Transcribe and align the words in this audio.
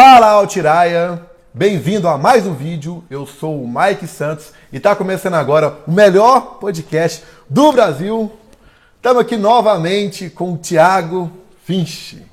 Fala 0.00 0.28
Altiraia, 0.28 1.20
bem-vindo 1.52 2.06
a 2.06 2.16
mais 2.16 2.46
um 2.46 2.54
vídeo. 2.54 3.02
Eu 3.10 3.26
sou 3.26 3.64
o 3.64 3.66
Mike 3.68 4.06
Santos 4.06 4.52
e 4.72 4.76
está 4.76 4.94
começando 4.94 5.34
agora 5.34 5.78
o 5.88 5.90
melhor 5.90 6.60
podcast 6.60 7.24
do 7.50 7.72
Brasil. 7.72 8.30
Estamos 8.94 9.20
aqui 9.20 9.36
novamente 9.36 10.30
com 10.30 10.52
o 10.52 10.56
Thiago 10.56 11.28
Finch. 11.64 12.24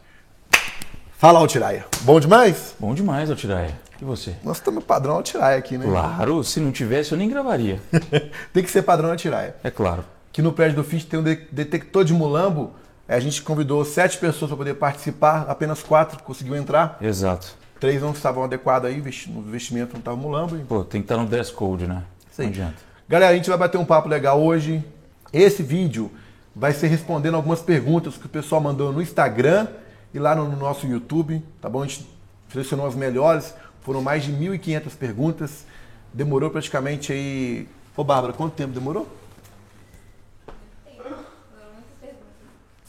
Fala 1.17 1.39
Altiraia, 1.39 1.87
bom 2.01 2.19
demais? 2.19 2.75
Bom 2.79 2.93
demais, 2.93 3.31
Altiraia. 3.31 3.73
E 3.99 4.05
você? 4.05 4.35
Nós 4.43 4.57
estamos 4.57 4.83
padrão 4.83 5.15
Altiraia 5.15 5.57
aqui, 5.57 5.75
né? 5.75 5.87
Claro, 5.87 6.43
se 6.43 6.59
não 6.59 6.71
tivesse 6.71 7.13
eu 7.13 7.17
nem 7.17 7.27
gravaria. 7.27 7.81
Tem 8.53 8.61
que 8.63 8.69
ser 8.69 8.83
padrão 8.83 9.09
Altiraia. 9.09 9.55
É 9.63 9.71
claro. 9.71 10.05
Aqui 10.29 10.39
no 10.39 10.53
prédio 10.53 10.75
do 10.75 10.83
Finch 10.83 11.07
tem 11.07 11.19
um 11.19 11.23
de- 11.23 11.47
detector 11.51 12.03
de 12.05 12.13
mulambo. 12.13 12.75
A 13.07 13.19
gente 13.19 13.41
convidou 13.43 13.85
sete 13.85 14.17
pessoas 14.17 14.49
para 14.49 14.57
poder 14.57 14.73
participar, 14.75 15.45
apenas 15.47 15.83
quatro 15.83 16.21
conseguiu 16.23 16.55
entrar. 16.55 16.97
Exato. 16.99 17.55
Três 17.79 18.01
não 18.01 18.11
estavam 18.11 18.43
adequados 18.43 18.89
aí, 18.89 18.97
no 19.27 19.41
vestimento 19.43 19.93
não 19.93 19.99
estava 19.99 20.17
mulambo. 20.17 20.57
Pô, 20.65 20.83
tem 20.83 21.01
que 21.01 21.05
estar 21.05 21.17
no 21.17 21.27
dress 21.27 21.51
code, 21.51 21.85
né? 21.85 22.03
Sim. 22.31 22.43
Não 22.43 22.49
adianta. 22.49 22.75
Galera, 23.07 23.33
a 23.33 23.35
gente 23.35 23.47
vai 23.47 23.57
bater 23.57 23.77
um 23.77 23.85
papo 23.85 24.09
legal 24.09 24.41
hoje. 24.41 24.83
Esse 25.31 25.61
vídeo 25.61 26.11
vai 26.55 26.73
ser 26.73 26.87
respondendo 26.87 27.35
algumas 27.35 27.61
perguntas 27.61 28.17
que 28.17 28.25
o 28.25 28.29
pessoal 28.29 28.59
mandou 28.59 28.91
no 28.91 29.01
Instagram 29.01 29.67
e 30.13 30.17
lá 30.17 30.33
no 30.35 30.55
nosso 30.55 30.87
YouTube, 30.87 31.43
tá 31.61 31.69
bom? 31.69 31.83
A 31.83 31.87
gente 31.87 32.09
selecionou 32.51 32.87
as 32.87 32.95
melhores, 32.95 33.53
foram 33.81 34.01
mais 34.01 34.23
de 34.23 34.31
1.500 34.31 34.95
perguntas. 34.97 35.65
Demorou 36.11 36.49
praticamente 36.49 37.11
aí... 37.11 37.67
Ô, 37.95 38.03
Bárbara, 38.03 38.33
quanto 38.33 38.53
tempo 38.53 38.73
demorou? 38.73 39.07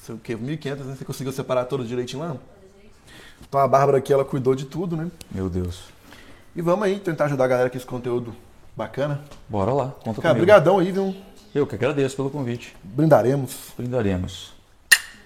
Sei 0.06 0.14
o 0.14 0.18
quê? 0.18 0.36
1.500, 0.36 0.76
né? 0.84 0.94
Você 0.96 1.04
conseguiu 1.04 1.32
separar 1.32 1.64
todas 1.64 1.88
direitinho 1.88 2.22
lá? 2.22 2.36
Então 3.48 3.60
a 3.60 3.66
Bárbara 3.66 3.98
aqui, 3.98 4.12
ela 4.12 4.24
cuidou 4.24 4.54
de 4.54 4.64
tudo, 4.64 4.96
né? 4.96 5.10
Meu 5.28 5.50
Deus. 5.50 5.84
E 6.54 6.62
vamos 6.62 6.84
aí 6.86 7.00
tentar 7.00 7.24
ajudar 7.24 7.44
a 7.44 7.48
galera 7.48 7.68
com 7.70 7.76
esse 7.76 7.84
conteúdo 7.84 8.34
bacana. 8.76 9.20
Bora 9.48 9.72
lá, 9.72 9.88
conta 10.04 10.22
Cara, 10.22 10.34
comigo. 10.34 10.46
brigadão 10.46 10.78
aí, 10.78 10.92
viu? 10.92 11.12
Eu 11.52 11.66
que 11.66 11.74
agradeço 11.74 12.14
pelo 12.14 12.30
convite. 12.30 12.76
Brindaremos. 12.84 13.72
Brindaremos. 13.76 14.52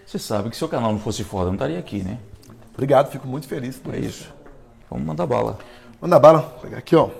Você 0.06 0.18
sabe 0.18 0.48
que 0.48 0.56
se 0.56 0.64
o 0.64 0.68
canal 0.68 0.92
não 0.92 0.98
fosse 0.98 1.22
foda, 1.24 1.44
eu 1.44 1.48
não 1.48 1.54
estaria 1.54 1.78
aqui, 1.78 2.02
né? 2.02 2.18
Obrigado, 2.72 3.10
fico 3.10 3.28
muito 3.28 3.46
feliz 3.46 3.76
por 3.76 3.94
É 3.94 3.98
isso. 3.98 4.08
isso. 4.22 4.32
Vamos 4.88 5.04
mandar 5.06 5.26
bala. 5.26 5.58
Manda 6.00 6.18
bala, 6.18 6.38
Vou 6.40 6.60
pegar 6.60 6.78
aqui, 6.78 6.96
ó. 6.96 7.10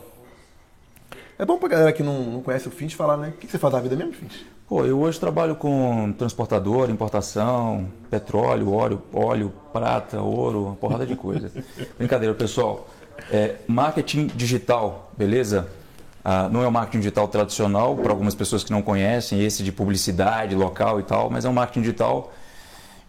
É 1.39 1.45
bom 1.45 1.59
pra 1.59 1.69
galera 1.69 1.93
que 1.93 2.03
não, 2.03 2.23
não 2.23 2.43
conhece 2.43 2.69
o 2.69 2.71
Finch 2.71 2.97
falar, 2.97 3.19
né? 3.19 3.29
O 3.29 3.33
que 3.33 3.47
que 3.47 3.53
você 3.53 3.59
faz 3.59 3.73
da 3.73 3.81
vida 3.81 3.95
mesmo, 3.95 4.15
Finch? 4.15 4.47
Pô, 4.71 4.87
eu 4.87 5.01
hoje 5.01 5.19
trabalho 5.19 5.57
com 5.57 6.13
transportador, 6.13 6.91
importação, 6.91 7.91
petróleo, 8.09 8.73
óleo, 8.73 9.03
óleo, 9.13 9.53
prata, 9.73 10.23
ouro, 10.23 10.67
uma 10.67 10.77
porrada 10.77 11.05
de 11.05 11.17
coisa. 11.17 11.51
Brincadeira, 11.99 12.33
pessoal. 12.37 12.89
É, 13.33 13.57
marketing 13.67 14.29
digital, 14.29 15.11
beleza? 15.19 15.69
Ah, 16.25 16.49
não 16.49 16.63
é 16.63 16.69
o 16.69 16.71
marketing 16.71 16.99
digital 16.99 17.27
tradicional, 17.27 17.97
para 17.97 18.13
algumas 18.13 18.33
pessoas 18.33 18.63
que 18.63 18.71
não 18.71 18.81
conhecem, 18.81 19.45
esse 19.45 19.65
de 19.65 19.73
publicidade 19.73 20.55
local 20.55 21.01
e 21.01 21.03
tal, 21.03 21.29
mas 21.29 21.45
é 21.45 21.49
um 21.49 21.53
marketing 21.53 21.81
digital 21.81 22.33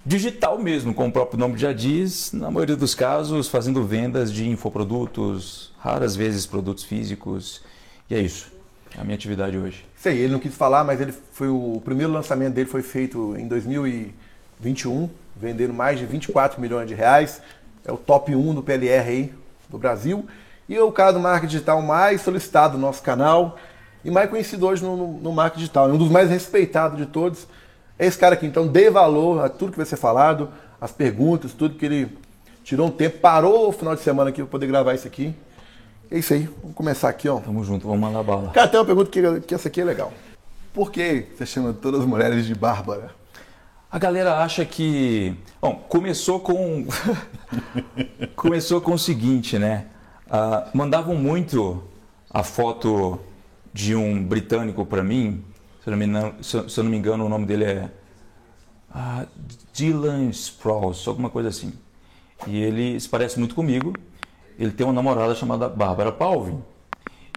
digital 0.03 0.57
mesmo, 0.57 0.95
como 0.95 1.09
o 1.09 1.11
próprio 1.11 1.39
nome 1.39 1.59
já 1.59 1.71
diz, 1.71 2.33
na 2.33 2.49
maioria 2.49 2.75
dos 2.75 2.95
casos, 2.95 3.47
fazendo 3.47 3.85
vendas 3.85 4.33
de 4.33 4.49
infoprodutos, 4.49 5.71
raras 5.77 6.15
vezes 6.15 6.47
produtos 6.47 6.83
físicos. 6.83 7.61
E 8.09 8.15
é 8.15 8.19
isso. 8.19 8.51
É 8.97 9.01
a 9.01 9.03
minha 9.03 9.15
atividade 9.15 9.55
hoje. 9.55 9.90
Sei, 10.01 10.17
ele 10.17 10.33
não 10.33 10.39
quis 10.39 10.55
falar, 10.55 10.83
mas 10.83 10.99
ele 10.99 11.11
foi 11.11 11.47
o, 11.47 11.75
o 11.75 11.81
primeiro 11.81 12.11
lançamento 12.11 12.55
dele 12.55 12.67
foi 12.67 12.81
feito 12.81 13.35
em 13.37 13.47
2021, 13.47 15.07
vendendo 15.35 15.75
mais 15.75 15.99
de 15.99 16.07
24 16.07 16.59
milhões 16.59 16.87
de 16.87 16.95
reais. 16.95 17.39
É 17.85 17.91
o 17.91 17.97
top 17.97 18.35
1 18.35 18.55
do 18.55 18.63
PLR 18.63 19.07
aí 19.07 19.33
do 19.69 19.77
Brasil. 19.77 20.25
E 20.67 20.75
é 20.75 20.81
o 20.81 20.91
cara 20.91 21.13
do 21.13 21.19
marketing 21.19 21.51
digital 21.51 21.83
mais 21.83 22.21
solicitado 22.21 22.77
do 22.77 22.81
nosso 22.81 23.03
canal 23.03 23.59
e 24.03 24.09
mais 24.09 24.27
conhecido 24.27 24.65
hoje 24.65 24.83
no, 24.83 24.97
no, 24.97 25.07
no 25.19 25.31
marketing 25.31 25.59
digital. 25.59 25.87
É 25.87 25.93
um 25.93 25.99
dos 25.99 26.09
mais 26.09 26.31
respeitados 26.31 26.97
de 26.97 27.05
todos. 27.05 27.45
É 27.99 28.07
esse 28.07 28.17
cara 28.17 28.33
aqui, 28.33 28.47
então 28.47 28.67
dê 28.67 28.89
valor 28.89 29.45
a 29.45 29.49
tudo 29.49 29.71
que 29.71 29.77
vai 29.77 29.85
ser 29.85 29.97
falado, 29.97 30.49
as 30.81 30.91
perguntas, 30.91 31.53
tudo 31.53 31.75
que 31.75 31.85
ele 31.85 32.17
tirou 32.63 32.87
um 32.87 32.91
tempo, 32.91 33.19
parou 33.19 33.69
o 33.69 33.71
final 33.71 33.95
de 33.95 34.01
semana 34.01 34.31
aqui 34.31 34.41
para 34.41 34.49
poder 34.49 34.65
gravar 34.65 34.95
isso 34.95 35.05
aqui. 35.05 35.35
É 36.11 36.17
isso 36.19 36.33
aí, 36.33 36.49
vamos 36.61 36.75
começar 36.75 37.07
aqui, 37.09 37.29
ó. 37.29 37.39
Tamo 37.39 37.63
junto, 37.63 37.87
vamos 37.87 38.01
mandar 38.01 38.21
bala. 38.21 38.51
Cara, 38.51 38.67
tem 38.67 38.79
uma 38.79 38.85
pergunta 38.85 39.09
que, 39.09 39.47
que 39.47 39.55
essa 39.55 39.69
aqui 39.69 39.79
é 39.81 39.85
legal. 39.85 40.11
Por 40.73 40.91
que 40.91 41.27
você 41.35 41.45
chama 41.45 41.73
todas 41.73 42.01
as 42.01 42.05
mulheres 42.05 42.45
de 42.45 42.53
Bárbara? 42.53 43.11
A 43.89 43.97
galera 43.97 44.37
acha 44.39 44.65
que. 44.65 45.35
Bom, 45.61 45.75
começou 45.87 46.39
com. 46.39 46.85
começou 48.35 48.81
com 48.81 48.93
o 48.93 48.99
seguinte, 48.99 49.57
né? 49.57 49.87
Ah, 50.29 50.69
mandavam 50.73 51.15
muito 51.15 51.83
a 52.29 52.43
foto 52.43 53.19
de 53.73 53.95
um 53.95 54.23
britânico 54.23 54.85
para 54.85 55.03
mim. 55.03 55.43
Se 55.83 55.89
eu, 55.89 55.91
não 55.91 55.97
me, 55.97 56.05
engano- 56.05 56.43
se 56.43 56.55
eu- 56.57 56.83
não 56.83 56.91
me 56.91 56.97
engano, 56.97 57.25
o 57.25 57.29
nome 57.29 57.45
dele 57.45 57.65
é. 57.65 57.89
ah, 58.93 59.25
Dylan 59.73 60.29
Sprouse, 60.29 61.07
alguma 61.07 61.29
coisa 61.29 61.49
assim. 61.49 61.73
E 62.47 62.57
ele 62.61 62.99
se 62.99 63.07
parece 63.09 63.37
muito 63.39 63.55
comigo. 63.55 63.93
Ele 64.61 64.71
tem 64.71 64.85
uma 64.85 64.93
namorada 64.93 65.33
chamada 65.33 65.67
Bárbara 65.67 66.11
Palvin. 66.11 66.61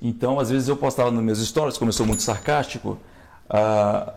Então, 0.03 0.39
às 0.39 0.51
vezes 0.51 0.69
eu 0.69 0.77
postava 0.77 1.11
nos 1.11 1.25
meus 1.25 1.39
stories, 1.39 1.79
como 1.79 1.89
eu 1.89 1.93
sou 1.95 2.05
muito 2.05 2.23
sarcástico, 2.23 2.99
a, 3.49 4.13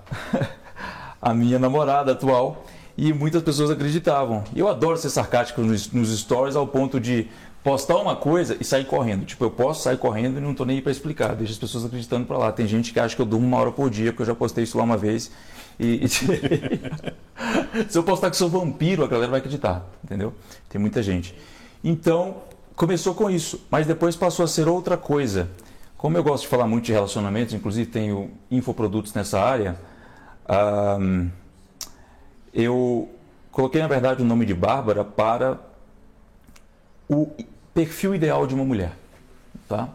a 1.22 1.34
minha 1.34 1.58
namorada 1.58 2.12
atual, 2.12 2.66
e 2.98 3.14
muitas 3.14 3.42
pessoas 3.42 3.70
acreditavam. 3.70 4.44
Eu 4.54 4.68
adoro 4.68 4.98
ser 4.98 5.10
sarcástico 5.10 5.62
nos, 5.62 5.90
nos 5.94 6.10
stories 6.20 6.58
ao 6.58 6.68
ponto 6.68 7.00
de 7.00 7.30
postar 7.64 7.96
uma 7.96 8.14
coisa 8.14 8.58
e 8.60 8.66
sair 8.66 8.84
correndo. 8.84 9.24
Tipo, 9.24 9.46
eu 9.46 9.52
posso 9.52 9.84
sair 9.84 9.98
correndo 9.98 10.40
e 10.40 10.42
não 10.42 10.54
tô 10.54 10.66
nem 10.66 10.76
aí 10.76 10.82
para 10.82 10.92
explicar, 10.92 11.34
deixa 11.34 11.54
as 11.54 11.60
pessoas 11.60 11.86
acreditando 11.86 12.26
para 12.26 12.38
lá. 12.38 12.52
Tem 12.52 12.68
gente 12.68 12.92
que 12.92 13.00
acha 13.00 13.16
que 13.16 13.22
eu 13.22 13.26
durmo 13.26 13.48
uma 13.48 13.58
hora 13.58 13.72
por 13.72 13.90
dia, 13.90 14.12
porque 14.12 14.24
eu 14.24 14.28
já 14.28 14.36
postei 14.36 14.66
isso 14.66 14.78
lá 14.78 14.84
uma 14.84 14.98
vez. 14.98 15.32
E, 15.80 16.04
e 16.04 16.10
se 17.88 17.98
eu 17.98 18.04
postar 18.04 18.30
que 18.30 18.36
sou 18.36 18.50
vampiro, 18.50 19.02
a 19.02 19.08
galera 19.08 19.32
vai 19.32 19.40
acreditar, 19.40 19.86
entendeu? 20.04 20.34
Tem 20.68 20.82
muita 20.82 21.02
gente. 21.02 21.34
Então, 21.82 22.36
começou 22.78 23.16
com 23.16 23.28
isso, 23.28 23.60
mas 23.72 23.88
depois 23.88 24.16
passou 24.16 24.46
a 24.46 24.48
ser 24.48 24.68
outra 24.68 24.96
coisa. 24.96 25.50
Como 25.98 26.16
eu 26.16 26.24
gosto 26.24 26.44
de 26.44 26.48
falar 26.48 26.68
muito 26.68 26.86
de 26.86 26.94
relacionamentos, 26.94 27.56
inclusive 27.56 27.90
tenho 27.90 28.30
infoprodutos 28.52 29.16
nessa 29.16 29.42
área, 29.42 29.76
ahm, 30.48 31.28
eu 32.54 33.10
coloquei 33.52 33.82
na 33.82 33.88
verdade 33.88 34.22
o 34.22 34.26
nome 34.26 34.46
de 34.46 34.54
Bárbara 34.54 35.04
para 35.04 35.60
o 37.10 37.28
perfil 37.74 38.14
ideal 38.14 38.46
de 38.46 38.54
uma 38.54 38.64
mulher, 38.64 38.92
tá? 39.68 39.90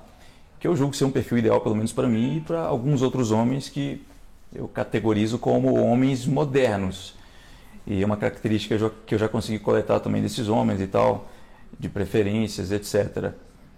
Que 0.58 0.66
eu 0.66 0.74
julgo 0.74 0.94
ser 0.94 1.04
um 1.04 1.10
perfil 1.10 1.38
ideal, 1.38 1.60
pelo 1.60 1.76
menos 1.76 1.92
para 1.92 2.08
mim 2.08 2.38
e 2.38 2.40
para 2.40 2.62
alguns 2.62 3.00
outros 3.00 3.30
homens 3.30 3.68
que 3.68 4.04
eu 4.52 4.66
categorizo 4.66 5.38
como 5.38 5.72
homens 5.80 6.26
modernos. 6.26 7.14
E 7.86 8.02
é 8.02 8.06
uma 8.06 8.16
característica 8.16 8.90
que 9.06 9.14
eu 9.14 9.18
já 9.20 9.28
consegui 9.28 9.60
coletar 9.60 10.00
também 10.00 10.20
desses 10.20 10.48
homens 10.48 10.80
e 10.80 10.88
tal, 10.88 11.28
de 11.78 11.88
preferências, 11.88 12.70
etc. 12.70 13.32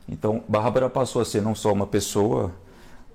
Então, 0.08 0.42
Bárbara 0.48 0.90
passou 0.90 1.22
a 1.22 1.24
ser 1.24 1.40
não 1.40 1.54
só 1.54 1.72
uma 1.72 1.86
pessoa, 1.86 2.52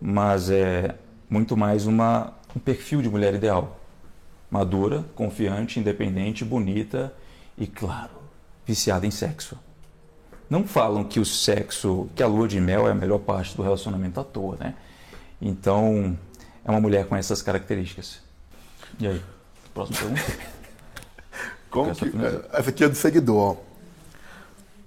mas 0.02 0.50
é 0.50 0.96
muito 1.30 1.56
mais 1.56 1.86
uma, 1.86 2.34
um 2.56 2.60
perfil 2.60 3.02
de 3.02 3.10
mulher 3.10 3.34
ideal. 3.34 3.80
Madura, 4.50 5.06
confiante, 5.16 5.80
independente, 5.80 6.44
bonita 6.44 7.14
e, 7.58 7.68
claro, 7.68 8.12
viciada 8.66 9.06
em 9.06 9.12
sexo. 9.12 9.58
Não 10.50 10.66
falam 10.66 11.04
que 11.04 11.20
o 11.20 11.26
sexo, 11.26 12.10
que 12.16 12.24
a 12.24 12.28
lua 12.28 12.48
de 12.48 12.60
mel 12.60 12.88
é 12.88 12.92
a 12.92 12.96
melhor 12.96 13.20
parte 13.20 13.56
do 13.56 13.62
relacionamento 13.62 14.20
à 14.20 14.24
toa, 14.24 14.58
né? 14.60 14.74
Então, 15.40 16.18
é 16.66 16.72
uma 16.72 16.82
mulher 16.82 17.06
com 17.06 17.16
essas 17.16 17.44
características. 17.44 18.20
E 19.00 19.08
aí? 19.08 19.22
Próxima 19.74 20.00
pergunta? 20.00 20.22
Como 21.70 21.96
que, 21.96 22.12
essa 22.52 22.70
aqui 22.72 22.84
é 22.84 22.90
do 22.90 22.96
seguidor. 22.96 23.58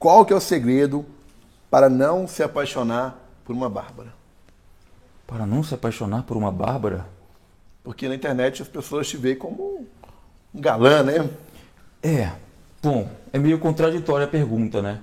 Qual 0.02 0.26
que 0.26 0.32
é 0.32 0.36
o 0.36 0.40
segredo 0.40 1.06
para 1.70 1.88
não 1.88 2.26
se 2.26 2.42
apaixonar 2.42 3.16
por 3.44 3.54
uma 3.54 3.70
Bárbara? 3.70 4.12
Para 5.28 5.46
não 5.46 5.62
se 5.62 5.74
apaixonar 5.74 6.24
por 6.24 6.36
uma 6.36 6.50
Bárbara? 6.50 7.06
Porque 7.84 8.08
na 8.08 8.16
internet 8.16 8.60
as 8.60 8.66
pessoas 8.66 9.08
te 9.08 9.16
veem 9.16 9.36
como 9.36 9.86
um 10.52 10.60
galã, 10.60 11.04
né? 11.04 11.30
É, 12.02 12.32
bom, 12.82 13.08
é 13.32 13.38
meio 13.38 13.60
contraditória 13.60 14.26
a 14.26 14.28
pergunta, 14.28 14.82
né? 14.82 14.98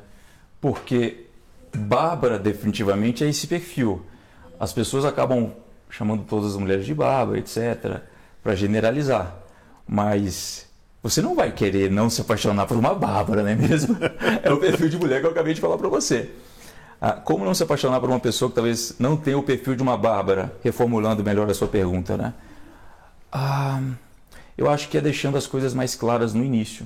Porque 0.60 1.28
Bárbara 1.74 2.38
definitivamente 2.38 3.24
é 3.24 3.30
esse 3.30 3.48
perfil. 3.48 4.06
As 4.60 4.74
pessoas 4.74 5.06
acabam 5.06 5.54
chamando 5.90 6.26
todas 6.26 6.52
as 6.52 6.58
mulheres 6.58 6.86
de 6.86 6.94
Bárbara, 6.94 7.40
etc, 7.40 8.02
para 8.44 8.54
generalizar. 8.54 9.34
Mas 9.88 10.69
você 11.02 11.22
não 11.22 11.36
vai 11.36 11.52
querer 11.52 11.90
não 11.90 12.10
se 12.10 12.22
apaixonar 12.22 12.66
por 12.66 12.78
uma 12.78 12.94
Bárbara, 12.94 13.44
não 13.44 13.50
é 13.50 13.56
mesmo? 13.56 13.98
É 14.44 14.52
o 14.52 14.58
perfil 14.58 14.90
de 14.90 14.98
mulher 14.98 15.22
que 15.22 15.28
eu 15.28 15.32
acabei 15.32 15.54
de 15.54 15.62
falar 15.62 15.78
para 15.78 15.88
você. 15.88 16.30
Ah, 17.02 17.14
como 17.14 17.46
não 17.46 17.54
se 17.54 17.64
apaixonar 17.64 18.00
por 18.00 18.10
uma 18.10 18.20
pessoa 18.20 18.50
que 18.50 18.56
talvez 18.56 18.96
não 19.00 19.16
tenha 19.16 19.38
o 19.38 19.44
perfil 19.44 19.76
de 19.76 19.82
uma 19.82 19.98
Bárbara? 19.98 20.54
Reformulando 20.62 21.24
melhor 21.24 21.50
a 21.50 21.54
sua 21.54 21.68
pergunta, 21.68 22.18
né? 22.18 22.34
Ah, 23.32 23.82
eu 24.58 24.70
acho 24.70 24.90
que 24.90 24.98
é 24.98 25.02
deixando 25.02 25.38
as 25.38 25.48
coisas 25.48 25.74
mais 25.74 25.96
claras 25.96 26.34
no 26.34 26.44
início, 26.44 26.86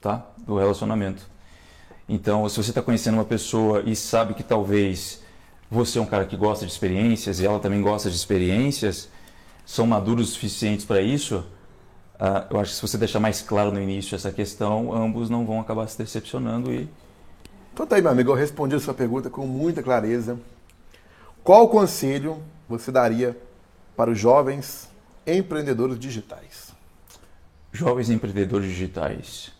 tá? 0.00 0.26
Do 0.38 0.56
relacionamento. 0.58 1.22
Então, 2.08 2.48
se 2.48 2.56
você 2.56 2.70
está 2.70 2.80
conhecendo 2.80 3.14
uma 3.14 3.24
pessoa 3.24 3.82
e 3.84 3.94
sabe 3.94 4.32
que 4.32 4.42
talvez 4.42 5.22
você 5.70 5.98
é 5.98 6.02
um 6.02 6.06
cara 6.06 6.24
que 6.24 6.36
gosta 6.36 6.64
de 6.64 6.72
experiências 6.72 7.38
e 7.38 7.46
ela 7.46 7.60
também 7.60 7.82
gosta 7.82 8.08
de 8.08 8.16
experiências, 8.16 9.08
são 9.66 9.86
maduros 9.86 10.30
o 10.30 10.32
suficientes 10.32 10.84
para 10.84 11.00
isso, 11.02 11.44
uh, 12.20 12.46
eu 12.50 12.60
acho 12.60 12.70
que 12.70 12.76
se 12.76 12.82
você 12.82 12.98
deixar 12.98 13.18
mais 13.18 13.40
claro 13.40 13.72
no 13.72 13.80
início 13.80 14.14
essa 14.14 14.30
questão, 14.30 14.92
ambos 14.94 15.30
não 15.30 15.44
vão 15.44 15.60
acabar 15.60 15.86
se 15.88 15.98
decepcionando 15.98 16.72
e... 16.72 16.88
Então 17.72 17.86
tá 17.86 17.96
aí, 17.96 18.02
meu 18.02 18.10
amigo, 18.10 18.30
eu 18.30 18.34
respondi 18.34 18.74
a 18.74 18.80
sua 18.80 18.92
pergunta 18.92 19.30
com 19.30 19.46
muita 19.46 19.82
clareza. 19.82 20.38
Qual 21.42 21.68
conselho 21.68 22.42
você 22.68 22.92
daria 22.92 23.36
para 23.96 24.10
os 24.10 24.18
jovens 24.18 24.88
empreendedores 25.26 25.98
digitais? 25.98 26.72
Jovens 27.72 28.10
empreendedores 28.10 28.68
digitais. 28.68 29.52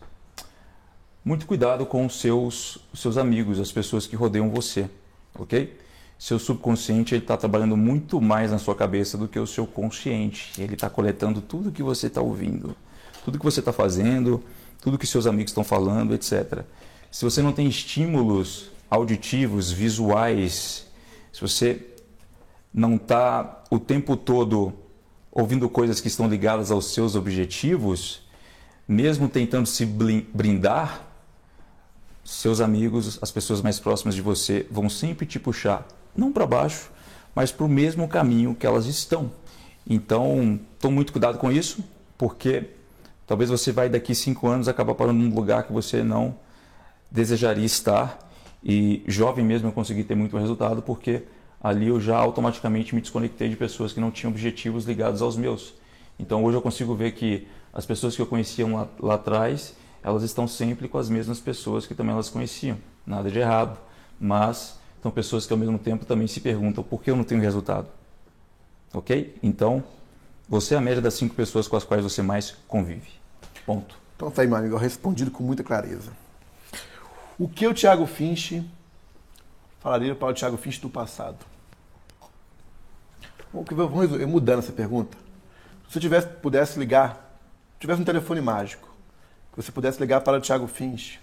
Muito 1.25 1.47
cuidado 1.47 1.87
com 1.87 2.05
os 2.05 2.21
seus, 2.21 2.79
os 2.93 3.01
seus 3.01 3.17
amigos, 3.17 3.61
as 3.61 3.71
pessoas 3.71 4.07
que 4.07 4.17
rodeiam 4.17 4.51
você, 4.51 4.89
ok? 5.35 5.79
Seu 6.21 6.39
subconsciente 6.39 7.15
está 7.15 7.35
trabalhando 7.35 7.79
muito 7.79 8.21
mais 8.21 8.51
na 8.51 8.59
sua 8.59 8.75
cabeça 8.75 9.17
do 9.17 9.27
que 9.27 9.39
o 9.39 9.47
seu 9.47 9.67
consciente. 9.67 10.53
Ele 10.61 10.75
está 10.75 10.91
coletando 10.91 11.41
tudo 11.41 11.73
que 11.73 11.83
você 11.83 12.09
está 12.09 12.21
ouvindo, 12.21 12.77
tudo 13.25 13.39
que 13.39 13.45
você 13.45 13.61
está 13.61 13.73
fazendo, 13.73 14.45
tudo 14.83 14.99
que 14.99 15.07
seus 15.07 15.27
amigos 15.27 15.51
estão 15.51 15.65
falando, 15.65 16.13
etc. 16.13 16.63
Se 17.11 17.25
você 17.25 17.41
não 17.41 17.55
tem 17.55 17.67
estímulos 17.67 18.71
auditivos, 18.91 19.73
visuais, 19.73 20.87
se 21.33 21.41
você 21.41 21.87
não 22.73 22.97
está 22.97 23.65
o 23.71 23.79
tempo 23.79 24.15
todo 24.15 24.75
ouvindo 25.33 25.71
coisas 25.71 26.03
que 26.03 26.09
estão 26.09 26.29
ligadas 26.29 26.71
aos 26.71 26.93
seus 26.93 27.15
objetivos, 27.17 28.29
mesmo 28.87 29.27
tentando 29.27 29.65
se 29.65 29.87
blindar, 29.87 31.03
seus 32.23 32.61
amigos, 32.61 33.19
as 33.23 33.31
pessoas 33.31 33.63
mais 33.63 33.81
próximas 33.81 34.15
de 34.15 34.21
você 34.21 34.67
vão 34.71 34.91
sempre 34.91 35.25
te 35.25 35.39
puxar 35.39 35.89
não 36.21 36.31
para 36.31 36.47
baixo, 36.47 36.91
mas 37.35 37.51
para 37.51 37.65
o 37.65 37.69
mesmo 37.69 38.07
caminho 38.07 38.55
que 38.55 38.67
elas 38.67 38.87
estão. 38.87 39.33
Então, 39.89 40.61
tome 40.79 40.95
muito 40.95 41.13
cuidado 41.13 41.39
com 41.39 41.51
isso, 41.51 41.83
porque 42.19 42.71
talvez 43.27 43.49
você 43.49 43.73
vai 43.73 43.89
daqui 43.89 44.15
cinco 44.15 44.47
anos 44.47 44.69
acabar 44.69 44.95
parando 44.95 45.19
num 45.19 45.35
lugar 45.35 45.65
que 45.65 45.73
você 45.73 46.03
não 46.03 46.37
desejaria 47.11 47.65
estar. 47.65 48.19
E 48.63 49.03
jovem 49.07 49.45
mesmo 49.45 49.69
eu 49.69 49.73
consegui 49.73 50.05
ter 50.05 50.15
muito 50.15 50.37
resultado, 50.37 50.83
porque 50.83 51.23
ali 51.63 51.89
eu 51.89 51.99
já 51.99 52.19
automaticamente 52.19 52.95
me 52.95 53.01
desconectei 53.01 53.49
de 53.49 53.57
pessoas 53.57 53.93
que 53.93 54.01
não 54.01 54.11
tinham 54.11 54.31
objetivos 54.31 54.85
ligados 54.85 55.23
aos 55.23 55.37
meus. 55.37 55.75
Então 56.19 56.45
hoje 56.45 56.59
eu 56.59 56.63
consigo 56.63 56.95
ver 56.95 57.13
que 57.13 57.49
as 57.73 57.87
pessoas 57.87 58.15
que 58.15 58.21
eu 58.21 58.27
conhecia 58.27 58.67
lá, 58.67 58.89
lá 59.01 59.15
atrás, 59.15 59.75
elas 60.03 60.23
estão 60.23 60.47
sempre 60.47 60.89
com 60.89 60.99
as 60.99 61.09
mesmas 61.09 61.41
pessoas 61.41 61.87
que 61.87 61.95
também 61.95 62.13
elas 62.13 62.29
conheciam. 62.29 62.77
Nada 63.07 63.31
de 63.31 63.39
errado, 63.39 63.79
mas 64.21 64.80
são 65.03 65.11
pessoas 65.11 65.47
que 65.47 65.53
ao 65.53 65.59
mesmo 65.59 65.79
tempo 65.79 66.05
também 66.05 66.27
se 66.27 66.41
perguntam 66.41 66.85
por 66.85 67.03
que 67.03 67.11
eu 67.11 67.17
não 67.17 67.25
tenho 67.25 67.41
resultado. 67.41 67.89
Ok? 68.93 69.37
Então, 69.43 69.83
você 70.49 70.75
é 70.75 70.79
a 70.79 70.81
média 70.81 71.01
das 71.01 71.15
cinco 71.15 71.35
pessoas 71.35 71.69
com 71.69 71.77
as 71.77 71.85
quais 71.85 72.03
você 72.03 72.23
mais 72.23 72.57
convive. 72.67 73.09
Ponto. 73.65 73.97
Então 74.17 74.31
tá 74.31 74.43
aí, 74.43 74.49
meu 74.49 74.57
amigo, 74.57 74.77
respondido 74.77 75.31
com 75.31 75.43
muita 75.43 75.63
clareza. 75.63 76.13
O 77.39 77.49
que 77.49 77.67
o 77.67 77.73
Thiago 77.73 78.05
Finch 78.05 78.63
falaria 79.79 80.15
para 80.15 80.29
o 80.29 80.35
Thiago 80.35 80.57
Finch 80.57 80.81
do 80.81 80.91
passado? 80.91 81.39
Vamos 83.53 84.11
mudando 84.29 84.59
essa 84.59 84.73
pergunta. 84.73 85.17
Se 85.89 85.95
você 85.95 86.01
tivesse, 86.01 86.27
pudesse 86.27 86.79
ligar, 86.79 87.39
tivesse 87.79 88.01
um 88.03 88.05
telefone 88.05 88.41
mágico, 88.41 88.89
que 89.53 89.63
você 89.63 89.73
pudesse 89.73 89.99
ligar 89.99 90.21
para 90.21 90.39
o 90.39 90.41
Thiago 90.41 90.67
Finch, 90.67 91.19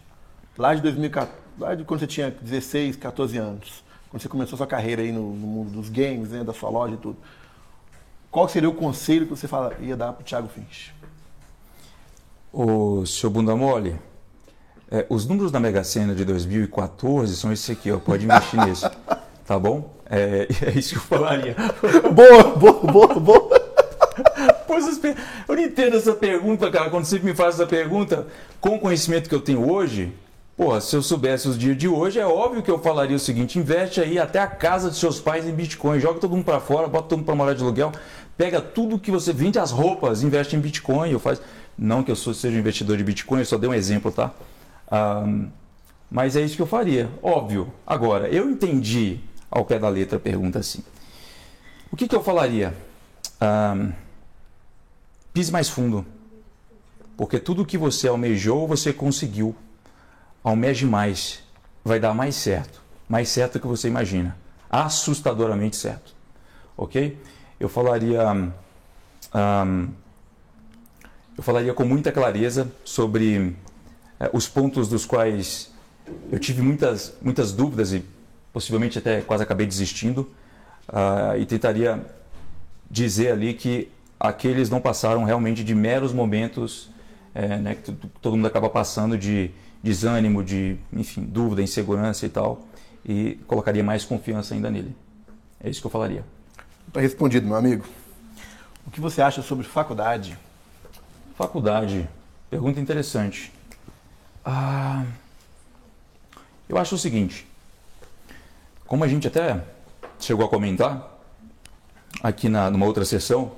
lá 0.58 0.74
de 0.74 0.82
2014, 0.82 1.47
lá 1.58 1.76
de 1.76 1.84
quando 1.84 2.00
você 2.00 2.08
tinha 2.08 2.30
16, 2.30 2.96
14 2.96 3.38
anos, 3.38 3.84
quando 4.10 4.22
você 4.22 4.30
começou 4.30 4.58
sua 4.58 4.68
carreira 4.68 5.02
aí 5.02 5.12
no, 5.12 5.34
no 5.34 5.48
mundo 5.48 5.72
dos 5.72 5.90
games, 5.90 6.30
né, 6.30 6.44
da 6.44 6.54
sua 6.54 6.70
loja 6.70 6.94
e 6.94 6.98
tudo, 6.98 7.18
qual 8.30 8.48
seria 8.48 8.70
o 8.70 8.74
conselho 8.74 9.26
que 9.26 9.32
você 9.32 9.48
fala, 9.48 9.74
ia 9.80 9.96
dar 9.96 10.14
para 10.14 10.22
o 10.22 10.26
Thiago 10.26 10.48
Finch? 10.48 10.94
O 12.54 13.06
seu 13.06 13.30
bunda 13.30 13.56
mole, 13.56 14.00
é, 14.90 15.06
os 15.10 15.26
números 15.26 15.52
da 15.52 15.60
Mega 15.60 15.84
Sena 15.84 16.16
de 16.16 16.24
2014 16.24 17.36
são 17.36 17.52
esses 17.52 17.70
aqui, 17.70 17.92
ó, 17.92 17.98
pode 17.98 18.26
investir 18.26 18.60
nisso, 18.66 18.90
tá 19.46 19.60
bom? 19.60 19.94
É, 20.10 20.48
é 20.66 20.78
isso 20.78 20.92
que 20.92 20.96
eu 20.98 21.02
falaria. 21.02 21.56
boa, 22.14 22.56
boa, 22.56 22.92
boa, 22.92 23.20
boa. 23.20 23.68
eu 25.48 25.56
não 25.56 25.64
entendo 25.64 25.98
essa 25.98 26.14
pergunta, 26.14 26.70
cara. 26.72 26.90
Quando 26.90 27.06
você 27.06 27.20
me 27.20 27.34
faz 27.34 27.56
essa 27.56 27.66
pergunta, 27.66 28.28
com 28.62 28.76
o 28.76 28.80
conhecimento 28.80 29.28
que 29.28 29.36
eu 29.36 29.42
tenho 29.42 29.70
hoje, 29.70 30.14
Pô, 30.58 30.82
se 30.82 30.96
eu 30.96 31.04
soubesse 31.04 31.48
os 31.48 31.56
dias 31.56 31.78
de 31.78 31.88
hoje, 31.88 32.20
é 32.20 32.26
óbvio 32.26 32.64
que 32.64 32.72
eu 32.72 32.80
falaria 32.80 33.16
o 33.16 33.20
seguinte: 33.20 33.60
investe 33.60 34.02
aí 34.02 34.18
até 34.18 34.40
a 34.40 34.48
casa 34.48 34.90
de 34.90 34.98
seus 34.98 35.20
pais 35.20 35.46
em 35.46 35.52
Bitcoin, 35.52 36.00
joga 36.00 36.20
todo 36.20 36.32
mundo 36.32 36.46
para 36.46 36.60
fora, 36.60 36.88
bota 36.88 37.10
todo 37.10 37.20
mundo 37.20 37.28
para 37.28 37.36
morar 37.36 37.54
de 37.54 37.62
aluguel, 37.62 37.92
pega 38.36 38.60
tudo 38.60 38.98
que 38.98 39.12
você 39.12 39.32
vende 39.32 39.60
as 39.60 39.70
roupas, 39.70 40.24
investe 40.24 40.56
em 40.56 40.60
Bitcoin. 40.60 41.12
Eu 41.12 41.20
faz, 41.20 41.40
não 41.78 42.02
que 42.02 42.10
eu 42.10 42.16
seja 42.16 42.58
investidor 42.58 42.98
de 42.98 43.04
Bitcoin, 43.04 43.38
eu 43.38 43.46
só 43.46 43.56
dei 43.56 43.70
um 43.70 43.74
exemplo, 43.74 44.12
tá? 44.12 44.34
Um, 44.92 45.48
mas 46.10 46.36
é 46.36 46.42
isso 46.42 46.56
que 46.56 46.62
eu 46.64 46.68
faria, 46.68 47.08
óbvio. 47.22 47.72
Agora, 47.86 48.28
eu 48.28 48.50
entendi 48.50 49.20
ao 49.52 49.64
pé 49.64 49.78
da 49.78 49.90
letra 49.90 50.18
a 50.18 50.20
pergunta 50.20 50.58
assim. 50.58 50.84
O 51.92 51.96
que, 51.96 52.08
que 52.08 52.16
eu 52.16 52.24
falaria? 52.24 52.74
Um, 53.40 53.92
pise 55.32 55.52
mais 55.52 55.70
fundo, 55.70 56.04
porque 57.16 57.38
tudo 57.38 57.64
que 57.64 57.78
você 57.78 58.08
almejou 58.08 58.68
você 58.68 58.92
conseguiu 58.92 59.56
almeje 60.48 60.86
mais, 60.86 61.44
vai 61.84 62.00
dar 62.00 62.14
mais 62.14 62.34
certo, 62.36 62.82
mais 63.08 63.28
certo 63.28 63.54
do 63.54 63.60
que 63.60 63.68
você 63.68 63.90
imagina, 63.90 64.38
assustadoramente 64.70 65.76
certo, 65.76 66.16
ok? 66.78 67.18
Eu 67.60 67.68
falaria, 67.68 68.32
um, 68.32 69.90
eu 71.38 71.44
falaria 71.44 71.74
com 71.74 71.84
muita 71.84 72.14
clareza 72.14 72.72
sobre 72.86 73.58
é, 74.20 74.30
os 74.32 74.48
pontos 74.48 74.88
dos 74.88 75.06
quais 75.06 75.74
eu 76.32 76.40
tive 76.40 76.62
muitas, 76.62 77.14
muitas 77.22 77.52
dúvidas 77.52 77.92
e 77.92 78.06
possivelmente 78.54 78.98
até 78.98 79.20
quase 79.20 79.44
acabei 79.44 79.68
desistindo 79.68 80.32
uh, 80.88 81.38
e 81.38 81.46
tentaria 81.46 82.06
dizer 82.90 83.34
ali 83.34 83.54
que 83.54 83.92
aqueles 84.18 84.70
não 84.70 84.80
passaram 84.80 85.26
realmente 85.26 85.62
de 85.62 85.76
meros 85.76 86.14
momentos 86.14 86.90
é, 87.36 87.58
né, 87.58 87.76
que 87.76 87.92
todo 88.22 88.38
mundo 88.38 88.48
acaba 88.48 88.70
passando 88.70 89.18
de 89.18 89.52
desânimo, 89.82 90.44
de 90.44 90.78
enfim, 90.92 91.24
dúvida, 91.24 91.62
insegurança 91.62 92.26
e 92.26 92.30
tal, 92.30 92.66
e 93.06 93.40
colocaria 93.48 93.84
mais 93.84 94.04
confiança 94.04 94.54
ainda 94.54 94.70
nele. 94.70 94.96
É 95.60 95.70
isso 95.70 95.82
que 95.82 95.88
eu 95.88 95.92
falaria. 95.92 96.24
Está 96.88 97.02
respondido, 97.02 97.48
meu 97.48 97.56
amigo. 97.56 97.86
O 98.86 98.92
que 98.92 99.02
você 99.02 99.22
acha 99.22 99.42
sobre 99.42 99.66
faculdade? 99.66 100.38
Faculdade, 101.36 102.08
pergunta 102.50 102.80
interessante. 102.80 103.52
Ah, 104.44 105.06
eu 106.70 106.78
acho 106.78 106.96
o 106.96 106.98
seguinte, 106.98 107.46
como 108.86 109.04
a 109.04 109.08
gente 109.08 109.28
até 109.28 109.62
chegou 110.20 110.46
a 110.46 110.50
comentar 110.50 111.18
aqui 112.24 112.50
na, 112.50 112.72
numa 112.72 112.86
outra 112.86 113.06
sessão, 113.06 113.52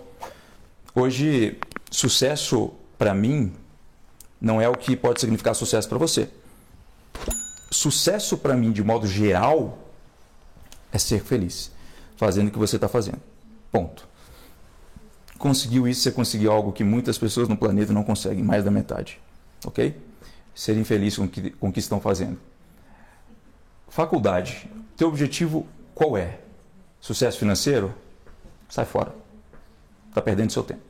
hoje 0.93 1.57
sucesso 1.91 2.73
para 2.97 3.13
mim 3.13 3.53
não 4.39 4.61
é 4.61 4.69
o 4.69 4.75
que 4.75 4.95
pode 4.95 5.19
significar 5.19 5.53
sucesso 5.53 5.87
para 5.87 5.97
você. 5.97 6.29
Sucesso 7.71 8.37
para 8.37 8.55
mim, 8.55 8.71
de 8.71 8.83
modo 8.83 9.05
geral, 9.05 9.77
é 10.91 10.97
ser 10.97 11.23
feliz, 11.23 11.71
fazendo 12.15 12.47
o 12.47 12.51
que 12.51 12.57
você 12.57 12.77
está 12.77 12.87
fazendo. 12.87 13.21
Ponto. 13.71 14.07
Conseguiu 15.37 15.87
isso, 15.87 16.01
você 16.01 16.11
conseguiu 16.11 16.51
algo 16.51 16.71
que 16.71 16.83
muitas 16.83 17.17
pessoas 17.17 17.47
no 17.47 17.55
planeta 17.55 17.93
não 17.93 18.03
conseguem, 18.03 18.43
mais 18.43 18.63
da 18.63 18.71
metade. 18.71 19.19
Ok? 19.65 19.95
Serem 20.55 20.83
felizes 20.83 21.17
com 21.17 21.25
o 21.25 21.29
que, 21.29 21.51
com 21.51 21.71
que 21.71 21.79
estão 21.79 22.01
fazendo. 22.01 22.37
Faculdade. 23.87 24.69
Teu 24.97 25.07
objetivo 25.07 25.65
qual 25.93 26.17
é? 26.17 26.39
Sucesso 26.99 27.37
financeiro? 27.37 27.93
Sai 28.69 28.85
fora. 28.85 29.13
Está 30.09 30.21
perdendo 30.21 30.51
seu 30.51 30.63
tempo. 30.63 30.88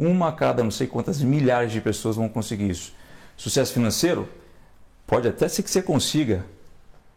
Uma 0.00 0.28
a 0.28 0.32
cada 0.32 0.64
não 0.64 0.70
sei 0.70 0.86
quantas 0.86 1.20
milhares 1.20 1.70
de 1.70 1.78
pessoas 1.78 2.16
vão 2.16 2.26
conseguir 2.26 2.70
isso. 2.70 2.94
Sucesso 3.36 3.74
financeiro? 3.74 4.26
Pode 5.06 5.28
até 5.28 5.46
ser 5.46 5.62
que 5.62 5.70
você 5.70 5.82
consiga. 5.82 6.42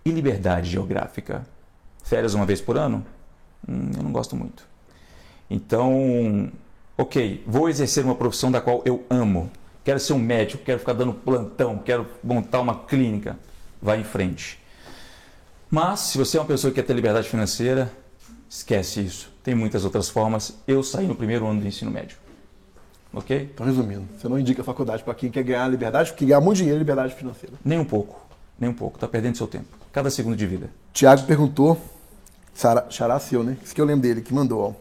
E 0.03 0.11
liberdade 0.11 0.69
geográfica? 0.69 1.47
Férias 2.03 2.33
uma 2.33 2.45
vez 2.45 2.59
por 2.59 2.77
ano? 2.77 3.05
Hum, 3.65 3.89
eu 3.95 4.03
não 4.03 4.11
gosto 4.11 4.35
muito. 4.35 4.67
Então, 5.49 6.51
ok, 6.97 7.41
vou 7.47 7.69
exercer 7.69 8.03
uma 8.03 8.15
profissão 8.15 8.51
da 8.51 8.59
qual 8.59 8.81
eu 8.83 9.05
amo. 9.09 9.49
Quero 9.85 10.01
ser 10.01 10.11
um 10.11 10.19
médico, 10.19 10.65
quero 10.65 10.79
ficar 10.79 10.91
dando 10.91 11.13
plantão, 11.13 11.77
quero 11.77 12.05
montar 12.21 12.59
uma 12.59 12.83
clínica. 12.83 13.39
Vai 13.81 14.01
em 14.01 14.03
frente. 14.03 14.59
Mas, 15.71 16.01
se 16.01 16.17
você 16.17 16.37
é 16.37 16.41
uma 16.41 16.47
pessoa 16.47 16.69
que 16.69 16.81
quer 16.81 16.85
ter 16.85 16.93
liberdade 16.93 17.29
financeira, 17.29 17.89
esquece 18.49 18.99
isso. 18.99 19.31
Tem 19.41 19.55
muitas 19.55 19.85
outras 19.85 20.09
formas. 20.09 20.57
Eu 20.67 20.83
saí 20.83 21.07
no 21.07 21.15
primeiro 21.15 21.47
ano 21.47 21.61
do 21.61 21.67
ensino 21.67 21.89
médio. 21.89 22.22
Ok? 23.13 23.49
Então, 23.53 23.65
resumindo, 23.65 24.05
você 24.17 24.27
não 24.27 24.39
indica 24.39 24.61
a 24.61 24.65
faculdade 24.65 25.03
para 25.03 25.13
quem 25.13 25.29
quer 25.29 25.43
ganhar 25.43 25.67
liberdade, 25.67 26.11
porque 26.11 26.25
ganhar 26.25 26.41
muito 26.41 26.57
dinheiro 26.57 26.77
é 26.77 26.79
liberdade 26.79 27.13
financeira. 27.13 27.55
Nem 27.63 27.79
um 27.79 27.85
pouco, 27.85 28.19
nem 28.59 28.69
um 28.69 28.73
pouco. 28.73 28.97
Está 28.97 29.07
perdendo 29.07 29.37
seu 29.37 29.47
tempo. 29.47 29.67
Cada 29.91 30.09
segundo 30.09 30.35
de 30.35 30.47
vida. 30.47 30.69
Tiago 30.91 31.23
perguntou, 31.23 31.79
Xará 32.89 33.19
seu, 33.19 33.43
né? 33.43 33.57
Isso 33.63 33.73
que 33.73 33.81
eu 33.81 33.85
lembro 33.85 34.01
dele, 34.01 34.21
que 34.21 34.33
mandou. 34.33 34.79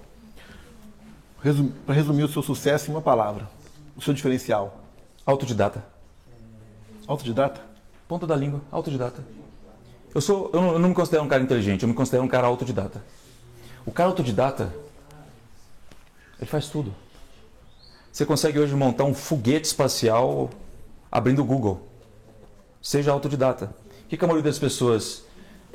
Resum, 1.43 1.71
para 1.85 1.95
resumir 1.95 2.23
o 2.23 2.29
seu 2.29 2.43
sucesso 2.43 2.91
em 2.91 2.95
uma 2.95 3.03
palavra, 3.03 3.49
o 3.97 4.01
seu 4.01 4.15
diferencial. 4.15 4.81
Autodidata. 5.27 5.85
Autodidata? 7.07 7.61
Ponta 8.07 8.27
da 8.27 8.37
língua, 8.37 8.61
autodidata. 8.71 9.25
Eu, 10.15 10.21
sou, 10.21 10.51
eu 10.53 10.61
não, 10.61 10.73
eu 10.75 10.79
não 10.79 10.89
me 10.91 10.95
considero 10.95 11.25
um 11.25 11.29
cara 11.29 11.43
inteligente, 11.43 11.83
eu 11.83 11.89
me 11.89 11.95
considero 11.95 12.23
um 12.23 12.29
cara 12.29 12.47
autodidata. 12.47 13.03
O 13.87 13.91
cara 13.91 14.11
autodidata, 14.11 14.73
ele 16.39 16.49
faz 16.49 16.69
tudo. 16.69 16.95
Você 18.13 18.27
consegue 18.27 18.59
hoje 18.59 18.75
montar 18.75 19.05
um 19.05 19.15
foguete 19.15 19.67
espacial 19.67 20.51
abrindo 21.11 21.41
o 21.41 21.45
Google. 21.45 21.89
Seja 22.83 23.11
autodidata. 23.11 23.75
O 24.05 24.09
que, 24.09 24.19
que 24.19 24.25
a 24.25 24.29
maioria 24.29 24.51
das 24.51 24.59
pessoas. 24.59 25.25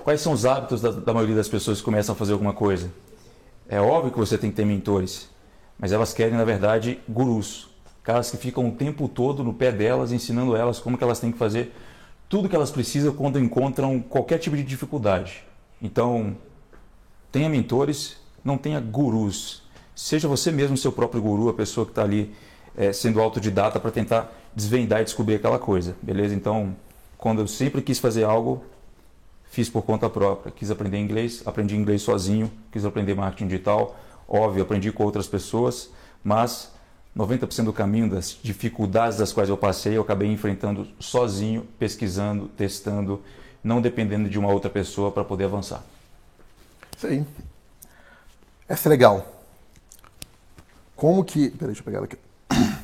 Quais 0.04 0.22
são 0.22 0.32
os 0.34 0.46
hábitos 0.46 0.80
da, 0.80 0.92
da 0.92 1.14
maioria 1.14 1.36
das 1.36 1.50
pessoas 1.50 1.80
que 1.80 1.84
começam 1.84 2.14
a 2.14 2.16
fazer 2.16 2.34
alguma 2.34 2.54
coisa? 2.54 2.92
É 3.68 3.82
óbvio 3.82 4.12
que 4.12 4.20
você 4.20 4.38
tem 4.38 4.52
que 4.52 4.56
ter 4.56 4.66
mentores, 4.66 5.28
mas 5.80 5.92
elas 5.92 6.14
querem, 6.14 6.38
na 6.38 6.46
verdade, 6.46 7.00
gurus. 7.10 7.70
Caras 8.04 8.30
que 8.30 8.38
ficam 8.38 8.70
o 8.70 8.72
tempo 8.72 9.10
todo 9.10 9.44
no 9.44 9.54
pé 9.54 9.72
delas, 9.72 10.12
ensinando 10.12 10.56
elas 10.56 10.80
como 10.80 10.98
que 10.98 11.04
elas 11.04 11.20
têm 11.20 11.32
que 11.32 11.38
fazer 11.38 11.74
tudo 12.30 12.50
que 12.50 12.56
elas 12.56 12.72
precisam 12.72 13.14
quando 13.14 13.40
encontram 13.40 14.00
qualquer 14.00 14.38
tipo 14.38 14.56
de 14.56 14.64
dificuldade. 14.64 15.44
Então, 15.82 16.38
tenha 17.32 17.50
mentores, 17.50 18.18
não 18.44 18.58
tenha 18.58 18.80
gurus. 18.80 19.64
Seja 19.98 20.28
você 20.28 20.52
mesmo 20.52 20.78
seu 20.78 20.92
próprio 20.92 21.20
guru, 21.20 21.50
a 21.50 21.54
pessoa 21.56 21.84
que 21.84 21.92
está 21.92 22.04
ali 22.04 22.32
é, 22.78 22.94
sendo 22.94 23.20
autodidata 23.20 23.80
para 23.80 23.90
tentar 23.90 24.32
desvendar 24.56 25.02
e 25.02 25.04
descobrir 25.04 25.34
aquela 25.34 25.58
coisa, 25.58 25.96
beleza? 26.04 26.36
Então, 26.36 26.76
quando 27.18 27.42
eu 27.42 27.48
sempre 27.48 27.82
quis 27.82 27.98
fazer 27.98 28.24
algo, 28.24 28.64
fiz 29.50 29.68
por 29.68 29.82
conta 29.82 30.08
própria. 30.08 30.52
Quis 30.52 30.70
aprender 30.70 31.00
inglês, 31.00 31.42
aprendi 31.48 31.76
inglês 31.76 32.04
sozinho, 32.04 32.52
quis 32.72 32.86
aprender 32.86 33.16
marketing 33.16 33.48
digital, 33.48 34.00
óbvio, 34.30 34.62
aprendi 34.62 34.92
com 34.92 35.04
outras 35.04 35.26
pessoas, 35.26 35.90
mas 36.24 36.72
90% 37.18 37.64
do 37.64 37.74
caminho 37.74 38.08
das 38.08 38.38
dificuldades 38.44 39.18
das 39.18 39.34
quais 39.34 39.50
eu 39.50 39.58
passei, 39.58 39.98
eu 39.98 40.04
acabei 40.04 40.32
enfrentando 40.32 40.88
sozinho, 41.00 41.68
pesquisando, 41.80 42.48
testando, 42.50 43.20
não 43.64 43.82
dependendo 43.82 44.30
de 44.30 44.38
uma 44.38 44.54
outra 44.54 44.70
pessoa 44.70 45.12
para 45.12 45.24
poder 45.24 45.46
avançar. 45.46 45.84
Isso 46.96 47.08
aí. 47.08 47.26
Essa 48.70 48.88
é 48.88 48.92
legal. 48.92 49.37
Como 50.98 51.24
que. 51.24 51.52
Peraí, 51.52 51.68
deixa 51.68 51.82
eu 51.82 51.86
pegar 51.86 52.00
ela 52.00 52.08
aqui. 52.08 52.18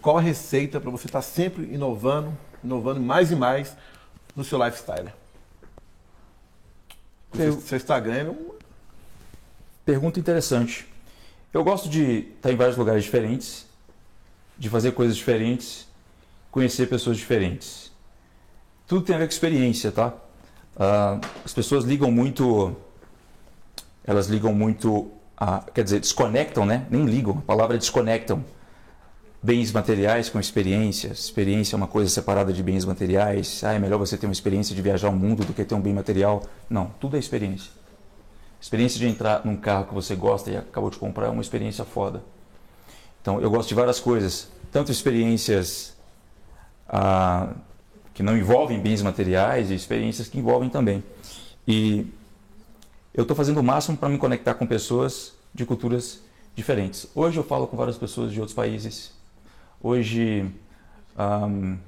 Qual 0.00 0.16
a 0.16 0.20
receita 0.20 0.80
para 0.80 0.90
você 0.90 1.06
estar 1.06 1.18
tá 1.18 1.22
sempre 1.22 1.64
inovando, 1.64 2.36
inovando 2.64 2.98
mais 2.98 3.30
e 3.30 3.36
mais 3.36 3.76
no 4.34 4.42
seu 4.42 4.62
lifestyle? 4.64 5.12
Eu... 7.38 7.60
Seu 7.60 7.76
Instagram 7.76 8.14
é 8.14 8.30
um... 8.30 8.56
Pergunta 9.84 10.18
interessante. 10.18 10.88
Eu 11.52 11.62
gosto 11.62 11.88
de 11.90 12.30
estar 12.36 12.50
em 12.50 12.56
vários 12.56 12.76
lugares 12.76 13.04
diferentes, 13.04 13.66
de 14.58 14.70
fazer 14.70 14.92
coisas 14.92 15.14
diferentes, 15.16 15.86
conhecer 16.50 16.88
pessoas 16.88 17.18
diferentes. 17.18 17.92
Tudo 18.86 19.04
tem 19.04 19.14
a 19.14 19.18
ver 19.18 19.26
com 19.26 19.32
experiência, 19.32 19.92
tá? 19.92 20.08
Uh, 20.08 21.20
as 21.44 21.52
pessoas 21.52 21.84
ligam 21.84 22.10
muito, 22.10 22.74
elas 24.04 24.26
ligam 24.26 24.54
muito 24.54 25.10
a, 25.36 25.62
quer 25.74 25.84
dizer, 25.84 26.00
desconectam, 26.00 26.64
né? 26.64 26.86
Nem 26.90 27.04
ligam, 27.04 27.38
a 27.38 27.42
palavra 27.42 27.76
desconectam. 27.76 28.44
Bens 29.42 29.70
materiais 29.70 30.28
com 30.28 30.40
experiências. 30.40 31.18
Experiência 31.20 31.76
é 31.76 31.76
uma 31.76 31.86
coisa 31.86 32.10
separada 32.10 32.52
de 32.52 32.62
bens 32.62 32.84
materiais. 32.84 33.62
Ah, 33.62 33.74
é 33.74 33.78
melhor 33.78 33.98
você 33.98 34.16
ter 34.16 34.26
uma 34.26 34.32
experiência 34.32 34.74
de 34.74 34.82
viajar 34.82 35.08
o 35.08 35.12
mundo 35.12 35.44
do 35.44 35.52
que 35.52 35.64
ter 35.64 35.74
um 35.74 35.80
bem 35.80 35.92
material. 35.92 36.42
Não, 36.68 36.90
tudo 36.98 37.16
é 37.16 37.20
experiência. 37.20 37.70
Experiência 38.60 38.98
de 38.98 39.06
entrar 39.06 39.44
num 39.44 39.56
carro 39.56 39.84
que 39.84 39.94
você 39.94 40.16
gosta 40.16 40.50
e 40.50 40.56
acabou 40.56 40.90
de 40.90 40.96
comprar 40.96 41.26
é 41.26 41.30
uma 41.30 41.42
experiência 41.42 41.84
foda. 41.84 42.24
Então, 43.20 43.40
eu 43.40 43.50
gosto 43.50 43.68
de 43.68 43.74
várias 43.74 44.00
coisas. 44.00 44.48
Tanto 44.72 44.90
experiências 44.90 45.94
ah, 46.88 47.52
que 48.14 48.22
não 48.22 48.36
envolvem 48.36 48.80
bens 48.80 49.02
materiais 49.02 49.70
e 49.70 49.74
experiências 49.74 50.26
que 50.26 50.38
envolvem 50.38 50.70
também. 50.70 51.04
E 51.68 52.06
eu 53.16 53.22
estou 53.22 53.34
fazendo 53.34 53.58
o 53.58 53.62
máximo 53.62 53.96
para 53.96 54.10
me 54.10 54.18
conectar 54.18 54.52
com 54.54 54.66
pessoas 54.66 55.32
de 55.54 55.64
culturas 55.64 56.20
diferentes. 56.54 57.08
Hoje 57.14 57.38
eu 57.38 57.44
falo 57.44 57.66
com 57.66 57.74
várias 57.74 57.96
pessoas 57.96 58.30
de 58.30 58.38
outros 58.38 58.54
países. 58.54 59.10
Hoje, 59.82 60.44
um, 61.18 61.78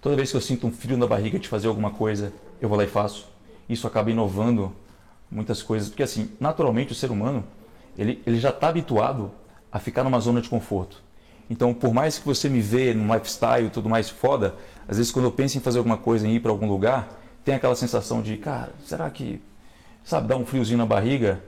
toda 0.00 0.14
vez 0.14 0.30
que 0.30 0.36
eu 0.36 0.40
sinto 0.40 0.68
um 0.68 0.70
frio 0.70 0.96
na 0.96 1.06
barriga 1.06 1.36
de 1.36 1.48
fazer 1.48 1.66
alguma 1.66 1.90
coisa, 1.90 2.32
eu 2.60 2.68
vou 2.68 2.78
lá 2.78 2.84
e 2.84 2.86
faço. 2.86 3.26
Isso 3.68 3.88
acaba 3.88 4.12
inovando 4.12 4.72
muitas 5.28 5.62
coisas, 5.62 5.88
porque 5.88 6.04
assim, 6.04 6.30
naturalmente 6.38 6.92
o 6.92 6.94
ser 6.94 7.10
humano 7.10 7.42
ele, 7.98 8.22
ele 8.24 8.38
já 8.38 8.50
está 8.50 8.68
habituado 8.68 9.32
a 9.70 9.80
ficar 9.80 10.04
numa 10.04 10.20
zona 10.20 10.40
de 10.40 10.48
conforto. 10.48 11.02
Então, 11.50 11.74
por 11.74 11.92
mais 11.92 12.20
que 12.20 12.24
você 12.24 12.48
me 12.48 12.60
vê 12.60 12.94
num 12.94 13.12
lifestyle 13.12 13.66
e 13.66 13.70
tudo 13.70 13.88
mais 13.88 14.08
foda, 14.08 14.54
às 14.86 14.96
vezes 14.96 15.10
quando 15.10 15.24
eu 15.24 15.32
penso 15.32 15.58
em 15.58 15.60
fazer 15.60 15.78
alguma 15.78 15.96
coisa, 15.96 16.26
em 16.26 16.36
ir 16.36 16.40
para 16.40 16.52
algum 16.52 16.68
lugar, 16.68 17.20
tem 17.44 17.56
aquela 17.56 17.74
sensação 17.74 18.22
de, 18.22 18.36
cara, 18.36 18.72
será 18.86 19.10
que 19.10 19.40
Sabe, 20.04 20.28
dá 20.28 20.36
um 20.36 20.44
friozinho 20.44 20.78
na 20.78 20.86
barriga. 20.86 21.42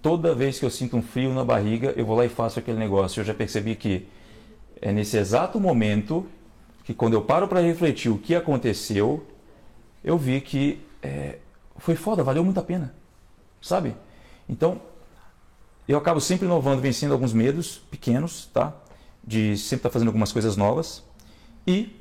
Toda 0.00 0.34
vez 0.34 0.58
que 0.58 0.64
eu 0.64 0.70
sinto 0.70 0.96
um 0.96 1.02
frio 1.02 1.32
na 1.32 1.44
barriga, 1.44 1.92
eu 1.96 2.04
vou 2.04 2.16
lá 2.16 2.24
e 2.24 2.28
faço 2.28 2.58
aquele 2.58 2.78
negócio. 2.78 3.20
Eu 3.20 3.24
já 3.24 3.34
percebi 3.34 3.76
que 3.76 4.08
é 4.80 4.92
nesse 4.92 5.16
exato 5.16 5.60
momento 5.60 6.26
que, 6.84 6.92
quando 6.92 7.14
eu 7.14 7.22
paro 7.22 7.46
para 7.46 7.60
refletir 7.60 8.10
o 8.10 8.18
que 8.18 8.34
aconteceu, 8.34 9.24
eu 10.02 10.18
vi 10.18 10.40
que 10.40 10.80
é, 11.02 11.38
foi 11.76 11.94
foda, 11.94 12.24
valeu 12.24 12.44
muito 12.44 12.58
a 12.58 12.62
pena. 12.62 12.94
Sabe? 13.60 13.94
Então, 14.48 14.80
eu 15.86 15.96
acabo 15.98 16.20
sempre 16.20 16.46
inovando, 16.46 16.80
vencendo 16.80 17.12
alguns 17.12 17.32
medos 17.32 17.78
pequenos, 17.90 18.46
tá? 18.52 18.74
De 19.22 19.56
sempre 19.56 19.76
estar 19.76 19.88
tá 19.88 19.92
fazendo 19.92 20.08
algumas 20.08 20.32
coisas 20.32 20.56
novas. 20.56 21.02
E 21.66 21.96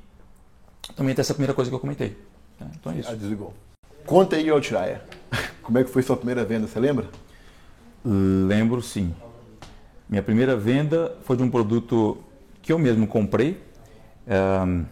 também 0.96 1.14
tem 1.14 1.22
essa 1.22 1.34
primeira 1.34 1.54
coisa 1.54 1.70
que 1.70 1.76
eu 1.76 1.80
comentei. 1.80 2.18
Tá? 2.58 2.66
Então 2.80 2.92
é 2.92 2.98
isso. 2.98 3.10
Ah, 3.10 3.16
desligou. 3.16 3.54
Conta 4.06 4.36
aí, 4.36 4.50
Altiraia. 4.50 5.04
Como 5.62 5.78
é 5.78 5.84
que 5.84 5.90
foi 5.90 6.02
sua 6.02 6.18
primeira 6.18 6.44
venda, 6.44 6.68
você 6.68 6.80
lembra? 6.80 7.08
Lembro 8.04 8.82
sim. 8.82 9.14
Minha 10.10 10.24
primeira 10.24 10.58
venda 10.58 11.16
foi 11.24 11.38
de 11.38 11.44
um 11.44 11.50
produto 11.50 12.18
que 12.62 12.74
eu 12.74 12.80
mesmo 12.80 13.08
comprei 13.08 13.62
é, 14.28 14.84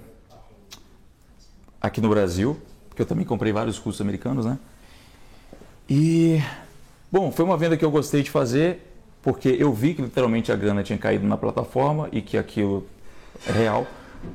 aqui 1.81 1.99
no 1.99 2.09
Brasil, 2.09 2.57
porque 2.87 3.01
eu 3.01 3.05
também 3.05 3.25
comprei 3.25 3.51
vários 3.51 3.77
cursos 3.79 3.99
americanos, 4.01 4.45
né? 4.45 4.57
E, 5.89 6.41
bom, 7.11 7.31
foi 7.31 7.43
uma 7.43 7.57
venda 7.57 7.75
que 7.75 7.83
eu 7.83 7.91
gostei 7.91 8.21
de 8.21 8.29
fazer, 8.29 8.93
porque 9.21 9.49
eu 9.49 9.73
vi 9.73 9.93
que 9.93 10.01
literalmente 10.01 10.51
a 10.51 10.55
grana 10.55 10.83
tinha 10.83 10.97
caído 10.97 11.27
na 11.27 11.35
plataforma 11.35 12.07
e 12.11 12.21
que 12.21 12.37
aquilo 12.37 12.87
é 13.47 13.51
real. 13.51 13.87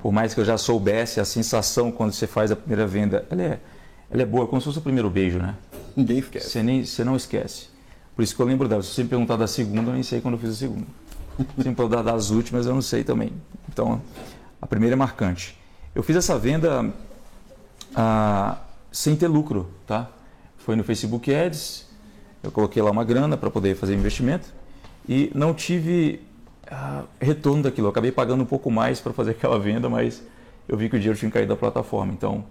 Por 0.02 0.12
mais 0.12 0.34
que 0.34 0.40
eu 0.40 0.44
já 0.44 0.58
soubesse, 0.58 1.20
a 1.20 1.24
sensação 1.24 1.92
quando 1.92 2.12
você 2.12 2.26
faz 2.26 2.50
a 2.50 2.56
primeira 2.56 2.86
venda, 2.86 3.24
ela 3.30 3.42
é, 3.42 3.60
ela 4.10 4.22
é 4.22 4.26
boa, 4.26 4.46
como 4.46 4.60
se 4.60 4.64
fosse 4.64 4.78
o 4.78 4.82
primeiro 4.82 5.08
beijo, 5.08 5.38
né? 5.38 5.54
Ninguém 5.96 6.18
esquece. 6.18 6.50
Você, 6.50 6.62
nem, 6.62 6.84
você 6.84 7.04
não 7.04 7.16
esquece. 7.16 7.66
Por 8.14 8.22
isso 8.22 8.34
que 8.34 8.40
eu 8.40 8.46
lembro 8.46 8.68
dela. 8.68 8.82
Se 8.82 8.90
você 8.90 9.02
me 9.02 9.08
perguntar 9.08 9.36
da 9.36 9.46
segunda, 9.46 9.90
eu 9.90 9.94
nem 9.94 10.02
sei 10.02 10.20
quando 10.20 10.34
eu 10.34 10.40
fiz 10.40 10.50
a 10.50 10.54
segunda. 10.54 10.86
Se 11.36 11.68
me 11.68 11.74
perguntar 11.74 12.02
das 12.02 12.30
últimas, 12.30 12.66
eu 12.66 12.74
não 12.74 12.82
sei 12.82 13.02
também. 13.02 13.32
Então, 13.68 14.00
a 14.60 14.66
primeira 14.66 14.94
é 14.94 14.96
marcante. 14.96 15.58
Eu 15.94 16.02
fiz 16.02 16.16
essa 16.16 16.38
venda 16.38 16.92
ah, 17.94 18.58
sem 18.90 19.16
ter 19.16 19.28
lucro, 19.28 19.68
tá? 19.86 20.10
Foi 20.58 20.76
no 20.76 20.84
Facebook 20.84 21.32
Ads, 21.34 21.86
eu 22.42 22.50
coloquei 22.50 22.82
lá 22.82 22.90
uma 22.90 23.04
grana 23.04 23.36
para 23.36 23.50
poder 23.50 23.76
fazer 23.76 23.94
investimento 23.94 24.52
e 25.08 25.30
não 25.34 25.52
tive 25.52 26.20
ah, 26.70 27.04
retorno 27.20 27.62
daquilo. 27.62 27.88
Eu 27.88 27.90
acabei 27.90 28.10
pagando 28.10 28.42
um 28.42 28.46
pouco 28.46 28.70
mais 28.70 29.00
para 29.00 29.12
fazer 29.12 29.32
aquela 29.38 29.58
venda, 29.58 29.88
mas 29.88 30.22
eu 30.68 30.76
vi 30.76 30.88
que 30.88 30.96
o 30.96 30.98
dinheiro 30.98 31.18
tinha 31.18 31.30
caído 31.30 31.48
da 31.48 31.56
plataforma. 31.56 32.12
Então, 32.12 32.44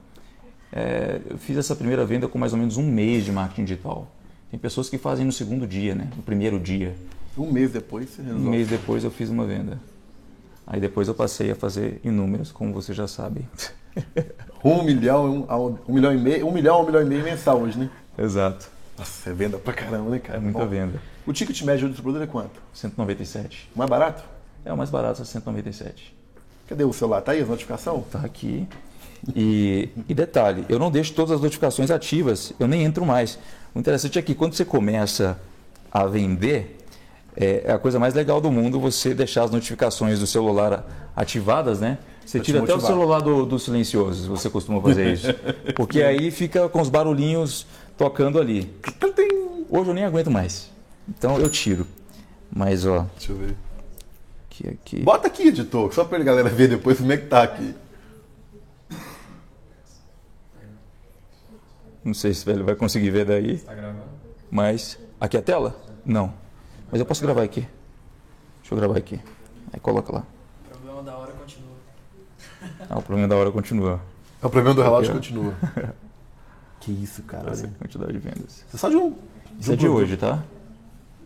é, 0.75 1.21
eu 1.29 1.37
fiz 1.37 1.55
essa 1.55 1.75
primeira 1.75 2.03
venda 2.03 2.27
com 2.27 2.39
mais 2.39 2.51
ou 2.51 2.57
menos 2.57 2.77
um 2.77 2.83
mês 2.83 3.23
de 3.23 3.31
marketing 3.31 3.65
digital. 3.65 4.07
Tem 4.49 4.59
pessoas 4.59 4.89
que 4.89 4.97
fazem 4.97 5.23
no 5.23 5.31
segundo 5.31 5.67
dia, 5.67 5.93
né? 5.93 6.09
no 6.15 6.23
primeiro 6.23 6.59
dia. 6.59 6.95
Um 7.37 7.51
mês 7.51 7.71
depois 7.71 8.09
você 8.09 8.23
resolve. 8.23 8.47
Um 8.47 8.49
mês 8.49 8.67
depois 8.67 9.03
eu 9.03 9.11
fiz 9.11 9.29
uma 9.29 9.45
venda. 9.45 9.79
Aí 10.65 10.79
depois 10.79 11.07
eu 11.07 11.13
passei 11.13 11.51
a 11.51 11.55
fazer 11.55 12.01
inúmeros, 12.03 12.51
como 12.51 12.73
você 12.73 12.93
já 12.93 13.07
sabe. 13.07 13.45
um 14.63 14.83
milhão, 14.83 15.45
um, 15.49 15.77
um 15.87 15.93
milhão 15.93 16.13
e 16.13 16.17
meio, 16.17 16.47
um 16.47 16.51
milhão, 16.51 16.81
um 16.81 16.85
milhão 16.85 17.01
e 17.01 17.05
meio 17.05 17.23
mensal 17.23 17.61
hoje, 17.61 17.77
né? 17.77 17.89
Exato. 18.17 18.69
Nossa, 18.97 19.29
é 19.29 19.33
venda 19.33 19.57
pra 19.57 19.73
caramba, 19.73 20.09
né, 20.09 20.19
cara? 20.19 20.39
É 20.39 20.41
muita 20.41 20.59
Bom, 20.59 20.67
venda. 20.67 20.99
O 21.25 21.33
ticket 21.33 21.61
médio 21.63 21.87
do 21.89 22.01
produto 22.01 22.23
é 22.23 22.27
quanto? 22.27 22.59
197. 22.73 23.69
O 23.75 23.77
mais 23.77 23.89
barato? 23.89 24.23
É, 24.65 24.73
o 24.73 24.77
mais 24.77 24.89
barato 24.89 25.21
é 25.21 25.25
197. 25.25 26.15
Cadê 26.67 26.83
o 26.83 26.93
celular? 26.93 27.21
Tá 27.21 27.33
aí 27.33 27.41
a 27.41 27.45
notificação? 27.45 28.01
Tá 28.11 28.19
aqui. 28.19 28.67
E, 29.35 29.89
e, 30.09 30.13
detalhe, 30.13 30.65
eu 30.67 30.77
não 30.77 30.91
deixo 30.91 31.13
todas 31.13 31.31
as 31.31 31.41
notificações 31.41 31.89
ativas, 31.89 32.51
eu 32.59 32.67
nem 32.67 32.83
entro 32.83 33.05
mais. 33.05 33.39
O 33.73 33.79
interessante 33.79 34.19
é 34.19 34.21
que 34.21 34.35
quando 34.35 34.53
você 34.53 34.65
começa 34.65 35.39
a 35.91 36.05
vender, 36.05 36.79
É, 37.35 37.63
é 37.65 37.71
a 37.71 37.79
coisa 37.79 37.97
mais 37.97 38.13
legal 38.13 38.39
do 38.39 38.51
mundo 38.51 38.79
você 38.79 39.11
deixar 39.13 39.43
as 39.43 39.49
notificações 39.49 40.19
do 40.19 40.27
celular 40.27 40.85
ativadas, 41.15 41.79
né? 41.79 41.97
Você 42.23 42.39
tira 42.39 42.59
até 42.61 42.75
o 42.75 42.79
celular 42.79 43.21
do, 43.21 43.43
do 43.45 43.57
silencioso, 43.57 44.21
se 44.23 44.27
você 44.29 44.49
costuma 44.51 44.79
fazer 44.79 45.13
isso. 45.13 45.27
Porque 45.75 46.01
aí 46.03 46.29
fica 46.29 46.69
com 46.69 46.79
os 46.79 46.89
barulhinhos 46.89 47.65
tocando 47.97 48.39
ali. 48.39 48.71
Hoje 49.69 49.89
eu 49.89 49.93
nem 49.95 50.05
aguento 50.05 50.29
mais. 50.29 50.69
Então 51.09 51.39
eu 51.39 51.49
tiro. 51.49 51.87
Mas 52.55 52.85
ó, 52.85 53.07
Deixa 53.17 53.31
eu 53.31 53.37
ver. 53.37 53.55
aqui, 54.47 54.69
aqui. 54.69 54.99
Bota 55.01 55.25
aqui, 55.27 55.47
editor, 55.47 55.91
só 55.91 56.05
pra 56.05 56.19
galera 56.19 56.49
ver 56.49 56.67
depois 56.67 56.99
como 56.99 57.11
é 57.11 57.17
que 57.17 57.25
tá 57.25 57.41
aqui. 57.41 57.73
Não 62.03 62.13
sei 62.13 62.33
se 62.33 62.49
ele 62.49 62.63
vai 62.63 62.75
conseguir 62.75 63.09
ver 63.09 63.25
daí. 63.25 63.57
Tá 63.59 63.73
gravando? 63.73 64.03
Mas. 64.51 64.99
Aqui 65.19 65.37
é 65.37 65.39
a 65.39 65.43
tela? 65.43 65.75
Não. 66.05 66.33
Mas 66.91 66.99
eu 66.99 67.05
posso 67.05 67.21
gravar 67.21 67.43
aqui. 67.43 67.61
Deixa 68.61 68.73
eu 68.73 68.77
gravar 68.77 68.97
aqui. 68.97 69.19
Aí 69.71 69.79
coloca 69.79 70.13
lá. 70.13 70.23
O 70.65 70.69
problema 70.69 71.03
da 71.03 71.17
hora 71.17 71.31
continua. 71.31 71.73
Ah, 72.89 72.97
o 72.97 73.01
problema 73.01 73.27
da 73.27 73.35
hora 73.35 73.51
continua. 73.51 74.01
É 74.41 74.45
o 74.45 74.49
problema 74.49 74.75
do 74.75 74.81
relógio 74.81 75.13
continua. 75.13 75.53
que 76.81 76.91
isso, 76.91 77.23
cara. 77.23 77.51
Essa 77.51 77.63
olha. 77.63 77.73
quantidade 77.79 78.11
de 78.11 78.19
vendas. 78.19 78.65
Isso 78.67 78.75
é 78.75 78.77
só 78.77 78.89
de 78.89 78.97
um. 78.97 79.15
Isso 79.57 79.71
um 79.71 79.73
é 79.73 79.77
de 79.77 79.87
hoje, 79.87 80.17
tá? 80.17 80.43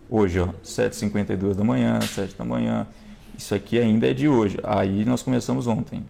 Hoje, 0.09 0.39
ó. 0.39 0.49
7h52 0.63 1.55
da 1.55 1.63
manhã, 1.63 1.99
7 1.99 2.35
da 2.35 2.45
manhã. 2.45 2.87
Isso 3.37 3.53
aqui 3.55 3.79
ainda 3.79 4.09
é 4.09 4.13
de 4.13 4.27
hoje. 4.29 4.59
Aí 4.63 5.03
nós 5.03 5.23
começamos 5.23 5.65
ontem. 5.67 6.05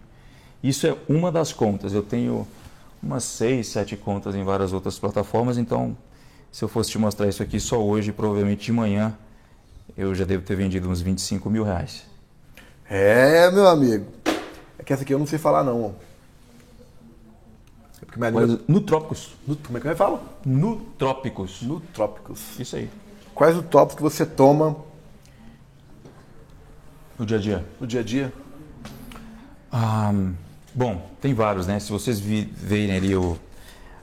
Isso 0.62 0.86
é 0.86 0.96
uma 1.08 1.32
das 1.32 1.52
contas. 1.52 1.92
Eu 1.94 2.02
tenho 2.02 2.46
umas 3.02 3.24
6, 3.24 3.66
7 3.68 3.96
contas 3.96 4.34
em 4.34 4.42
várias 4.44 4.72
outras 4.72 4.98
plataformas. 4.98 5.58
Então, 5.58 5.96
se 6.50 6.64
eu 6.64 6.68
fosse 6.68 6.90
te 6.90 6.98
mostrar 6.98 7.28
isso 7.28 7.42
aqui 7.42 7.58
só 7.60 7.80
hoje, 7.82 8.12
provavelmente 8.12 8.64
de 8.66 8.72
manhã, 8.72 9.16
eu 9.96 10.14
já 10.14 10.24
devo 10.24 10.42
ter 10.44 10.56
vendido 10.56 10.88
uns 10.88 11.00
25 11.00 11.48
mil 11.50 11.62
reais. 11.64 12.04
É, 12.88 13.50
meu 13.50 13.66
amigo. 13.68 14.06
É 14.78 14.82
que 14.82 14.92
essa 14.92 15.02
aqui 15.02 15.12
eu 15.12 15.18
não 15.18 15.26
sei 15.26 15.38
falar, 15.38 15.62
não. 15.64 15.94
É 18.00 18.04
porque 18.04 18.18
minha 18.18 18.30
língua... 18.30 18.46
Mas 18.46 18.58
no 18.68 18.80
Trópicos. 18.80 19.34
No- 19.46 19.56
Como 19.56 19.76
é 19.76 19.80
que 19.80 19.86
vai 19.86 19.96
falar? 19.96 20.22
Nutrópicos. 20.44 21.62
Nutrópicos. 21.62 22.58
Isso 22.58 22.76
aí. 22.76 22.88
Quais 23.34 23.56
os 23.56 23.64
tópicos 23.66 23.96
que 23.96 24.02
você 24.02 24.24
toma 24.26 24.76
No 27.18 27.26
dia 27.26 27.36
a 27.36 27.40
dia. 27.40 27.66
no 27.80 27.86
dia 27.86 28.00
a 28.00 28.02
dia? 28.02 28.32
Ah, 29.70 30.12
bom, 30.78 31.10
tem 31.20 31.34
vários, 31.34 31.66
né? 31.66 31.80
Se 31.80 31.90
vocês 31.90 32.20
verem 32.20 32.96
ali 32.96 33.16
o. 33.16 33.36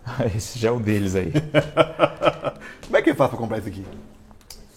Esse 0.35 0.59
já 0.59 0.67
é 0.67 0.71
o 0.71 0.79
deles 0.79 1.15
aí. 1.15 1.31
Como 2.85 2.97
é 2.97 3.01
que 3.01 3.13
faz 3.13 3.29
pra 3.29 3.39
comprar 3.39 3.57
isso 3.59 3.69
aqui? 3.69 3.85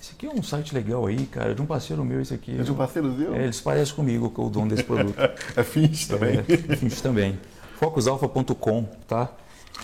Esse 0.01 0.13
aqui 0.13 0.27
é 0.27 0.31
um 0.31 0.43
site 0.43 0.73
legal 0.75 1.07
aí, 1.07 1.27
cara, 1.27 1.55
de 1.55 1.61
um 1.61 1.67
parceiro 1.67 2.05
meu, 2.05 2.21
esse 2.21 2.33
aqui. 2.33 2.59
É 2.59 2.63
de 2.63 2.71
um 2.71 2.75
parceiro 2.75 3.15
seu? 3.17 3.35
É, 3.35 3.43
eles 3.45 3.61
parecem 3.61 3.95
comigo, 3.95 4.31
com 4.31 4.47
o 4.47 4.51
dono 4.51 4.69
desse 4.69 4.85
produto. 4.85 5.19
É 5.57 5.63
Finch 5.65 6.09
também. 6.09 6.39
É, 6.39 6.77
Finch 6.77 7.03
também. 7.03 7.39
Focusalpha.com, 7.79 8.85
tá? 9.07 9.29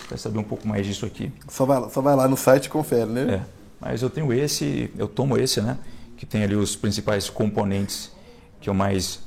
Vai 0.09 0.17
saber 0.17 0.39
um 0.39 0.43
pouco 0.43 0.67
mais 0.67 0.85
disso 0.85 1.05
aqui. 1.05 1.31
Só, 1.47 1.65
vai, 1.65 1.79
lá- 1.79 1.89
só 1.89 2.01
vai 2.01 2.15
lá 2.15 2.27
no 2.27 2.35
site 2.37 2.65
e 2.65 2.69
confere, 2.69 3.09
né? 3.09 3.33
É, 3.35 3.41
mas 3.79 4.01
eu 4.01 4.09
tenho 4.09 4.31
esse, 4.33 4.89
eu 4.97 5.07
tomo 5.07 5.37
esse, 5.37 5.61
né? 5.61 5.77
Que 6.17 6.25
tem 6.25 6.43
ali 6.43 6.55
os 6.55 6.75
principais 6.75 7.29
componentes 7.29 8.11
que 8.59 8.69
eu 8.69 8.73
mais 8.73 9.19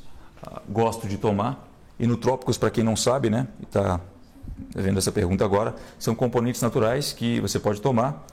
ah, 0.42 0.60
gosto 0.68 1.06
de 1.06 1.16
tomar. 1.16 1.67
E 1.98 2.06
nutrópicos, 2.06 2.56
para 2.56 2.70
quem 2.70 2.84
não 2.84 2.96
sabe, 2.96 3.28
né? 3.28 3.48
E 3.60 3.66
tá 3.66 4.00
vendo 4.74 4.98
essa 4.98 5.12
pergunta 5.12 5.44
agora, 5.44 5.74
são 5.98 6.14
componentes 6.14 6.60
naturais 6.60 7.12
que 7.12 7.40
você 7.40 7.58
pode 7.58 7.80
tomar 7.80 8.24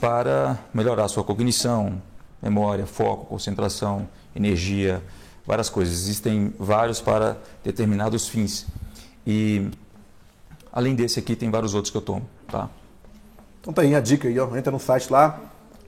para 0.00 0.58
melhorar 0.72 1.04
a 1.04 1.08
sua 1.08 1.22
cognição, 1.22 2.00
memória, 2.42 2.86
foco, 2.86 3.26
concentração, 3.26 4.08
energia, 4.34 5.02
várias 5.46 5.68
coisas. 5.68 5.94
Existem 5.94 6.54
vários 6.58 7.00
para 7.00 7.36
determinados 7.62 8.28
fins. 8.28 8.66
E 9.26 9.68
além 10.72 10.94
desse 10.94 11.18
aqui, 11.18 11.36
tem 11.36 11.50
vários 11.50 11.74
outros 11.74 11.90
que 11.90 11.96
eu 11.96 12.02
tomo, 12.02 12.26
tá? 12.48 12.68
Então 13.60 13.72
tá 13.72 13.82
aí 13.82 13.94
a 13.94 14.00
dica 14.00 14.28
aí, 14.28 14.38
ó. 14.38 14.56
Entra 14.56 14.72
no 14.72 14.80
site 14.80 15.10
lá. 15.10 15.38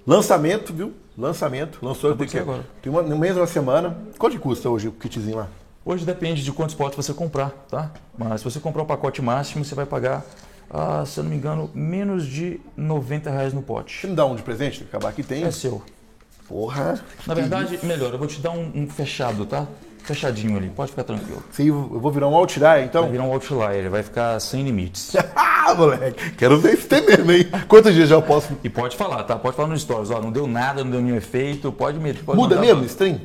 Lançamento, 0.07 0.75
viu? 0.75 0.93
Lançamento. 1.17 1.79
Lançou 1.83 2.15
tem, 2.15 2.41
agora. 2.41 2.67
tem 2.83 2.93
uma, 2.93 3.03
um 3.03 3.17
mês, 3.17 3.37
uma 3.37 3.47
semana. 3.47 3.97
Quanto 4.19 4.39
custa 4.39 4.69
hoje 4.69 4.89
o 4.89 4.93
kitzinho 4.93 5.37
lá? 5.37 5.49
Hoje 5.85 6.05
depende 6.05 6.45
de 6.45 6.53
quantos 6.53 6.75
potes 6.77 6.97
você 6.97 7.13
comprar, 7.13 7.51
tá? 7.69 7.91
Mas 8.17 8.41
se 8.41 8.45
você 8.45 8.61
comprar 8.61 8.83
o 8.83 8.87
pacote 8.87 9.21
máximo, 9.21 9.65
você 9.65 9.75
vai 9.75 9.85
pagar, 9.85 10.25
ah, 10.71 11.03
se 11.05 11.19
eu 11.19 11.25
não 11.25 11.31
me 11.31 11.37
engano, 11.37 11.69
menos 11.75 12.25
de 12.25 12.61
90 12.77 13.31
reais 13.31 13.53
no 13.53 13.61
Você 13.61 13.67
pote. 13.67 14.07
me 14.07 14.15
dá 14.15 14.25
um 14.25 14.37
de 14.37 14.43
presente? 14.43 14.85
Acabar 14.85 15.09
aqui 15.09 15.25
tem. 15.25 15.43
É 15.43 15.51
seu. 15.51 15.83
Porra. 16.49 17.01
Na 17.27 17.35
verdade, 17.35 17.81
melhor, 17.83 18.13
eu 18.13 18.19
vou 18.19 18.29
te 18.29 18.41
dar 18.41 18.51
um, 18.51 18.71
um 18.75 18.89
fechado, 18.89 19.45
tá? 19.45 19.67
Fechadinho 20.05 20.57
ali, 20.57 20.69
pode 20.69 20.91
ficar 20.91 21.05
tranquilo. 21.05 21.43
Sim, 21.51 21.69
eu 21.69 22.01
vou 22.01 22.13
virar 22.13 22.29
um 22.29 22.35
outlier, 22.35 22.85
então? 22.85 23.03
Vai 23.03 23.13
virar 23.13 23.25
um 23.25 23.33
outlier, 23.33 23.89
vai 23.91 24.03
ficar 24.05 24.39
sem 24.41 24.63
limites. 24.63 25.15
ah, 25.35 25.75
moleque. 25.75 26.31
Quero 26.33 26.61
ver 26.61 26.77
se 26.77 26.87
tem 26.87 27.05
mesmo, 27.05 27.31
hein? 27.31 27.47
Quantos 27.69 27.93
dias 27.95 28.09
já 28.09 28.17
eu 28.17 28.23
posso... 28.23 28.57
E 28.63 28.69
pode 28.69 28.97
falar, 28.97 29.23
tá? 29.25 29.37
Pode 29.37 29.57
falar 29.57 29.69
no 29.69 29.79
stories, 29.79 30.11
ó, 30.11 30.21
não 30.21 30.31
deu 30.33 30.47
nada, 30.47 30.83
não 30.85 30.91
deu 30.91 31.01
nenhum 31.01 31.17
efeito, 31.17 31.73
pode 31.73 31.99
meter. 31.99 32.25
Pode 32.25 32.37
Muda 32.39 32.57
mandar 32.57 32.67
mesmo, 32.67 32.81
lá. 32.83 32.87
stream? 32.87 33.21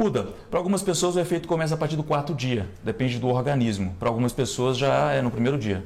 Muda. 0.00 0.28
Para 0.50 0.58
algumas 0.58 0.82
pessoas 0.82 1.14
o 1.14 1.20
efeito 1.20 1.46
começa 1.46 1.74
a 1.74 1.76
partir 1.76 1.94
do 1.94 2.02
quarto 2.02 2.34
dia, 2.34 2.66
depende 2.82 3.18
do 3.18 3.26
organismo. 3.26 3.94
Para 3.98 4.08
algumas 4.08 4.32
pessoas 4.32 4.78
já 4.78 5.12
é 5.12 5.20
no 5.20 5.30
primeiro 5.30 5.58
dia. 5.58 5.84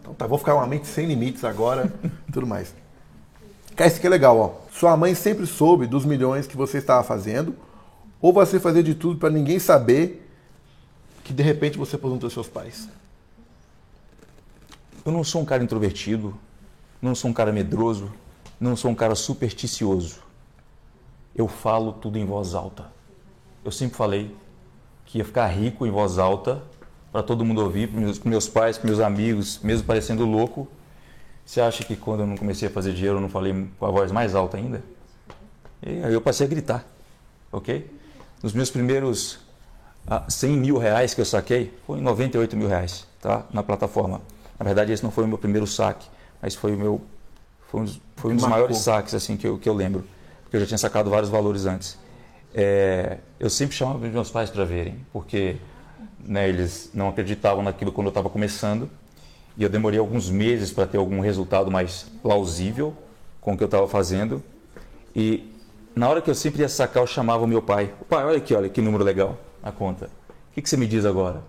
Então 0.00 0.14
tá, 0.14 0.26
vou 0.26 0.38
ficar 0.38 0.54
uma 0.54 0.66
mente 0.66 0.86
sem 0.86 1.04
limites 1.04 1.44
agora 1.44 1.92
tudo 2.32 2.46
mais. 2.46 2.74
Cara, 3.76 3.88
isso 3.88 3.98
aqui 3.98 4.06
é 4.06 4.08
legal, 4.08 4.38
ó. 4.38 4.54
Sua 4.72 4.96
mãe 4.96 5.14
sempre 5.14 5.46
soube 5.46 5.86
dos 5.86 6.06
milhões 6.06 6.46
que 6.46 6.56
você 6.56 6.78
estava 6.78 7.04
fazendo, 7.04 7.54
ou 8.18 8.32
você 8.32 8.58
fazer 8.58 8.82
de 8.82 8.94
tudo 8.94 9.18
para 9.18 9.28
ninguém 9.28 9.58
saber 9.58 10.26
que 11.22 11.34
de 11.34 11.42
repente 11.42 11.76
você 11.76 11.96
aposentou 11.96 12.30
seus 12.30 12.48
pais. 12.48 12.88
Eu 15.04 15.12
não 15.12 15.22
sou 15.22 15.42
um 15.42 15.44
cara 15.44 15.62
introvertido, 15.62 16.34
não 17.02 17.14
sou 17.14 17.30
um 17.30 17.34
cara 17.34 17.52
medroso, 17.52 18.10
não 18.58 18.74
sou 18.74 18.90
um 18.90 18.94
cara 18.94 19.14
supersticioso. 19.14 20.20
Eu 21.36 21.46
falo 21.46 21.92
tudo 21.92 22.18
em 22.18 22.24
voz 22.24 22.54
alta. 22.54 22.93
Eu 23.64 23.70
sempre 23.70 23.96
falei 23.96 24.34
que 25.06 25.18
ia 25.18 25.24
ficar 25.24 25.46
rico 25.46 25.86
em 25.86 25.90
voz 25.90 26.18
alta 26.18 26.62
para 27.10 27.22
todo 27.22 27.44
mundo 27.44 27.62
ouvir, 27.62 27.88
para 27.88 28.00
meus, 28.00 28.18
meus 28.20 28.48
pais, 28.48 28.76
para 28.76 28.88
meus 28.88 29.00
amigos, 29.00 29.60
mesmo 29.62 29.86
parecendo 29.86 30.24
louco. 30.24 30.66
Você 31.46 31.60
acha 31.60 31.84
que 31.84 31.94
quando 31.94 32.20
eu 32.20 32.26
não 32.26 32.36
comecei 32.36 32.68
a 32.68 32.70
fazer 32.70 32.92
dinheiro 32.92 33.18
eu 33.18 33.20
não 33.20 33.28
falei 33.28 33.68
com 33.78 33.86
a 33.86 33.90
voz 33.90 34.10
mais 34.10 34.34
alta 34.34 34.56
ainda? 34.56 34.82
E 35.82 36.02
aí 36.02 36.12
eu 36.12 36.20
passei 36.20 36.46
a 36.46 36.50
gritar, 36.50 36.84
ok? 37.52 37.90
Nos 38.42 38.52
meus 38.52 38.70
primeiros 38.70 39.38
ah, 40.06 40.24
100 40.28 40.56
mil 40.56 40.78
reais 40.78 41.14
que 41.14 41.20
eu 41.20 41.24
saquei, 41.24 41.72
foi 41.86 42.00
98 42.00 42.56
mil 42.56 42.68
reais, 42.68 43.06
tá? 43.20 43.44
Na 43.52 43.62
plataforma. 43.62 44.20
Na 44.58 44.64
verdade, 44.64 44.92
esse 44.92 45.02
não 45.02 45.10
foi 45.10 45.24
o 45.24 45.28
meu 45.28 45.38
primeiro 45.38 45.66
saque, 45.66 46.06
mas 46.40 46.54
foi 46.54 46.74
o 46.74 46.78
meu, 46.78 47.00
foi 47.70 47.80
um, 47.80 47.84
dos- 47.84 48.00
foi 48.16 48.32
um 48.32 48.36
dos 48.36 48.44
maiores 48.50 48.78
saques 48.78 49.14
assim 49.14 49.36
que 49.36 49.46
eu, 49.46 49.58
que 49.58 49.68
eu 49.68 49.74
lembro, 49.74 50.04
porque 50.42 50.56
eu 50.56 50.60
já 50.60 50.66
tinha 50.66 50.78
sacado 50.78 51.10
vários 51.10 51.28
valores 51.30 51.66
antes. 51.66 51.98
É, 52.54 53.18
eu 53.40 53.50
sempre 53.50 53.74
chamava 53.74 53.98
meus 53.98 54.30
pais 54.30 54.48
para 54.48 54.64
verem, 54.64 55.04
porque 55.12 55.56
né, 56.20 56.48
eles 56.48 56.90
não 56.94 57.08
acreditavam 57.08 57.64
naquilo 57.64 57.90
quando 57.90 58.06
eu 58.06 58.10
estava 58.10 58.30
começando, 58.30 58.88
e 59.56 59.62
eu 59.62 59.68
demorei 59.68 59.98
alguns 59.98 60.30
meses 60.30 60.72
para 60.72 60.86
ter 60.86 60.98
algum 60.98 61.20
resultado 61.20 61.70
mais 61.70 62.06
plausível 62.22 62.96
com 63.40 63.54
o 63.54 63.56
que 63.56 63.62
eu 63.62 63.66
estava 63.66 63.88
fazendo. 63.88 64.42
E 65.14 65.52
na 65.94 66.08
hora 66.08 66.22
que 66.22 66.30
eu 66.30 66.34
sempre 66.34 66.62
ia 66.62 66.68
sacar, 66.68 67.02
eu 67.02 67.06
chamava 67.06 67.44
o 67.44 67.46
meu 67.46 67.62
pai. 67.62 67.92
Pai, 68.08 68.24
olha 68.24 68.38
aqui, 68.38 68.54
olha 68.54 68.68
que 68.68 68.80
número 68.80 69.04
legal 69.04 69.38
na 69.62 69.70
conta. 69.70 70.06
O 70.06 70.54
que, 70.54 70.62
que 70.62 70.68
você 70.68 70.76
me 70.76 70.86
diz 70.86 71.04
agora? 71.04 71.42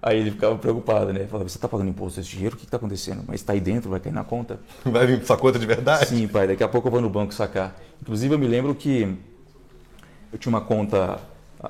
Aí 0.00 0.18
ele 0.18 0.30
ficava 0.30 0.56
preocupado, 0.56 1.12
né? 1.12 1.26
Falava, 1.26 1.48
você 1.48 1.56
está 1.56 1.68
pagando 1.68 1.90
imposto 1.90 2.20
desse 2.20 2.30
dinheiro? 2.30 2.54
O 2.54 2.58
que 2.58 2.64
está 2.64 2.76
acontecendo? 2.76 3.24
Mas 3.26 3.40
está 3.40 3.52
aí 3.52 3.60
dentro, 3.60 3.90
vai 3.90 3.98
cair 3.98 4.12
na 4.12 4.22
conta? 4.22 4.60
Vai 4.84 5.06
vir 5.06 5.18
pra 5.18 5.26
sua 5.26 5.36
conta 5.36 5.58
de 5.58 5.66
verdade? 5.66 6.06
Sim, 6.06 6.28
pai, 6.28 6.46
daqui 6.46 6.62
a 6.62 6.68
pouco 6.68 6.86
eu 6.86 6.92
vou 6.92 7.00
no 7.00 7.10
banco 7.10 7.34
sacar. 7.34 7.76
Inclusive, 8.00 8.32
eu 8.32 8.38
me 8.38 8.46
lembro 8.46 8.76
que 8.76 9.18
eu 10.32 10.38
tinha 10.38 10.50
uma 10.50 10.60
conta, 10.60 11.18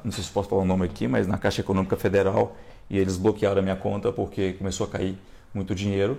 não 0.04 0.12
sei 0.12 0.22
se 0.24 0.30
posso 0.30 0.48
falar 0.48 0.62
o 0.62 0.64
nome 0.64 0.84
aqui, 0.84 1.06
mas 1.08 1.26
na 1.26 1.38
Caixa 1.38 1.60
Econômica 1.60 1.96
Federal, 1.96 2.56
e 2.90 2.98
eles 2.98 3.16
bloquearam 3.16 3.58
a 3.58 3.62
minha 3.62 3.76
conta 3.76 4.12
porque 4.12 4.54
começou 4.54 4.86
a 4.86 4.90
cair 4.90 5.16
muito 5.52 5.74
dinheiro. 5.74 6.18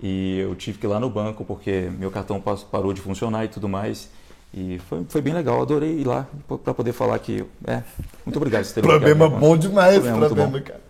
E 0.00 0.38
eu 0.40 0.54
tive 0.54 0.78
que 0.78 0.86
ir 0.86 0.88
lá 0.88 0.98
no 0.98 1.08
banco 1.08 1.44
porque 1.44 1.90
meu 1.98 2.10
cartão 2.10 2.42
parou 2.70 2.92
de 2.92 3.00
funcionar 3.00 3.44
e 3.44 3.48
tudo 3.48 3.68
mais. 3.68 4.08
E 4.52 4.78
foi, 4.88 5.04
foi 5.08 5.20
bem 5.20 5.32
legal, 5.32 5.60
adorei 5.60 6.00
ir 6.00 6.06
lá 6.06 6.26
para 6.62 6.74
poder 6.74 6.92
falar 6.92 7.18
que. 7.18 7.44
É, 7.66 7.82
muito 8.24 8.36
obrigado 8.36 8.64
por 8.64 8.72
ter 8.72 8.82
Problema 8.82 9.28
minha 9.28 9.40
bom 9.40 9.56
demais, 9.56 9.94
Problema 9.96 10.26
problema, 10.26 10.50
bom. 10.58 10.60
cara. 10.60 10.80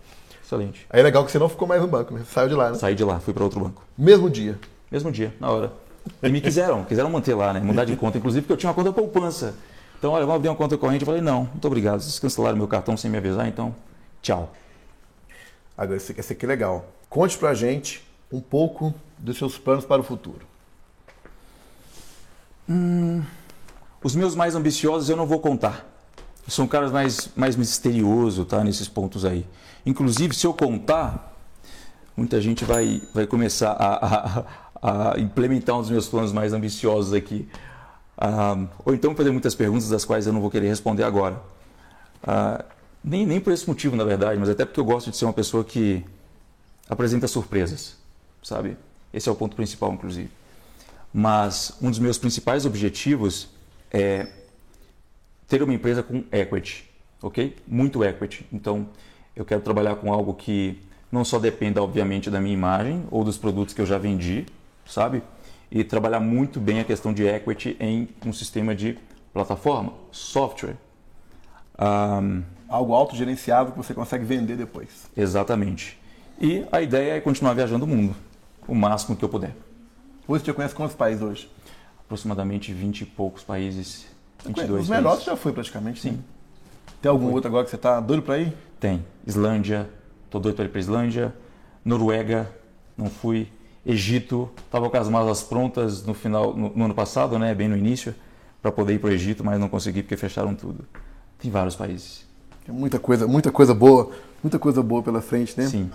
Excelente. 0.43 0.85
Aí 0.89 0.99
é 0.99 1.03
legal 1.03 1.25
que 1.25 1.31
você 1.31 1.39
não 1.39 1.49
ficou 1.49 1.67
mais 1.67 1.81
no 1.81 1.87
banco, 1.87 2.13
né? 2.13 2.21
Você 2.23 2.31
saiu 2.31 2.49
de 2.49 2.53
lá, 2.53 2.69
né? 2.69 2.75
Saí 2.77 2.93
de 2.93 3.03
lá, 3.03 3.19
fui 3.19 3.33
para 3.33 3.43
outro 3.43 3.59
banco. 3.59 3.81
Mesmo 3.97 4.29
dia. 4.29 4.59
Mesmo 4.91 5.11
dia, 5.11 5.33
na 5.39 5.49
hora. 5.49 5.73
E 6.21 6.29
me 6.29 6.39
quiseram, 6.39 6.83
quiseram 6.83 7.09
manter 7.09 7.33
lá, 7.33 7.51
né? 7.51 7.59
Mudar 7.59 7.85
de 7.85 7.95
conta, 7.95 8.19
inclusive 8.19 8.43
porque 8.43 8.53
eu 8.53 8.57
tinha 8.57 8.69
uma 8.69 8.75
conta 8.75 8.93
poupança. 8.93 9.55
Então, 10.05 10.13
olha, 10.13 10.23
vamos 10.23 10.35
abrir 10.35 10.49
uma 10.49 10.55
conta 10.55 10.77
corrente. 10.77 11.01
Eu 11.01 11.07
falei, 11.07 11.19
não, 11.19 11.45
muito 11.45 11.65
obrigado. 11.65 11.99
Vocês 11.99 12.19
cancelaram 12.19 12.55
meu 12.55 12.67
cartão 12.67 12.95
sem 12.95 13.09
me 13.09 13.17
avisar, 13.17 13.47
então, 13.47 13.75
tchau. 14.21 14.53
Agora, 15.75 15.97
esse, 15.97 16.13
esse 16.15 16.33
aqui 16.33 16.45
é 16.45 16.47
legal. 16.47 16.85
Conte 17.09 17.35
pra 17.39 17.55
gente 17.55 18.03
um 18.31 18.39
pouco 18.39 18.93
dos 19.17 19.35
seus 19.35 19.57
planos 19.57 19.83
para 19.83 19.99
o 19.99 20.03
futuro. 20.03 20.45
Os 24.03 24.15
meus 24.15 24.35
mais 24.35 24.53
ambiciosos 24.53 25.09
eu 25.09 25.17
não 25.17 25.25
vou 25.25 25.39
contar. 25.39 25.83
São 26.47 26.67
caras 26.67 26.91
mais, 26.91 27.31
mais 27.35 27.55
misteriosos, 27.55 28.45
tá? 28.45 28.63
Nesses 28.63 28.87
pontos 28.87 29.25
aí. 29.25 29.43
Inclusive, 29.87 30.35
se 30.35 30.45
eu 30.45 30.53
contar, 30.53 31.35
muita 32.15 32.39
gente 32.39 32.63
vai, 32.63 33.01
vai 33.11 33.25
começar 33.25 33.71
a, 33.71 34.45
a, 34.83 35.13
a 35.13 35.19
implementar 35.19 35.75
um 35.75 35.81
dos 35.81 35.89
meus 35.89 36.07
planos 36.07 36.31
mais 36.31 36.53
ambiciosos 36.53 37.11
aqui. 37.11 37.49
Ou 38.85 38.93
então 38.93 39.15
fazer 39.15 39.31
muitas 39.31 39.55
perguntas 39.55 39.89
das 39.89 40.05
quais 40.05 40.25
eu 40.27 40.33
não 40.33 40.41
vou 40.41 40.49
querer 40.49 40.67
responder 40.67 41.03
agora. 41.03 41.41
Ah, 42.23 42.63
nem, 43.03 43.25
nem 43.25 43.39
por 43.39 43.53
esse 43.53 43.67
motivo, 43.67 43.95
na 43.95 44.03
verdade, 44.03 44.39
mas 44.39 44.49
até 44.49 44.65
porque 44.65 44.79
eu 44.79 44.85
gosto 44.85 45.11
de 45.11 45.17
ser 45.17 45.25
uma 45.25 45.33
pessoa 45.33 45.63
que 45.63 46.03
apresenta 46.89 47.27
surpresas, 47.27 47.95
sabe? 48.41 48.77
Esse 49.13 49.29
é 49.29 49.31
o 49.31 49.35
ponto 49.35 49.55
principal, 49.55 49.93
inclusive. 49.93 50.29
Mas 51.13 51.77
um 51.81 51.89
dos 51.89 51.99
meus 51.99 52.17
principais 52.17 52.65
objetivos 52.65 53.47
é 53.91 54.27
ter 55.47 55.61
uma 55.61 55.73
empresa 55.73 56.01
com 56.01 56.23
equity, 56.31 56.89
ok? 57.21 57.55
Muito 57.67 58.03
equity. 58.03 58.45
Então, 58.51 58.89
eu 59.35 59.45
quero 59.45 59.61
trabalhar 59.61 59.95
com 59.97 60.11
algo 60.11 60.33
que 60.33 60.81
não 61.11 61.23
só 61.23 61.39
dependa, 61.39 61.81
obviamente, 61.81 62.29
da 62.29 62.41
minha 62.41 62.53
imagem 62.53 63.05
ou 63.11 63.23
dos 63.23 63.37
produtos 63.37 63.73
que 63.73 63.81
eu 63.81 63.85
já 63.85 63.97
vendi, 63.97 64.45
sabe? 64.85 65.21
E 65.71 65.83
trabalhar 65.83 66.19
muito 66.19 66.59
bem 66.59 66.79
a 66.79 66.83
questão 66.83 67.13
de 67.13 67.25
equity 67.25 67.75
em 67.79 68.07
um 68.25 68.31
sistema 68.31 68.75
de 68.75 68.97
plataforma, 69.33 69.93
software. 70.11 70.75
Um, 71.77 72.43
algo 72.69 72.93
autogerenciável 72.93 73.73
que 73.73 73.77
você 73.77 73.93
consegue 73.93 74.23
vender 74.23 74.55
depois. 74.55 75.09
Exatamente. 75.15 75.99
E 76.39 76.65
a 76.71 76.81
ideia 76.81 77.13
é 77.13 77.21
continuar 77.21 77.53
viajando 77.53 77.85
o 77.85 77.87
mundo, 77.87 78.15
o 78.67 78.75
máximo 78.75 79.15
que 79.15 79.23
eu 79.23 79.29
puder. 79.29 79.55
Você 80.27 80.45
já 80.45 80.53
conhece 80.53 80.73
quantos 80.73 80.95
países 80.95 81.21
hoje? 81.21 81.51
Aproximadamente 82.05 82.73
20 82.73 83.01
e 83.01 83.05
poucos 83.05 83.43
países. 83.43 84.07
22 84.45 84.83
Os 84.83 84.89
menores 84.89 85.23
já 85.23 85.35
foi 85.35 85.53
praticamente. 85.53 86.01
Sim. 86.01 86.11
Né? 86.11 86.19
Tem 87.01 87.09
algum 87.09 87.25
foi. 87.25 87.35
outro 87.35 87.49
agora 87.49 87.63
que 87.63 87.69
você 87.69 87.75
está 87.75 87.99
doido 87.99 88.23
para 88.23 88.39
ir? 88.39 88.53
Tem. 88.79 89.03
Islândia, 89.25 89.89
tô 90.29 90.39
doido 90.39 90.55
para 90.55 90.65
ir 90.65 90.69
para 90.69 90.79
Islândia. 90.79 91.33
Noruega, 91.83 92.51
não 92.97 93.09
fui. 93.09 93.47
Egito, 93.85 94.49
estava 94.65 94.89
com 94.89 94.97
as 94.97 95.07
malas 95.07 95.43
prontas 95.43 96.03
no 96.03 96.13
final, 96.13 96.55
no, 96.55 96.69
no 96.69 96.85
ano 96.85 96.93
passado, 96.95 97.37
né, 97.37 97.53
bem 97.53 97.67
no 97.67 97.77
início, 97.77 98.15
para 98.61 98.71
poder 98.71 98.95
ir 98.95 98.99
para 98.99 99.09
o 99.09 99.13
Egito, 99.13 99.43
mas 99.43 99.59
não 99.59 99.69
consegui 99.69 100.01
porque 100.01 100.17
fecharam 100.17 100.55
tudo. 100.55 100.85
Tem 101.37 101.51
vários 101.51 101.75
países. 101.75 102.25
Tem 102.65 102.73
muita 102.73 102.97
coisa, 102.97 103.27
muita 103.27 103.51
coisa 103.51 103.75
boa, 103.75 104.09
muita 104.41 104.57
coisa 104.57 104.81
boa 104.81 105.03
pela 105.03 105.21
frente, 105.21 105.53
né? 105.55 105.67
Sim. 105.67 105.91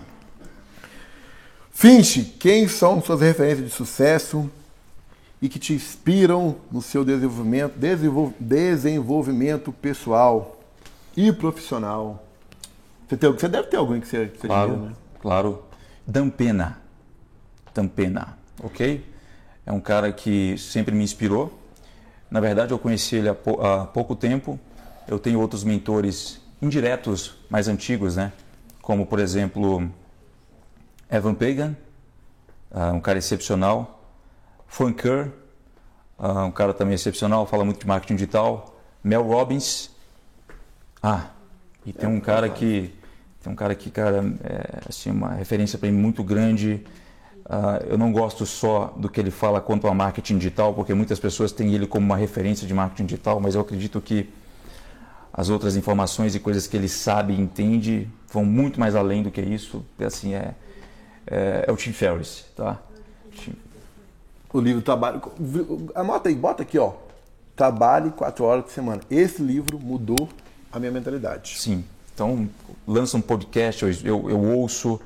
Finche, 1.73 2.23
quem 2.39 2.69
são 2.69 3.03
suas 3.03 3.21
referências 3.21 3.67
de 3.67 3.75
sucesso 3.75 4.49
e 5.43 5.49
que 5.49 5.59
te 5.59 5.73
inspiram 5.73 6.57
no 6.71 6.81
seu 6.81 7.05
desenvolvimento, 7.05 7.75
desenvolvimento 8.39 9.73
pessoal 9.73 10.61
e 11.17 11.33
profissional? 11.33 12.25
Você, 13.09 13.17
tem, 13.17 13.33
você 13.33 13.49
deve 13.49 13.67
ter 13.67 13.79
alguém 13.79 14.01
que 14.01 14.07
você, 14.07 14.27
que 14.27 14.39
você 14.39 14.47
Claro, 14.47 14.77
né? 14.77 14.93
claro. 15.21 15.63
Dampena. 16.07 16.79
Dampena, 17.75 18.39
ok? 18.63 19.05
É 19.65 19.73
um 19.73 19.81
cara 19.81 20.13
que 20.13 20.57
sempre 20.59 20.95
me 20.95 21.05
inspirou. 21.05 21.59
Na 22.31 22.41
verdade, 22.41 22.73
eu 22.73 22.79
conheci 22.79 23.17
ele 23.17 23.29
há, 23.29 23.33
há 23.33 23.87
pouco 23.87 24.15
tempo. 24.15 24.59
Eu 25.07 25.19
tenho 25.19 25.41
outros 25.41 25.65
mentores 25.65 26.41
indiretos 26.61 27.37
mais 27.49 27.69
antigos, 27.69 28.17
né? 28.17 28.33
Como, 28.83 29.07
por 29.07 29.19
exemplo, 29.19 29.91
Evan 31.11 31.35
Pagan, 31.35 31.77
uh, 32.71 32.95
um 32.95 33.01
cara 33.01 33.19
excepcional. 33.19 34.05
Frank 34.67 35.03
Kerr, 35.03 35.29
uh, 36.19 36.45
um 36.45 36.51
cara 36.51 36.73
também 36.73 36.95
excepcional, 36.95 37.47
fala 37.47 37.65
muito 37.65 37.81
de 37.81 37.87
marketing 37.87 38.15
digital. 38.15 38.81
Mel 39.03 39.23
Robbins. 39.23 39.91
Ah, 41.03 41.31
e 41.85 41.93
tem 41.93 42.09
um 42.09 42.21
cara 42.21 42.49
que 42.49 42.93
tem 43.43 43.51
um 43.51 43.57
cara 43.57 43.75
que, 43.75 43.91
cara, 43.91 44.23
é 44.45 44.89
assim, 44.89 45.11
uma 45.11 45.31
referência 45.31 45.79
para 45.79 45.91
mim 45.91 45.97
muito 45.97 46.23
grande. 46.23 46.85
Uh, 47.51 47.85
eu 47.89 47.99
não 47.99 48.13
gosto 48.13 48.47
só 48.47 48.95
do 48.97 49.09
que 49.09 49.19
ele 49.19 49.33
fala 49.33 49.61
quanto 49.61 49.89
a 49.89 49.93
marketing 49.93 50.39
digital, 50.39 50.73
porque 50.73 50.95
muitas 50.95 51.19
pessoas 51.19 51.51
têm 51.51 51.75
ele 51.75 51.85
como 51.85 52.07
uma 52.07 52.17
referência 52.17 52.65
de 52.65 52.73
marketing 52.73 53.07
digital, 53.07 53.41
mas 53.41 53.57
eu 53.57 53.61
acredito 53.61 54.01
que 54.01 54.31
as 55.33 55.49
outras 55.49 55.75
informações 55.75 56.37
e 56.37 56.39
coisas 56.39 56.69
que 56.69 56.77
ele 56.77 56.89
sabe 56.89 57.33
e 57.33 57.41
entende 57.41 58.09
vão 58.33 58.45
muito 58.45 58.79
mais 58.79 58.95
além 58.95 59.25
do 59.25 59.33
que 59.33 59.41
isso. 59.41 59.85
Assim, 59.99 60.33
é, 60.33 60.55
é, 61.27 61.65
é 61.67 61.73
o 61.73 61.77
Tim 61.77 61.93
Ferriss, 61.93 62.45
tá? 62.55 62.79
O 64.53 64.61
livro 64.61 64.81
Trabalho. 64.81 65.21
Anota 65.97 66.29
aí, 66.29 66.37
bota 66.37 66.63
aqui, 66.63 66.79
ó. 66.79 66.93
Trabalhe 67.57 68.11
quatro 68.11 68.45
horas 68.45 68.65
por 68.65 68.71
semana. 68.71 69.01
Esse 69.11 69.43
livro 69.43 69.77
mudou 69.77 70.29
a 70.71 70.79
minha 70.79 70.93
mentalidade. 70.93 71.59
Sim. 71.59 71.85
Então, 72.15 72.49
lança 72.87 73.17
um 73.17 73.21
podcast, 73.21 73.83
eu, 73.83 73.91
eu, 74.05 74.31
eu 74.31 74.41
ouço, 74.41 75.01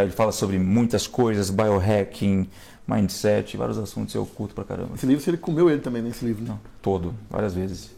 ele 0.00 0.10
fala 0.10 0.32
sobre 0.32 0.58
muitas 0.58 1.06
coisas, 1.06 1.50
biohacking, 1.50 2.48
mindset, 2.86 3.56
vários 3.56 3.78
assuntos 3.78 4.14
eu 4.14 4.24
curto 4.24 4.54
pra 4.54 4.64
caramba. 4.64 4.94
Esse 4.94 5.04
livro, 5.06 5.22
você 5.22 5.36
comeu 5.36 5.68
ele 5.68 5.80
também 5.80 6.00
nesse 6.00 6.24
livro, 6.24 6.44
Não, 6.44 6.58
todo, 6.80 7.14
várias 7.28 7.54
vezes. 7.54 7.90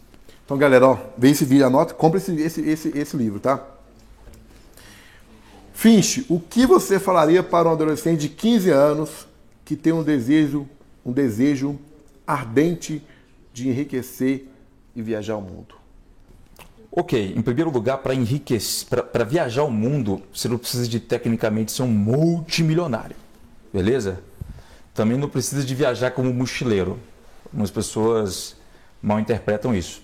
Então, 0.44 0.58
galera, 0.58 0.88
ó, 0.88 0.98
vê 1.16 1.30
esse 1.30 1.44
vídeo, 1.44 1.66
anota, 1.66 1.94
compra 1.94 2.18
esse, 2.18 2.34
esse, 2.34 2.60
esse, 2.60 2.98
esse 2.98 3.16
livro, 3.16 3.40
tá? 3.40 3.64
Finche, 5.72 6.26
o 6.28 6.38
que 6.38 6.66
você 6.66 6.98
falaria 6.98 7.42
para 7.42 7.68
um 7.68 7.72
adolescente 7.72 8.20
de 8.20 8.28
15 8.28 8.70
anos 8.70 9.26
que 9.64 9.76
tem 9.76 9.92
um 9.92 10.02
desejo, 10.02 10.68
um 11.04 11.12
desejo 11.12 11.78
ardente 12.26 13.02
de 13.52 13.68
enriquecer 13.68 14.48
e 14.94 15.02
viajar 15.02 15.36
o 15.36 15.42
mundo? 15.42 15.83
Ok, 16.96 17.34
em 17.36 17.42
primeiro 17.42 17.70
lugar, 17.70 17.98
para 17.98 18.14
enriquecer, 18.14 18.86
para 18.86 19.24
viajar 19.24 19.64
o 19.64 19.70
mundo, 19.70 20.22
você 20.32 20.48
não 20.48 20.56
precisa 20.56 20.86
de 20.86 21.00
tecnicamente 21.00 21.72
ser 21.72 21.82
um 21.82 21.88
multimilionário, 21.88 23.16
beleza? 23.72 24.20
Também 24.94 25.18
não 25.18 25.28
precisa 25.28 25.64
de 25.64 25.74
viajar 25.74 26.12
como 26.12 26.32
mochileiro. 26.32 27.00
Algumas 27.46 27.72
pessoas 27.72 28.56
mal 29.02 29.18
interpretam 29.18 29.74
isso. 29.74 30.02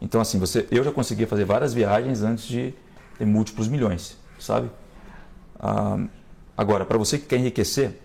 Então, 0.00 0.18
assim, 0.18 0.38
você, 0.38 0.66
eu 0.70 0.82
já 0.82 0.92
conseguia 0.92 1.26
fazer 1.26 1.44
várias 1.44 1.74
viagens 1.74 2.22
antes 2.22 2.46
de 2.46 2.72
ter 3.18 3.26
múltiplos 3.26 3.68
milhões, 3.68 4.16
sabe? 4.38 4.70
Agora, 6.56 6.86
para 6.86 6.96
você 6.96 7.18
que 7.18 7.26
quer 7.26 7.36
enriquecer, 7.36 8.00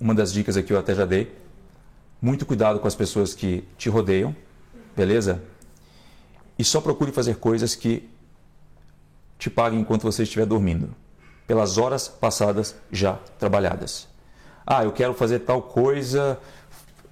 uma 0.00 0.16
das 0.16 0.32
dicas 0.32 0.56
aqui 0.56 0.72
eu 0.72 0.78
até 0.80 0.96
já 0.96 1.04
dei, 1.04 1.32
muito 2.20 2.44
cuidado 2.44 2.80
com 2.80 2.88
as 2.88 2.96
pessoas 2.96 3.34
que 3.34 3.62
te 3.78 3.88
rodeiam, 3.88 4.34
beleza? 4.98 5.42
E 6.58 6.64
só 6.64 6.80
procure 6.80 7.10
fazer 7.10 7.36
coisas 7.36 7.74
que 7.74 8.08
te 9.38 9.48
paguem 9.48 9.80
enquanto 9.80 10.02
você 10.02 10.24
estiver 10.24 10.44
dormindo, 10.44 10.94
pelas 11.46 11.78
horas 11.78 12.08
passadas 12.08 12.76
já 12.92 13.14
trabalhadas. 13.38 14.08
Ah, 14.66 14.84
eu 14.84 14.92
quero 14.92 15.14
fazer 15.14 15.38
tal 15.40 15.62
coisa, 15.62 16.38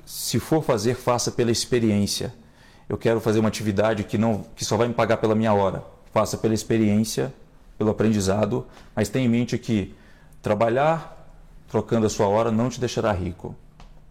se 0.04 0.38
for 0.38 0.62
fazer, 0.62 0.94
faça 0.94 1.30
pela 1.30 1.50
experiência. 1.50 2.34
Eu 2.88 2.98
quero 2.98 3.20
fazer 3.20 3.38
uma 3.38 3.48
atividade 3.48 4.04
que 4.04 4.18
não 4.18 4.44
que 4.54 4.64
só 4.64 4.76
vai 4.76 4.88
me 4.88 4.94
pagar 4.94 5.16
pela 5.16 5.34
minha 5.34 5.54
hora 5.54 5.96
faça 6.16 6.38
pela 6.38 6.54
experiência, 6.54 7.30
pelo 7.76 7.90
aprendizado, 7.90 8.66
mas 8.94 9.10
tenha 9.10 9.26
em 9.26 9.28
mente 9.28 9.58
que 9.58 9.94
trabalhar 10.40 11.30
trocando 11.68 12.06
a 12.06 12.08
sua 12.08 12.26
hora 12.26 12.50
não 12.50 12.70
te 12.70 12.80
deixará 12.80 13.12
rico. 13.12 13.54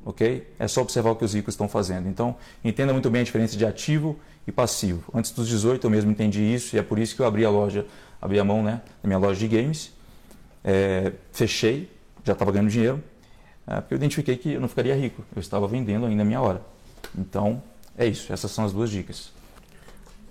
Ok? 0.05 0.47
É 0.59 0.67
só 0.67 0.81
observar 0.81 1.11
o 1.11 1.15
que 1.15 1.25
os 1.25 1.33
ricos 1.33 1.55
estão 1.55 1.67
fazendo. 1.67 2.07
Então, 2.07 2.35
entenda 2.63 2.93
muito 2.93 3.09
bem 3.09 3.21
a 3.21 3.23
diferença 3.23 3.57
de 3.57 3.65
ativo 3.65 4.17
e 4.47 4.51
passivo. 4.51 5.03
Antes 5.13 5.31
dos 5.31 5.47
18 5.47 5.85
eu 5.85 5.89
mesmo 5.89 6.11
entendi 6.11 6.41
isso 6.41 6.75
e 6.75 6.79
é 6.79 6.83
por 6.83 6.99
isso 6.99 7.15
que 7.15 7.21
eu 7.21 7.25
abri 7.25 7.43
a 7.43 7.49
loja, 7.49 7.85
abri 8.21 8.39
a 8.39 8.43
mão 8.43 8.61
né, 8.61 8.81
na 9.01 9.07
minha 9.07 9.17
loja 9.17 9.39
de 9.39 9.47
games. 9.47 9.91
É, 10.63 11.11
fechei, 11.31 11.91
já 12.23 12.33
estava 12.33 12.51
ganhando 12.51 12.69
dinheiro, 12.69 13.03
é, 13.67 13.81
porque 13.81 13.95
eu 13.95 13.97
identifiquei 13.97 14.37
que 14.37 14.53
eu 14.53 14.61
não 14.61 14.67
ficaria 14.67 14.95
rico. 14.95 15.23
Eu 15.35 15.39
estava 15.39 15.67
vendendo 15.67 16.05
ainda 16.05 16.21
a 16.21 16.25
minha 16.25 16.39
hora. 16.39 16.61
Então, 17.17 17.61
é 17.97 18.05
isso. 18.05 18.31
Essas 18.31 18.51
são 18.51 18.63
as 18.63 18.71
duas 18.71 18.89
dicas. 18.89 19.31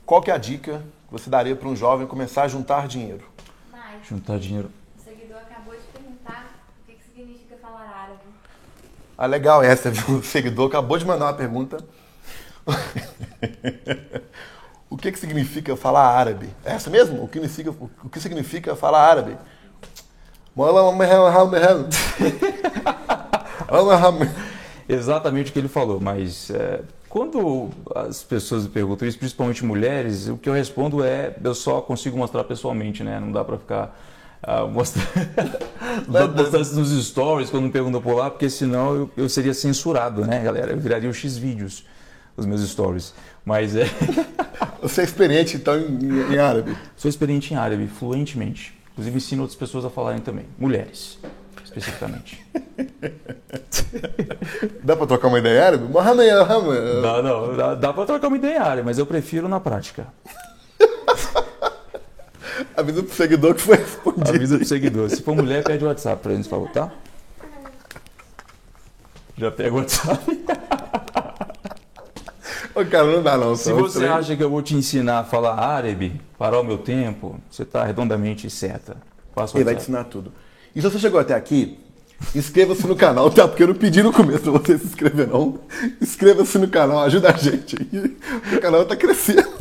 Qual 0.06 0.20
que 0.20 0.30
é 0.30 0.34
a 0.34 0.38
dica 0.38 0.84
que 1.06 1.12
você 1.12 1.30
daria 1.30 1.56
para 1.56 1.68
um 1.68 1.74
jovem 1.74 2.06
começar 2.06 2.42
a 2.42 2.48
juntar 2.48 2.86
dinheiro? 2.86 3.24
Mas, 3.72 4.06
juntar 4.06 4.38
dinheiro. 4.38 4.70
O 4.98 5.02
seguidor 5.02 5.38
acabou 5.38 5.74
de 5.74 5.82
perguntar 5.92 6.54
o 6.82 6.86
que, 6.86 6.96
que 6.96 7.04
significa 7.04 7.56
falar 7.56 7.88
árabe. 7.88 8.20
Ah, 9.16 9.26
legal 9.26 9.62
essa, 9.62 9.90
viu? 9.90 10.18
O 10.18 10.22
seguidor 10.22 10.68
acabou 10.68 10.98
de 10.98 11.04
mandar 11.04 11.26
uma 11.26 11.34
pergunta. 11.34 11.78
o 14.90 14.96
que, 14.96 15.12
que 15.12 15.18
significa 15.18 15.76
falar 15.76 16.08
árabe? 16.08 16.48
É 16.64 16.72
essa 16.72 16.90
mesmo? 16.90 17.22
O 17.22 17.28
que 17.28 17.38
significa, 17.48 17.90
o 18.02 18.08
que 18.08 18.20
significa 18.20 18.76
falar 18.76 19.08
árabe? 19.08 19.36
Exatamente 24.88 25.50
o 25.50 25.52
que 25.52 25.58
ele 25.58 25.68
falou, 25.68 25.98
mas 25.98 26.50
é, 26.50 26.82
quando 27.08 27.70
as 27.94 28.22
pessoas 28.22 28.64
me 28.64 28.70
perguntam 28.70 29.08
isso, 29.08 29.18
principalmente 29.18 29.64
mulheres, 29.64 30.28
o 30.28 30.36
que 30.36 30.48
eu 30.48 30.52
respondo 30.52 31.02
é: 31.02 31.34
eu 31.42 31.54
só 31.54 31.80
consigo 31.80 32.18
mostrar 32.18 32.44
pessoalmente, 32.44 33.02
né? 33.02 33.18
Não 33.18 33.32
dá 33.32 33.42
para 33.44 33.56
ficar 33.56 33.98
Ah, 34.46 34.66
mostra... 34.66 35.02
Não 36.06 36.32
postar 36.32 36.60
isso 36.60 36.78
nos 36.78 37.06
stories 37.06 37.50
quando 37.50 37.64
me 37.64 37.70
perguntam 37.70 38.00
por 38.00 38.14
lá, 38.14 38.30
porque 38.30 38.50
senão 38.50 38.94
eu, 38.94 39.10
eu 39.16 39.28
seria 39.28 39.54
censurado, 39.54 40.26
né, 40.26 40.42
galera? 40.42 40.72
Eu 40.72 40.78
viraria 40.78 41.08
o 41.08 41.14
X-Vídeos, 41.14 41.84
os 42.36 42.44
meus 42.44 42.60
stories. 42.68 43.14
Mas 43.44 43.74
é. 43.74 43.86
Você 44.82 45.00
é 45.00 45.04
experiente, 45.04 45.56
então, 45.56 45.78
em, 45.78 46.34
em 46.34 46.38
árabe? 46.38 46.76
Sou 46.96 47.08
experiente 47.08 47.54
em 47.54 47.56
árabe, 47.56 47.86
fluentemente. 47.86 48.78
Inclusive 48.92 49.16
ensino 49.16 49.42
outras 49.42 49.58
pessoas 49.58 49.84
a 49.84 49.90
falarem 49.90 50.20
também. 50.20 50.44
Mulheres, 50.58 51.18
especificamente. 51.64 52.44
Dá 54.82 54.96
pra 54.96 55.06
trocar 55.06 55.28
uma 55.28 55.38
ideia 55.38 55.58
em 55.58 55.62
árabe? 55.62 55.84
Mohamed, 55.90 56.32
Mohamed. 56.32 57.02
Dá, 57.02 57.22
não, 57.22 57.56
dá, 57.56 57.74
dá 57.74 57.92
pra 57.92 58.04
trocar 58.04 58.28
uma 58.28 58.36
ideia 58.36 58.56
em 58.56 58.58
árabe, 58.58 58.82
mas 58.84 58.98
eu 58.98 59.06
prefiro 59.06 59.48
na 59.48 59.58
prática. 59.58 60.06
Avisa 62.76 63.02
pro 63.02 63.14
seguidor 63.14 63.54
que 63.54 63.62
foi 63.62 63.76
respondido. 63.76 64.30
Avisa 64.30 64.56
pro 64.56 64.66
seguidor. 64.66 65.10
Se 65.10 65.22
for 65.22 65.36
mulher, 65.36 65.62
pede 65.62 65.84
o 65.84 65.86
WhatsApp 65.86 66.22
pra 66.22 66.32
eles, 66.32 66.46
por 66.46 66.56
favor, 66.56 66.70
tá? 66.70 66.90
Já 69.36 69.50
pega 69.50 69.74
o 69.74 69.78
WhatsApp. 69.78 70.44
Ô, 72.74 72.84
cara, 72.84 73.06
não 73.06 73.22
dá 73.22 73.36
não. 73.36 73.54
Se 73.54 73.72
você 73.72 74.04
acha 74.06 74.34
que 74.34 74.42
eu 74.42 74.50
vou 74.50 74.60
te 74.60 74.74
ensinar 74.74 75.20
a 75.20 75.24
falar 75.24 75.54
árabe, 75.54 76.20
parar 76.36 76.58
o 76.58 76.64
meu 76.64 76.78
tempo, 76.78 77.38
você 77.48 77.62
está 77.62 77.84
redondamente 77.84 78.50
certa. 78.50 78.96
Faça 79.32 79.56
o 79.56 79.58
Ele 79.58 79.64
vai 79.64 79.76
te 79.76 79.82
ensinar 79.82 80.04
tudo. 80.04 80.32
E 80.74 80.80
se 80.80 80.88
você 80.88 80.98
chegou 80.98 81.20
até 81.20 81.34
aqui, 81.34 81.78
inscreva-se 82.34 82.84
no 82.86 82.96
canal, 82.96 83.30
tá? 83.30 83.46
Porque 83.46 83.62
eu 83.62 83.68
não 83.68 83.74
pedi 83.74 84.02
no 84.02 84.12
começo 84.12 84.42
pra 84.42 84.52
você 84.52 84.76
se 84.76 84.86
inscrever, 84.86 85.28
não. 85.28 85.60
Inscreva-se 86.00 86.58
no 86.58 86.66
canal, 86.68 87.00
ajuda 87.00 87.30
a 87.30 87.36
gente 87.36 87.76
aí. 87.80 88.16
O 88.56 88.60
canal 88.60 88.84
tá 88.84 88.96
crescendo. 88.96 89.52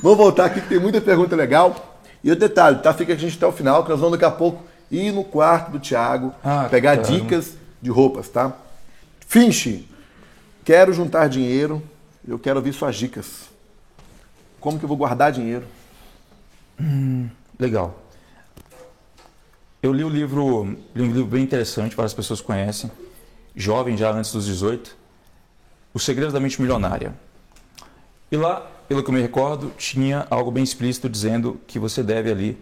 Vamos 0.00 0.18
voltar 0.18 0.44
aqui 0.44 0.60
que 0.60 0.68
tem 0.68 0.78
muita 0.78 1.00
pergunta 1.00 1.34
legal. 1.34 1.91
E 2.24 2.30
o 2.30 2.36
detalhe, 2.36 2.78
tá? 2.78 2.92
Fica 2.94 3.12
a 3.12 3.16
gente 3.16 3.36
até 3.36 3.46
o 3.46 3.52
final, 3.52 3.82
que 3.82 3.90
nós 3.90 3.98
vamos 3.98 4.18
daqui 4.18 4.24
a 4.24 4.36
pouco 4.36 4.62
ir 4.90 5.10
no 5.12 5.24
quarto 5.24 5.70
do 5.72 5.80
Thiago, 5.80 6.32
Ah, 6.44 6.68
pegar 6.70 6.96
caramba. 6.98 7.18
dicas 7.20 7.56
de 7.80 7.90
roupas, 7.90 8.28
tá? 8.28 8.52
Finche, 9.26 9.88
quero 10.64 10.92
juntar 10.92 11.28
dinheiro, 11.28 11.82
eu 12.26 12.38
quero 12.38 12.58
ouvir 12.58 12.72
suas 12.72 12.94
dicas. 12.96 13.50
Como 14.60 14.78
que 14.78 14.84
eu 14.84 14.88
vou 14.88 14.96
guardar 14.96 15.32
dinheiro? 15.32 15.64
Legal. 17.58 17.98
Eu 19.82 19.92
li 19.92 20.04
o 20.04 20.08
livro, 20.08 20.64
li 20.94 21.02
um 21.02 21.06
livro 21.06 21.26
bem 21.26 21.42
interessante, 21.42 21.96
várias 21.96 22.14
pessoas 22.14 22.40
conhecem, 22.40 22.90
jovem 23.56 23.96
já 23.96 24.10
antes 24.12 24.32
dos 24.32 24.46
18, 24.46 24.96
Os 25.92 26.04
Segredos 26.04 26.32
da 26.32 26.38
Mente 26.40 26.60
Milionária. 26.60 27.12
E 28.30 28.36
lá, 28.36 28.64
pelo 28.88 29.02
que 29.02 29.10
eu 29.10 29.14
me 29.14 29.20
recordo, 29.20 29.72
tinha 29.76 30.26
algo 30.30 30.50
bem 30.50 30.62
explícito 30.62 31.08
dizendo 31.08 31.60
que 31.66 31.78
você 31.78 32.02
deve 32.02 32.30
ali 32.30 32.58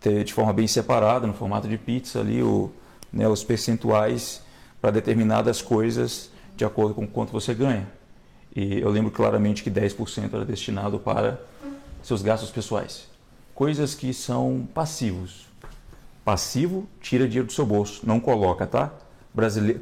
ter 0.00 0.24
de 0.24 0.32
forma 0.32 0.52
bem 0.52 0.66
separada, 0.66 1.26
no 1.26 1.32
formato 1.32 1.68
de 1.68 1.78
pizza 1.78 2.20
ali, 2.20 2.42
o, 2.42 2.70
né, 3.12 3.28
os 3.28 3.44
percentuais 3.44 4.42
para 4.80 4.90
determinadas 4.90 5.62
coisas 5.62 6.30
de 6.56 6.64
acordo 6.64 6.94
com 6.94 7.06
quanto 7.06 7.32
você 7.32 7.54
ganha. 7.54 7.86
E 8.54 8.80
eu 8.80 8.90
lembro 8.90 9.10
claramente 9.10 9.62
que 9.62 9.70
10% 9.70 10.34
era 10.34 10.44
destinado 10.44 10.98
para 10.98 11.40
seus 12.02 12.20
gastos 12.20 12.50
pessoais. 12.50 13.06
Coisas 13.54 13.94
que 13.94 14.12
são 14.12 14.68
passivos. 14.74 15.46
Passivo 16.24 16.86
tira 17.00 17.26
dinheiro 17.26 17.46
do 17.46 17.52
seu 17.52 17.64
bolso, 17.64 18.02
não 18.04 18.20
coloca, 18.20 18.66
tá? 18.66 18.92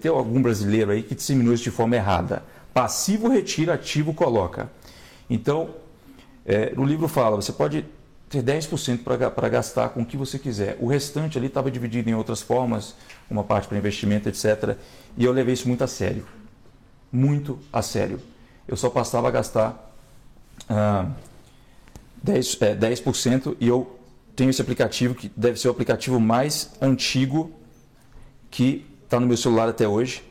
Tem 0.01 0.11
algum 0.11 0.41
brasileiro 0.41 0.93
aí 0.93 1.03
que 1.03 1.15
disseminou 1.15 1.53
isso 1.53 1.65
de 1.65 1.71
forma 1.71 1.97
errada. 1.97 2.43
Passivo 2.73 3.29
retira, 3.29 3.75
ativo 3.75 4.15
coloca. 4.15 4.71
Então, 5.31 5.71
é, 6.45 6.75
no 6.75 6.85
livro 6.85 7.07
fala, 7.07 7.37
você 7.37 7.53
pode 7.53 7.87
ter 8.29 8.43
10% 8.43 9.03
para 9.33 9.49
gastar 9.49 9.91
com 9.91 10.03
o 10.03 10.07
que 10.07 10.17
você 10.17 10.39
quiser. 10.39 10.77
O 10.81 10.87
restante 10.87 11.39
ali 11.39 11.47
estava 11.47 11.71
dividido 11.71 12.11
em 12.11 12.15
outras 12.15 12.43
formas, 12.43 12.95
uma 13.31 13.45
parte 13.45 13.69
para 13.69 13.79
investimento, 13.79 14.29
etc. 14.29 14.77
E 15.17 15.25
eu 15.25 15.33
levei 15.33 15.55
isso 15.55 15.69
muito 15.69 15.83
a 15.85 15.87
sério. 15.87 16.27
Muito 17.13 17.59
a 17.73 17.83
sério. 17.83 18.21
Eu 18.69 18.77
só 18.77 18.91
passava 18.91 19.29
a 19.29 19.31
gastar 19.31 19.93
ah, 20.69 21.09
10%, 22.25 22.63
é, 22.63 22.75
10% 22.77 23.57
e 23.59 23.67
eu 23.67 23.99
tenho 24.37 24.51
esse 24.51 24.63
aplicativo 24.63 25.15
que 25.15 25.31
deve 25.37 25.59
ser 25.59 25.69
o 25.69 25.71
aplicativo 25.71 26.21
mais 26.21 26.71
antigo 26.81 27.53
que 28.51 28.87
está 29.05 29.19
no 29.19 29.27
meu 29.27 29.37
celular 29.37 29.69
até 29.69 29.89
hoje. 29.89 30.23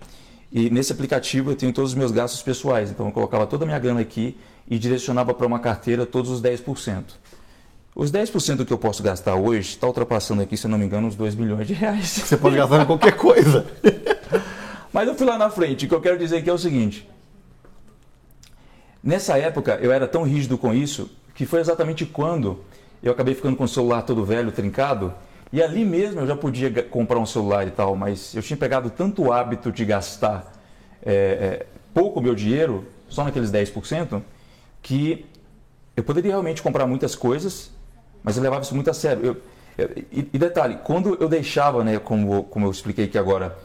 E 0.51 0.69
nesse 0.69 0.91
aplicativo 0.91 1.51
eu 1.51 1.55
tenho 1.55 1.71
todos 1.71 1.91
os 1.91 1.97
meus 1.97 2.11
gastos 2.11 2.41
pessoais. 2.41 2.89
Então 2.89 3.05
eu 3.05 3.11
colocava 3.11 3.45
toda 3.45 3.65
a 3.65 3.67
minha 3.67 3.79
grana 3.79 4.01
aqui 4.01 4.37
e 4.67 4.79
direcionava 4.79 5.33
para 5.33 5.45
uma 5.45 5.59
carteira 5.59 6.05
todos 6.05 6.31
os 6.31 6.41
10%. 6.41 7.03
Os 7.95 8.11
10% 8.11 8.65
que 8.65 8.71
eu 8.71 8.77
posso 8.77 9.03
gastar 9.03 9.35
hoje 9.35 9.71
está 9.71 9.87
ultrapassando 9.87 10.41
aqui, 10.41 10.55
se 10.55 10.65
eu 10.65 10.71
não 10.71 10.77
me 10.77 10.85
engano, 10.85 11.07
uns 11.07 11.15
2 11.15 11.35
milhões 11.35 11.67
de 11.67 11.73
reais. 11.73 12.07
Você 12.09 12.37
pode 12.37 12.55
gastar 12.55 12.81
em 12.81 12.85
qualquer 12.85 13.15
coisa. 13.15 13.65
Mas 14.93 15.07
eu 15.07 15.15
fui 15.15 15.27
lá 15.27 15.37
na 15.37 15.49
frente. 15.49 15.85
O 15.85 15.89
que 15.89 15.95
eu 15.95 16.01
quero 16.01 16.17
dizer 16.17 16.37
aqui 16.37 16.49
é 16.49 16.53
o 16.53 16.57
seguinte. 16.57 17.07
Nessa 19.03 19.37
época 19.37 19.79
eu 19.81 19.91
era 19.91 20.07
tão 20.07 20.23
rígido 20.23 20.57
com 20.57 20.73
isso 20.73 21.09
que 21.35 21.45
foi 21.45 21.59
exatamente 21.59 22.05
quando 22.05 22.59
eu 23.01 23.11
acabei 23.11 23.33
ficando 23.33 23.55
com 23.55 23.63
o 23.63 23.67
celular 23.67 24.01
todo 24.01 24.25
velho, 24.25 24.51
trincado. 24.51 25.13
E 25.51 25.61
ali 25.63 25.83
mesmo 25.83 26.19
eu 26.21 26.27
já 26.27 26.35
podia 26.35 26.71
comprar 26.83 27.17
um 27.19 27.25
celular 27.25 27.67
e 27.67 27.71
tal, 27.71 27.95
mas 27.95 28.35
eu 28.35 28.41
tinha 28.41 28.55
pegado 28.57 28.89
tanto 28.89 29.31
hábito 29.31 29.71
de 29.71 29.83
gastar 29.83 30.53
é, 31.03 31.11
é, 31.11 31.65
pouco 31.93 32.21
meu 32.21 32.35
dinheiro, 32.35 32.85
só 33.07 33.23
naqueles 33.23 33.51
10%, 33.51 34.21
que 34.81 35.25
eu 35.97 36.03
poderia 36.03 36.31
realmente 36.31 36.61
comprar 36.61 36.85
muitas 36.85 37.15
coisas, 37.15 37.71
mas 38.23 38.37
eu 38.37 38.43
levava 38.43 38.61
isso 38.61 38.75
muito 38.75 38.89
a 38.89 38.93
sério. 38.93 39.25
Eu- 39.25 39.41
e, 40.11 40.29
e 40.33 40.37
detalhe, 40.37 40.77
quando 40.83 41.17
eu 41.21 41.29
deixava, 41.29 41.83
né, 41.83 41.97
como, 41.99 42.43
como 42.43 42.65
eu 42.65 42.71
expliquei 42.71 43.05
aqui 43.05 43.17
agora, 43.17 43.57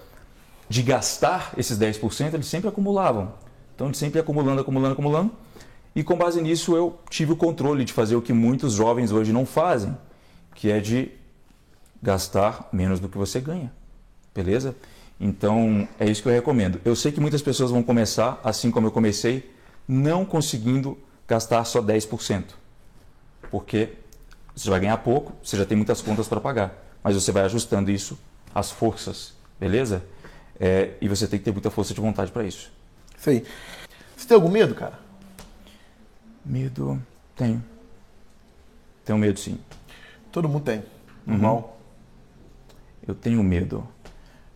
de 0.69 0.81
gastar 0.83 1.53
esses 1.59 1.77
10%, 1.77 2.35
eles 2.35 2.47
sempre 2.47 2.69
acumulavam. 2.69 3.33
Então, 3.75 3.89
eles 3.89 3.99
sempre 3.99 4.21
acumulando, 4.21 4.61
acumulando, 4.61 4.93
acumulando. 4.93 5.33
E 5.95 6.03
com 6.03 6.17
base 6.17 6.41
nisso, 6.41 6.77
eu 6.77 6.99
tive 7.11 7.33
o 7.33 7.37
controle 7.37 7.85
de 7.85 7.93
fazer 7.93 8.17
o 8.17 8.23
que 8.23 8.33
muitos 8.33 8.73
jovens 8.75 9.13
hoje 9.13 9.33
não 9.33 9.45
fazem, 9.45 9.97
que 10.55 10.71
é 10.71 10.79
de 10.81 11.11
gastar 12.05 12.69
menos 12.71 13.01
do 13.01 13.09
que 13.09 13.17
você 13.17 13.41
ganha. 13.41 13.73
Beleza? 14.35 14.77
Então, 15.19 15.89
é 15.99 16.09
isso 16.09 16.23
que 16.23 16.29
eu 16.29 16.33
recomendo. 16.33 16.79
Eu 16.85 16.95
sei 16.95 17.11
que 17.11 17.19
muitas 17.19 17.41
pessoas 17.41 17.71
vão 17.71 17.83
começar, 17.83 18.39
assim 18.45 18.71
como 18.71 18.87
eu 18.87 18.93
comecei, 18.93 19.51
não 19.89 20.25
conseguindo 20.25 20.99
gastar 21.27 21.65
só 21.65 21.81
10%. 21.81 22.45
Porque 23.51 23.95
você 24.55 24.69
vai 24.69 24.81
ganhar 24.81 24.99
pouco, 24.99 25.33
você 25.43 25.57
já 25.57 25.65
tem 25.65 25.77
muitas 25.77 26.03
contas 26.03 26.29
para 26.29 26.41
pagar. 26.41 26.75
Mas 27.03 27.15
você 27.15 27.33
vai 27.33 27.45
ajustando 27.45 27.91
isso 27.91 28.19
às 28.55 28.71
forças, 28.71 29.33
beleza? 29.59 30.05
É, 30.61 30.95
e 31.01 31.09
você 31.09 31.27
tem 31.27 31.39
que 31.39 31.45
ter 31.47 31.53
muita 31.53 31.71
força 31.71 31.95
de 31.95 32.01
vontade 32.01 32.31
para 32.31 32.45
isso. 32.45 32.71
Isso 33.19 33.31
aí. 33.31 33.47
Você 34.15 34.29
tem 34.29 34.35
algum 34.35 34.51
medo, 34.51 34.75
cara? 34.75 34.99
Medo, 36.45 37.01
tenho. 37.35 37.65
Tenho 39.05 39.19
medo 39.19 39.41
sim. 39.41 39.59
Todo 40.31 40.49
mundo 40.49 40.65
tem. 40.65 40.83
Normal. 41.27 41.57
Uhum. 41.57 41.74
Eu 43.07 43.15
tenho 43.15 43.43
medo. 43.43 43.87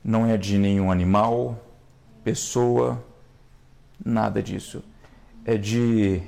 Não 0.03 0.27
é 0.27 0.37
de 0.37 0.57
nenhum 0.57 0.91
animal, 0.91 1.63
pessoa, 2.25 3.03
nada 4.05 4.43
disso. 4.43 4.83
É 5.45 5.57
de, 5.57 6.23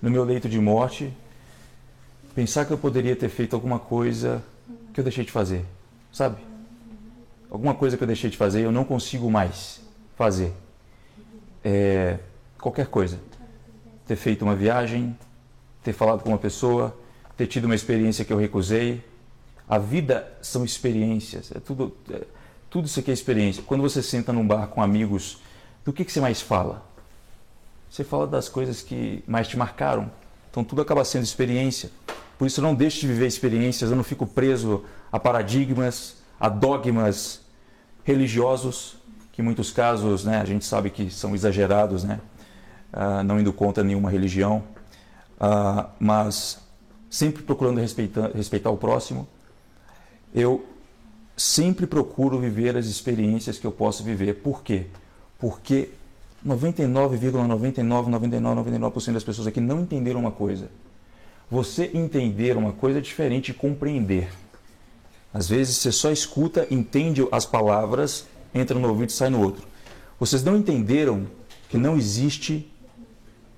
no 0.00 0.10
meu 0.10 0.24
leito 0.24 0.48
de 0.48 0.58
morte, 0.58 1.12
pensar 2.34 2.64
que 2.64 2.72
eu 2.72 2.78
poderia 2.78 3.14
ter 3.14 3.28
feito 3.28 3.54
alguma 3.54 3.78
coisa 3.78 4.42
que 4.92 5.00
eu 5.00 5.04
deixei 5.04 5.24
de 5.24 5.30
fazer, 5.30 5.64
sabe? 6.12 6.36
Alguma 7.50 7.74
coisa 7.74 7.96
que 7.96 8.02
eu 8.02 8.06
deixei 8.06 8.30
de 8.30 8.36
fazer 8.36 8.62
eu 8.62 8.72
não 8.72 8.84
consigo 8.84 9.30
mais 9.30 9.80
fazer. 10.16 10.52
É, 11.64 12.18
qualquer 12.58 12.86
coisa. 12.86 13.18
Ter 14.06 14.16
feito 14.16 14.42
uma 14.42 14.56
viagem, 14.56 15.16
ter 15.82 15.92
falado 15.92 16.22
com 16.22 16.30
uma 16.30 16.38
pessoa, 16.38 16.96
ter 17.36 17.46
tido 17.46 17.64
uma 17.64 17.74
experiência 17.74 18.24
que 18.24 18.32
eu 18.32 18.38
recusei, 18.38 19.02
a 19.70 19.78
vida 19.78 20.26
são 20.42 20.64
experiências, 20.64 21.52
é 21.54 21.60
tudo, 21.60 21.96
é, 22.10 22.22
tudo 22.68 22.86
isso 22.86 22.98
aqui 22.98 23.12
é 23.12 23.14
experiência. 23.14 23.62
Quando 23.64 23.82
você 23.82 24.02
senta 24.02 24.32
num 24.32 24.44
bar 24.44 24.66
com 24.66 24.82
amigos, 24.82 25.38
do 25.84 25.92
que, 25.92 26.04
que 26.04 26.10
você 26.10 26.20
mais 26.20 26.40
fala? 26.40 26.84
Você 27.88 28.02
fala 28.02 28.26
das 28.26 28.48
coisas 28.48 28.82
que 28.82 29.22
mais 29.28 29.46
te 29.46 29.56
marcaram. 29.56 30.10
Então 30.50 30.64
tudo 30.64 30.82
acaba 30.82 31.04
sendo 31.04 31.22
experiência. 31.22 31.88
Por 32.36 32.48
isso 32.48 32.58
eu 32.58 32.62
não 32.62 32.74
deixo 32.74 32.98
de 32.98 33.06
viver 33.06 33.28
experiências, 33.28 33.90
eu 33.90 33.96
não 33.96 34.02
fico 34.02 34.26
preso 34.26 34.84
a 35.12 35.20
paradigmas, 35.20 36.16
a 36.40 36.48
dogmas 36.48 37.40
religiosos, 38.02 38.96
que 39.30 39.40
em 39.40 39.44
muitos 39.44 39.70
casos 39.70 40.24
né, 40.24 40.40
a 40.40 40.44
gente 40.44 40.64
sabe 40.64 40.90
que 40.90 41.10
são 41.10 41.32
exagerados, 41.32 42.02
né? 42.02 42.18
Ah, 42.92 43.22
não 43.22 43.38
indo 43.38 43.52
contra 43.52 43.84
nenhuma 43.84 44.10
religião, 44.10 44.64
Ah, 45.38 45.90
mas 46.00 46.58
sempre 47.08 47.44
procurando 47.44 47.78
respeitar, 47.78 48.32
respeitar 48.34 48.70
o 48.70 48.76
próximo, 48.76 49.28
eu 50.34 50.64
sempre 51.36 51.86
procuro 51.86 52.38
viver 52.38 52.76
as 52.76 52.86
experiências 52.86 53.58
que 53.58 53.66
eu 53.66 53.72
posso 53.72 54.04
viver. 54.04 54.34
Por 54.34 54.62
quê? 54.62 54.86
Porque 55.38 55.90
99,9999% 56.46 59.12
das 59.12 59.24
pessoas 59.24 59.46
aqui 59.46 59.60
não 59.60 59.80
entenderam 59.80 60.20
uma 60.20 60.30
coisa. 60.30 60.70
Você 61.50 61.90
entender 61.94 62.54
uma 62.56 62.72
coisa 62.72 62.98
é 62.98 63.02
diferente 63.02 63.52
de 63.52 63.58
compreender. 63.58 64.30
Às 65.32 65.48
vezes 65.48 65.76
você 65.76 65.92
só 65.92 66.10
escuta, 66.10 66.66
entende 66.70 67.26
as 67.32 67.46
palavras, 67.46 68.26
entra 68.54 68.78
no 68.78 68.88
ouvido 68.88 69.10
e 69.10 69.12
sai 69.12 69.30
no 69.30 69.40
outro. 69.40 69.66
Vocês 70.18 70.44
não 70.44 70.56
entenderam 70.56 71.26
que 71.68 71.78
não 71.78 71.96
existe 71.96 72.70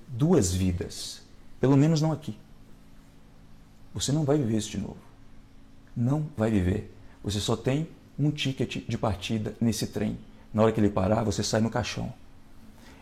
duas 0.07 0.53
vidas, 0.53 1.21
pelo 1.59 1.75
menos 1.75 2.01
não 2.01 2.11
aqui. 2.11 2.37
Você 3.93 4.11
não 4.11 4.23
vai 4.23 4.37
viver 4.37 4.57
isso 4.57 4.71
de 4.71 4.77
novo. 4.77 4.97
Não 5.95 6.25
vai 6.35 6.49
viver. 6.51 6.93
Você 7.23 7.39
só 7.39 7.55
tem 7.55 7.87
um 8.17 8.31
ticket 8.31 8.87
de 8.87 8.97
partida 8.97 9.55
nesse 9.59 9.87
trem. 9.87 10.17
Na 10.53 10.63
hora 10.63 10.71
que 10.71 10.79
ele 10.79 10.89
parar, 10.89 11.23
você 11.23 11.43
sai 11.43 11.61
no 11.61 11.69
caixão. 11.69 12.13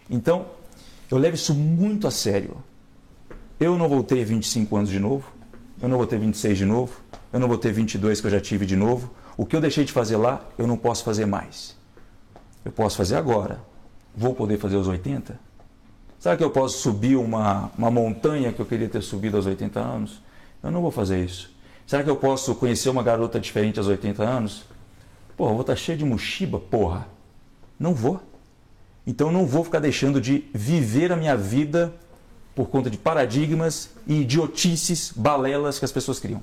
Então, 0.10 0.46
eu 1.10 1.18
levo 1.18 1.36
isso 1.36 1.54
muito 1.54 2.08
a 2.08 2.12
sério. 2.12 2.58
Eu 3.60 3.78
não 3.78 3.88
vou 3.88 4.04
ter 4.04 4.24
25 4.24 4.76
anos 4.76 4.90
de 4.90 5.00
novo, 5.00 5.32
eu 5.82 5.88
não 5.90 5.98
vou 5.98 6.08
ter 6.08 6.18
26 6.18 6.58
de 6.58 6.66
novo, 6.66 7.00
eu 7.32 7.40
não 7.40 7.48
vou 7.48 7.58
ter 7.58 7.72
22 7.72 8.20
que 8.22 8.28
eu 8.28 8.32
já 8.32 8.42
tive 8.42 8.66
de 8.66 8.76
novo. 8.76 9.12
O 9.38 9.46
que 9.46 9.56
eu 9.56 9.62
deixei 9.62 9.84
de 9.84 9.92
fazer 9.92 10.18
lá, 10.18 10.44
eu 10.58 10.66
não 10.68 10.78
posso 10.78 11.04
fazer 11.04 11.26
mais. 11.26 11.76
Eu 12.64 12.72
posso 12.72 12.98
fazer 12.98 13.16
agora. 13.16 13.60
Vou 14.16 14.34
poder 14.34 14.58
fazer 14.58 14.76
aos 14.76 14.88
80? 14.88 15.40
Será 16.20 16.38
que 16.38 16.44
eu 16.44 16.52
posso 16.52 16.78
subir 16.78 17.16
uma, 17.16 17.72
uma 17.78 17.90
montanha 17.90 18.54
que 18.54 18.60
eu 18.60 18.66
queria 18.66 18.88
ter 18.88 19.02
subido 19.02 19.38
aos 19.38 19.46
80 19.46 19.80
anos? 19.80 20.22
Eu 20.62 20.70
não 20.70 20.82
vou 20.82 20.92
fazer 20.92 21.24
isso. 21.24 21.52
Será 21.86 22.04
que 22.04 22.10
eu 22.10 22.16
posso 22.16 22.56
conhecer 22.56 22.90
uma 22.90 23.04
garota 23.04 23.40
diferente 23.40 23.80
aos 23.80 23.88
80 23.88 24.24
anos? 24.24 24.64
Porra, 25.36 25.52
eu 25.52 25.56
vou 25.56 25.62
estar 25.62 25.76
cheio 25.76 25.98
de 25.98 26.06
mochiba, 26.06 26.60
porra. 26.60 27.08
Não 27.80 27.94
vou. 27.94 28.22
Então 29.06 29.32
não 29.32 29.46
vou 29.46 29.64
ficar 29.64 29.80
deixando 29.80 30.22
de 30.22 30.46
viver 30.54 31.12
a 31.12 31.16
minha 31.16 31.36
vida 31.36 31.94
por 32.56 32.70
conta 32.70 32.90
de 32.90 32.98
paradigmas 32.98 33.90
e 34.06 34.22
idiotices, 34.22 35.12
balelas 35.16 35.80
que 35.80 35.86
as 35.86 35.92
pessoas 35.92 36.20
criam. 36.20 36.42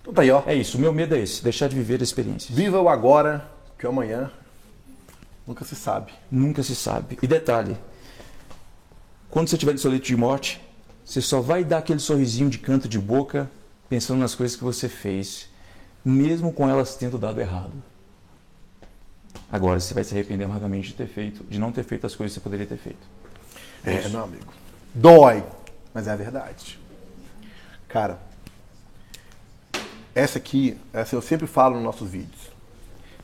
Então 0.00 0.14
tá 0.14 0.22
aí, 0.22 0.30
ó. 0.30 0.42
É 0.46 0.54
isso, 0.54 0.78
o 0.78 0.80
meu 0.80 0.92
medo 0.92 1.16
é 1.16 1.18
esse, 1.18 1.42
deixar 1.42 1.68
de 1.68 1.74
viver 1.74 2.00
experiências. 2.00 2.56
Viva 2.56 2.80
o 2.80 2.88
agora, 2.88 3.50
que 3.76 3.86
o 3.86 3.90
amanhã 3.90 4.30
nunca 5.46 5.64
se 5.64 5.74
sabe. 5.74 6.12
Nunca 6.30 6.62
se 6.62 6.76
sabe. 6.76 7.18
E 7.20 7.26
detalhe, 7.26 7.76
quando 9.28 9.48
você 9.48 9.56
estiver 9.56 9.74
de 9.74 9.80
solito 9.80 10.06
de 10.06 10.16
morte, 10.16 10.60
você 11.04 11.20
só 11.20 11.40
vai 11.40 11.64
dar 11.64 11.78
aquele 11.78 11.98
sorrisinho 11.98 12.48
de 12.48 12.58
canto 12.58 12.88
de 12.88 12.98
boca 12.98 13.50
pensando 13.88 14.20
nas 14.20 14.34
coisas 14.34 14.56
que 14.56 14.64
você 14.64 14.88
fez, 14.88 15.48
mesmo 16.04 16.52
com 16.52 16.68
elas 16.68 16.96
tendo 16.96 17.18
dado 17.18 17.40
errado. 17.40 17.72
Agora 19.50 19.78
você 19.78 19.94
vai 19.94 20.02
se 20.02 20.12
arrepender 20.12 20.44
amargamente 20.44 20.88
de 20.88 20.94
ter 20.94 21.06
feito, 21.06 21.44
de 21.44 21.58
não 21.58 21.70
ter 21.70 21.84
feito 21.84 22.06
as 22.06 22.14
coisas 22.14 22.32
que 22.34 22.40
você 22.40 22.42
poderia 22.42 22.66
ter 22.66 22.78
feito. 22.78 23.06
É, 23.84 24.08
meu 24.08 24.24
amigo. 24.24 24.52
Dói, 24.94 25.44
mas 25.94 26.08
é 26.08 26.10
a 26.10 26.16
verdade. 26.16 26.78
Cara, 27.88 28.18
essa 30.14 30.38
aqui, 30.38 30.76
essa 30.92 31.14
eu 31.14 31.22
sempre 31.22 31.46
falo 31.46 31.76
nos 31.76 31.84
nossos 31.84 32.10
vídeos. 32.10 32.50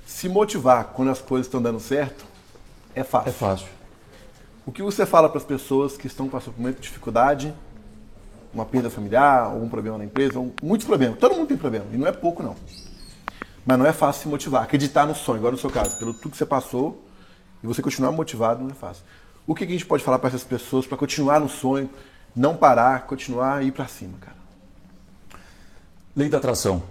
Se 0.07 0.29
motivar 0.29 0.93
quando 0.93 1.11
as 1.11 1.21
coisas 1.21 1.47
estão 1.47 1.61
dando 1.61 1.81
certo 1.81 2.25
é 2.95 3.03
fácil. 3.03 3.31
É 3.31 3.33
fácil. 3.33 3.69
O 4.65 4.71
que 4.71 4.83
você 4.83 5.05
fala 5.05 5.29
para 5.29 5.39
as 5.39 5.45
pessoas 5.45 5.97
que 5.97 6.07
estão 6.07 6.29
passando 6.29 6.55
por 6.55 6.61
muita 6.61 6.81
dificuldade, 6.81 7.53
uma 8.53 8.65
perda 8.65 8.91
familiar, 8.91 9.45
algum 9.45 9.69
problema 9.69 9.99
na 9.99 10.05
empresa, 10.05 10.39
um- 10.39 10.53
muitos 10.63 10.87
problemas. 10.87 11.19
Todo 11.19 11.35
mundo 11.35 11.49
tem 11.49 11.57
problema, 11.57 11.87
e 11.93 11.97
não 11.97 12.07
é 12.07 12.13
pouco 12.13 12.43
não. 12.43 12.57
Mas 13.65 13.79
não 13.79 13.87
é 13.87 13.93
fácil 13.93 14.23
se 14.23 14.29
motivar, 14.29 14.63
acreditar 14.63 15.07
no 15.07 15.15
sonho, 15.15 15.39
igual 15.39 15.53
no 15.53 15.59
seu 15.59 15.71
caso, 15.71 15.99
pelo 15.99 16.13
tudo 16.13 16.33
que 16.33 16.37
você 16.37 16.47
passou, 16.47 17.05
e 17.63 17.67
você 17.67 17.81
continuar 17.81 18.13
motivado 18.13 18.63
não 18.63 18.71
é 18.71 18.75
fácil. 18.75 19.05
O 19.47 19.55
que 19.55 19.65
que 19.67 19.73
a 19.73 19.77
gente 19.77 19.87
pode 19.87 20.03
falar 20.03 20.19
para 20.19 20.29
essas 20.29 20.45
pessoas 20.45 20.87
para 20.87 20.99
continuar 20.99 21.41
no 21.41 21.49
sonho, 21.49 21.89
não 22.35 22.57
parar, 22.57 23.07
continuar 23.07 23.63
e 23.63 23.69
ir 23.69 23.73
para 23.73 23.87
cima, 23.87 24.15
cara? 24.21 24.37
Lei 26.15 26.29
da 26.29 26.39
atração. 26.39 26.83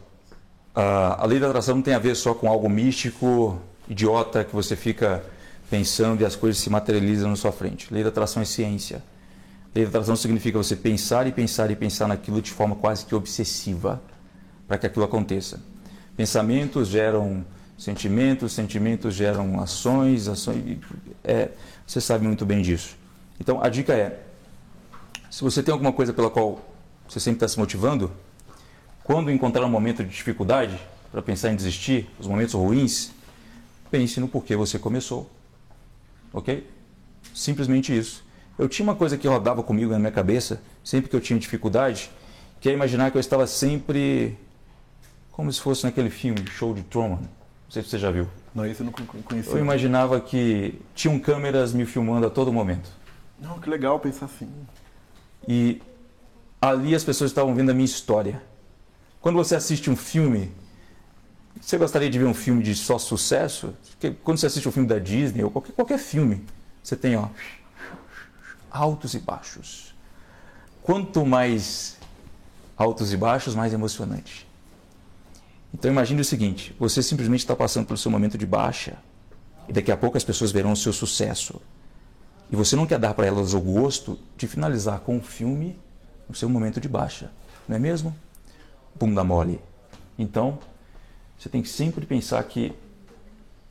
A 0.74 1.26
lei 1.26 1.40
da 1.40 1.48
atração 1.48 1.76
não 1.76 1.82
tem 1.82 1.94
a 1.94 2.00
ver 2.00 2.16
só 2.16 2.34
com 2.34 2.50
algo 2.50 2.70
místico, 2.70 3.60
idiota, 3.88 4.44
que 4.44 4.56
você 4.56 4.76
fica 4.76 5.24
pensando 5.70 6.22
e 6.22 6.26
as 6.26 6.36
coisas 6.36 6.62
se 6.62 6.70
materializam 6.70 7.30
na 7.30 7.36
sua 7.36 7.52
frente. 7.52 7.94
Lei 7.94 8.04
da 8.04 8.10
atração 8.10 8.42
é 8.42 8.46
ciência. 8.46 9.04
Atração 9.74 10.16
significa 10.16 10.58
você 10.58 10.76
pensar 10.76 11.28
e 11.28 11.32
pensar 11.32 11.72
e 11.72 11.76
pensar 11.76 12.08
naquilo 12.08 12.42
de 12.42 12.52
forma 12.52 12.76
quase 12.76 13.06
que 13.06 13.16
obsessiva 13.16 14.02
para 14.68 14.78
que 14.78 14.86
aquilo 14.86 15.06
aconteça. 15.06 15.62
Pensamentos 16.16 16.90
geram 16.90 17.46
sentimentos, 17.78 18.52
sentimentos 18.52 19.16
geram 19.16 19.62
ações, 19.62 20.28
ações. 20.28 20.78
É, 21.24 21.50
você 21.88 22.02
sabe 22.02 22.26
muito 22.26 22.46
bem 22.46 22.62
disso. 22.62 22.98
Então 23.40 23.64
a 23.64 23.70
dica 23.70 23.94
é: 23.94 24.20
se 25.30 25.42
você 25.42 25.64
tem 25.64 25.72
alguma 25.72 25.94
coisa 25.94 26.14
pela 26.14 26.30
qual 26.30 26.62
você 27.08 27.20
sempre 27.20 27.38
está 27.38 27.48
se 27.48 27.58
motivando, 27.58 28.12
quando 29.04 29.32
encontrar 29.32 29.66
um 29.66 29.70
momento 29.70 30.04
de 30.04 30.10
dificuldade 30.10 30.78
para 31.12 31.22
pensar 31.22 31.52
em 31.52 31.56
desistir, 31.56 32.10
os 32.20 32.28
momentos 32.28 32.54
ruins, 32.54 33.12
pense 33.90 34.20
no 34.20 34.28
porquê 34.28 34.56
você 34.56 34.78
começou. 34.78 35.30
Ok? 36.34 36.70
Simplesmente 37.34 37.98
isso. 37.98 38.24
Eu 38.60 38.68
tinha 38.70 38.84
uma 38.84 38.96
coisa 38.96 39.18
que 39.18 39.28
rodava 39.28 39.64
comigo 39.64 39.92
na 39.92 40.00
minha 40.00 40.12
cabeça, 40.12 40.62
sempre 40.84 41.10
que 41.10 41.16
eu 41.16 41.22
tinha 41.22 41.40
dificuldade, 41.40 42.12
que 42.60 42.70
é 42.70 42.74
imaginar 42.74 43.10
que 43.12 43.18
eu 43.18 43.20
estava 43.22 43.48
sempre 43.48 44.38
como 45.32 45.52
se 45.52 45.60
fosse 45.60 45.84
naquele 45.84 46.10
filme, 46.10 46.46
Show 46.48 46.74
de 46.74 46.84
Truman. 46.84 47.18
Não 47.18 47.72
sei 47.72 47.82
se 47.82 47.90
você 47.90 47.98
já 48.00 48.12
viu. 48.12 48.28
Não, 48.54 48.66
isso 48.66 48.82
eu 48.82 48.86
não 48.86 48.92
con- 48.94 49.06
conhecia. 49.24 49.54
Eu 49.54 49.60
imaginava 49.60 50.20
que 50.20 50.80
tinham 50.94 51.18
câmeras 51.18 51.74
me 51.74 51.86
filmando 51.86 52.28
a 52.28 52.30
todo 52.30 52.52
momento. 52.52 52.90
Não, 53.40 53.58
que 53.60 53.70
legal 53.70 54.00
pensar 54.00 54.26
assim. 54.26 54.48
E 55.48 55.82
ali 56.62 56.94
as 56.94 57.04
pessoas 57.04 57.32
estavam 57.32 57.56
vendo 57.56 57.72
a 57.72 57.74
minha 57.74 57.86
história. 57.86 58.42
Quando 59.22 59.36
você 59.38 59.56
assiste 59.56 59.90
um 59.90 59.96
filme, 59.96 60.52
você 61.60 61.78
gostaria 61.78 62.10
de 62.10 62.20
ver 62.20 62.26
um 62.26 62.34
filme 62.34 62.62
de 62.62 62.76
só 62.76 63.00
sucesso? 63.00 63.74
Porque 63.92 64.12
quando 64.24 64.38
você 64.38 64.48
assiste 64.48 64.68
um 64.68 64.72
filme 64.72 64.88
da 64.88 65.00
Disney 65.00 65.44
ou 65.44 65.50
qualquer, 65.50 65.72
qualquer 65.72 65.98
filme, 65.98 66.44
você 66.84 66.96
tem 66.96 67.16
ó, 67.16 67.28
altos 68.72 69.14
e 69.14 69.20
baixos. 69.20 69.94
Quanto 70.82 71.26
mais 71.26 71.98
altos 72.78 73.14
e 73.14 73.18
baixos, 73.18 73.54
mais 73.54 73.74
emocionante. 73.74 74.48
Então 75.74 75.92
imagine 75.92 76.22
o 76.22 76.26
seguinte: 76.26 76.76
você 76.80 77.04
simplesmente 77.04 77.42
está 77.42 77.56
passando 77.56 77.86
pelo 77.86 77.98
seu 77.98 78.10
momento 78.10 78.38
de 78.38 78.46
baixa 78.46 78.98
e 79.68 79.74
daqui 79.74 79.92
a 79.92 79.98
pouco 79.98 80.18
as 80.18 80.24
pessoas 80.24 80.52
verão 80.52 80.72
o 80.72 80.78
seu 80.78 80.92
sucesso. 80.92 81.62
E 82.52 82.56
você 82.56 82.76
não 82.76 82.86
quer 82.86 83.00
dar 83.00 83.14
para 83.14 83.26
elas 83.26 83.54
o 83.54 83.62
gosto 83.62 84.20
de 84.36 84.48
finalizar 84.48 85.00
com 85.00 85.16
um 85.16 85.22
filme 85.22 85.80
no 86.28 86.36
seu 86.36 86.50
momento 86.50 86.82
de 86.82 86.90
baixa, 86.90 87.32
não 87.68 87.76
é 87.78 87.80
mesmo? 87.80 88.16
Bunda 88.96 89.24
mole. 89.24 89.62
Então, 90.20 90.60
você 91.38 91.48
tem 91.48 91.62
que 91.62 91.70
sempre 91.70 92.06
pensar 92.06 92.44
que 92.44 92.74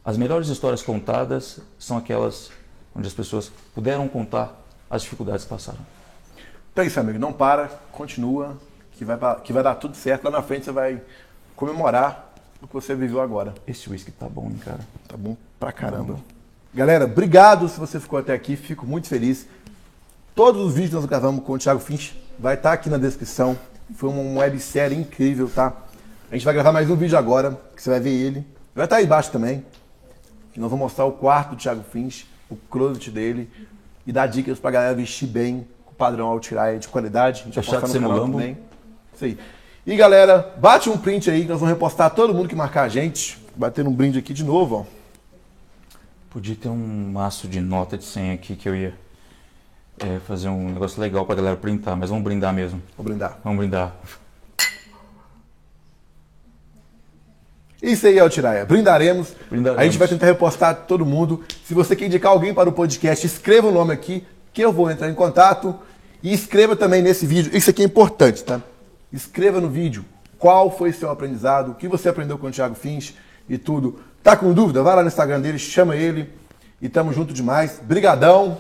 as 0.03 0.17
melhores 0.17 0.49
histórias 0.49 0.83
contadas 0.83 1.61
são 1.79 1.99
aquelas 1.99 2.51
onde 2.95 3.07
as 3.07 3.15
pessoas 3.15 3.53
puderam 3.75 4.09
contar 4.09 4.60
as 4.91 5.03
dificuldades 5.03 5.45
que 5.45 5.51
passaram. 5.51 5.79
Então 6.73 6.83
é 6.83 6.87
isso, 6.89 6.99
amigo. 6.99 7.19
Não 7.19 7.33
para, 7.33 7.69
continua, 7.93 8.59
que 8.93 9.05
vai, 9.05 9.19
que 9.43 9.53
vai 9.53 9.63
dar 9.63 9.77
tudo 9.77 9.97
certo. 9.97 10.25
Lá 10.25 10.31
na 10.33 10.43
frente 10.43 10.65
você 10.65 10.73
vai 10.73 11.01
comemorar 11.55 12.35
o 12.61 12.67
que 12.67 12.75
você 12.75 12.95
viveu 12.95 13.21
agora. 13.21 13.55
Esse 13.67 13.89
whisky 13.89 14.11
tá 14.11 14.29
bom, 14.29 14.47
hein, 14.47 14.59
cara? 14.63 14.81
Tá 15.07 15.17
bom 15.17 15.37
pra 15.59 15.71
caramba. 15.71 16.19
Galera, 16.75 17.05
obrigado 17.05 17.69
se 17.69 17.79
você 17.79 18.01
ficou 18.01 18.19
até 18.19 18.35
aqui. 18.35 18.57
Fico 18.57 18.85
muito 18.85 19.07
feliz. 19.07 19.47
Todos 20.35 20.67
os 20.67 20.75
vídeos 20.75 20.91
que 20.91 20.97
nós 20.97 21.05
gravamos 21.07 21.45
com 21.45 21.53
o 21.53 21.59
Thiago 21.59 21.81
Finch 21.81 22.21
vai 22.39 22.55
estar 22.55 22.73
aqui 22.73 22.89
na 22.91 22.99
descrição. 22.99 23.59
Foi 23.95 24.09
uma 24.09 24.41
websérie 24.41 24.97
incrível, 24.97 25.49
tá? 25.49 25.73
A 26.31 26.35
gente 26.35 26.45
vai 26.45 26.55
gravar 26.55 26.73
mais 26.73 26.89
um 26.89 26.97
vídeo 26.97 27.19
agora, 27.19 27.61
que 27.75 27.83
você 27.83 27.91
vai 27.91 28.01
ver 28.01 28.11
ele. 28.11 28.47
Vai 28.75 28.85
estar 28.85 28.97
aí 28.97 29.05
embaixo 29.05 29.33
também. 29.33 29.65
Que 30.53 30.61
nós 30.61 30.71
vamos 30.71 30.85
mostrar 30.85 31.05
o 31.05 31.13
quarto 31.13 31.51
do 31.51 31.57
Thiago 31.57 31.83
Finch, 31.83 32.27
o 32.49 32.57
closet 32.57 33.11
dele 33.11 33.51
e 34.11 34.13
dar 34.13 34.27
dicas 34.27 34.59
pra 34.59 34.73
galera 34.73 34.93
vestir 34.93 35.29
bem, 35.29 35.69
com 35.87 35.93
o 35.93 35.95
padrão 35.95 36.27
Altiraia 36.27 36.81
de 36.81 36.89
qualidade. 36.89 37.43
A 37.43 37.45
gente 37.45 37.55
vai 37.55 37.63
Deixar 37.63 37.77
de 37.77 37.81
postar 37.83 37.93
ser 37.93 38.01
mulambo. 38.01 38.39
também. 38.39 38.59
Isso 39.15 39.25
aí. 39.25 39.39
E 39.87 39.97
galera, 39.97 40.53
bate 40.59 40.91
um 40.91 40.99
print 40.99 41.31
aí 41.31 41.43
que 41.43 41.49
nós 41.49 41.61
vamos 41.61 41.73
repostar 41.73 42.13
todo 42.13 42.35
mundo 42.35 42.49
que 42.49 42.57
marcar 42.57 42.83
a 42.83 42.89
gente. 42.89 43.39
Bater 43.55 43.87
um 43.87 43.93
brinde 43.93 44.19
aqui 44.19 44.35
de 44.35 44.43
novo, 44.43 44.81
ó. 44.81 44.85
Podia 46.29 46.57
ter 46.57 46.69
um 46.69 47.13
maço 47.13 47.47
de 47.47 47.61
nota 47.61 47.97
de 47.97 48.05
100 48.05 48.33
aqui 48.33 48.57
que 48.57 48.69
eu 48.69 48.75
ia 48.75 48.95
é, 50.01 50.19
fazer 50.27 50.49
um 50.49 50.71
negócio 50.71 51.01
legal 51.01 51.25
pra 51.25 51.37
galera 51.37 51.57
printar, 51.57 51.97
mas 51.97 52.11
vamos 52.11 52.25
brindar 52.25 52.53
mesmo. 52.53 52.83
Vou 52.97 53.05
brindar. 53.05 53.39
Vamos 53.45 53.61
brindar. 53.61 53.95
Isso 57.83 58.07
aí, 58.07 58.19
Altiraia. 58.19 58.65
Brindaremos. 58.65 59.35
Brindaremos. 59.49 59.81
A 59.81 59.85
gente 59.85 59.99
vai 59.99 60.09
tentar 60.09 60.27
repostar 60.27 60.75
todo 60.87 61.07
mundo. 61.07 61.43
Se 61.65 61.73
você 61.73 61.97
quer 61.97 62.07
indicar 62.07 62.33
alguém 62.33 62.53
para 62.53 62.69
o 62.69 62.73
podcast, 62.73 63.27
escreva 63.27 63.69
o 63.69 63.73
nome 63.73 63.93
aqui, 63.93 64.25
que 64.53 64.63
eu 64.63 64.73
vou 64.73 64.91
entrar 64.91 65.09
em 65.09 65.15
contato. 65.15 65.75
E 66.23 66.33
escreva 66.33 66.77
também 66.77 67.01
nesse 67.01 67.27
vídeo. 67.27 67.57
Isso 67.57 67.71
aqui 67.71 67.83
é 67.83 67.85
importante, 67.87 68.45
tá? 68.45 68.61
Escreva 69.11 69.61
no 69.61 69.71
vídeo 69.71 70.05
qual 70.39 70.71
foi 70.71 70.93
seu 70.93 71.11
aprendizado, 71.11 71.73
o 71.73 71.75
que 71.75 71.89
você 71.89 72.09
aprendeu 72.09 72.37
com 72.39 72.47
o 72.47 72.51
Thiago 72.51 72.75
Finch 72.75 73.15
e 73.49 73.57
tudo. 73.57 74.01
Tá 74.23 74.37
com 74.37 74.53
dúvida? 74.53 74.83
Vai 74.83 74.97
lá 74.97 75.03
no 75.03 75.09
Instagram 75.09 75.41
dele, 75.41 75.59
chama 75.59 75.97
ele. 75.97 76.29
E 76.81 76.89
tamo 76.89 77.13
junto 77.13 77.33
demais. 77.33 77.81
Brigadão. 77.83 78.59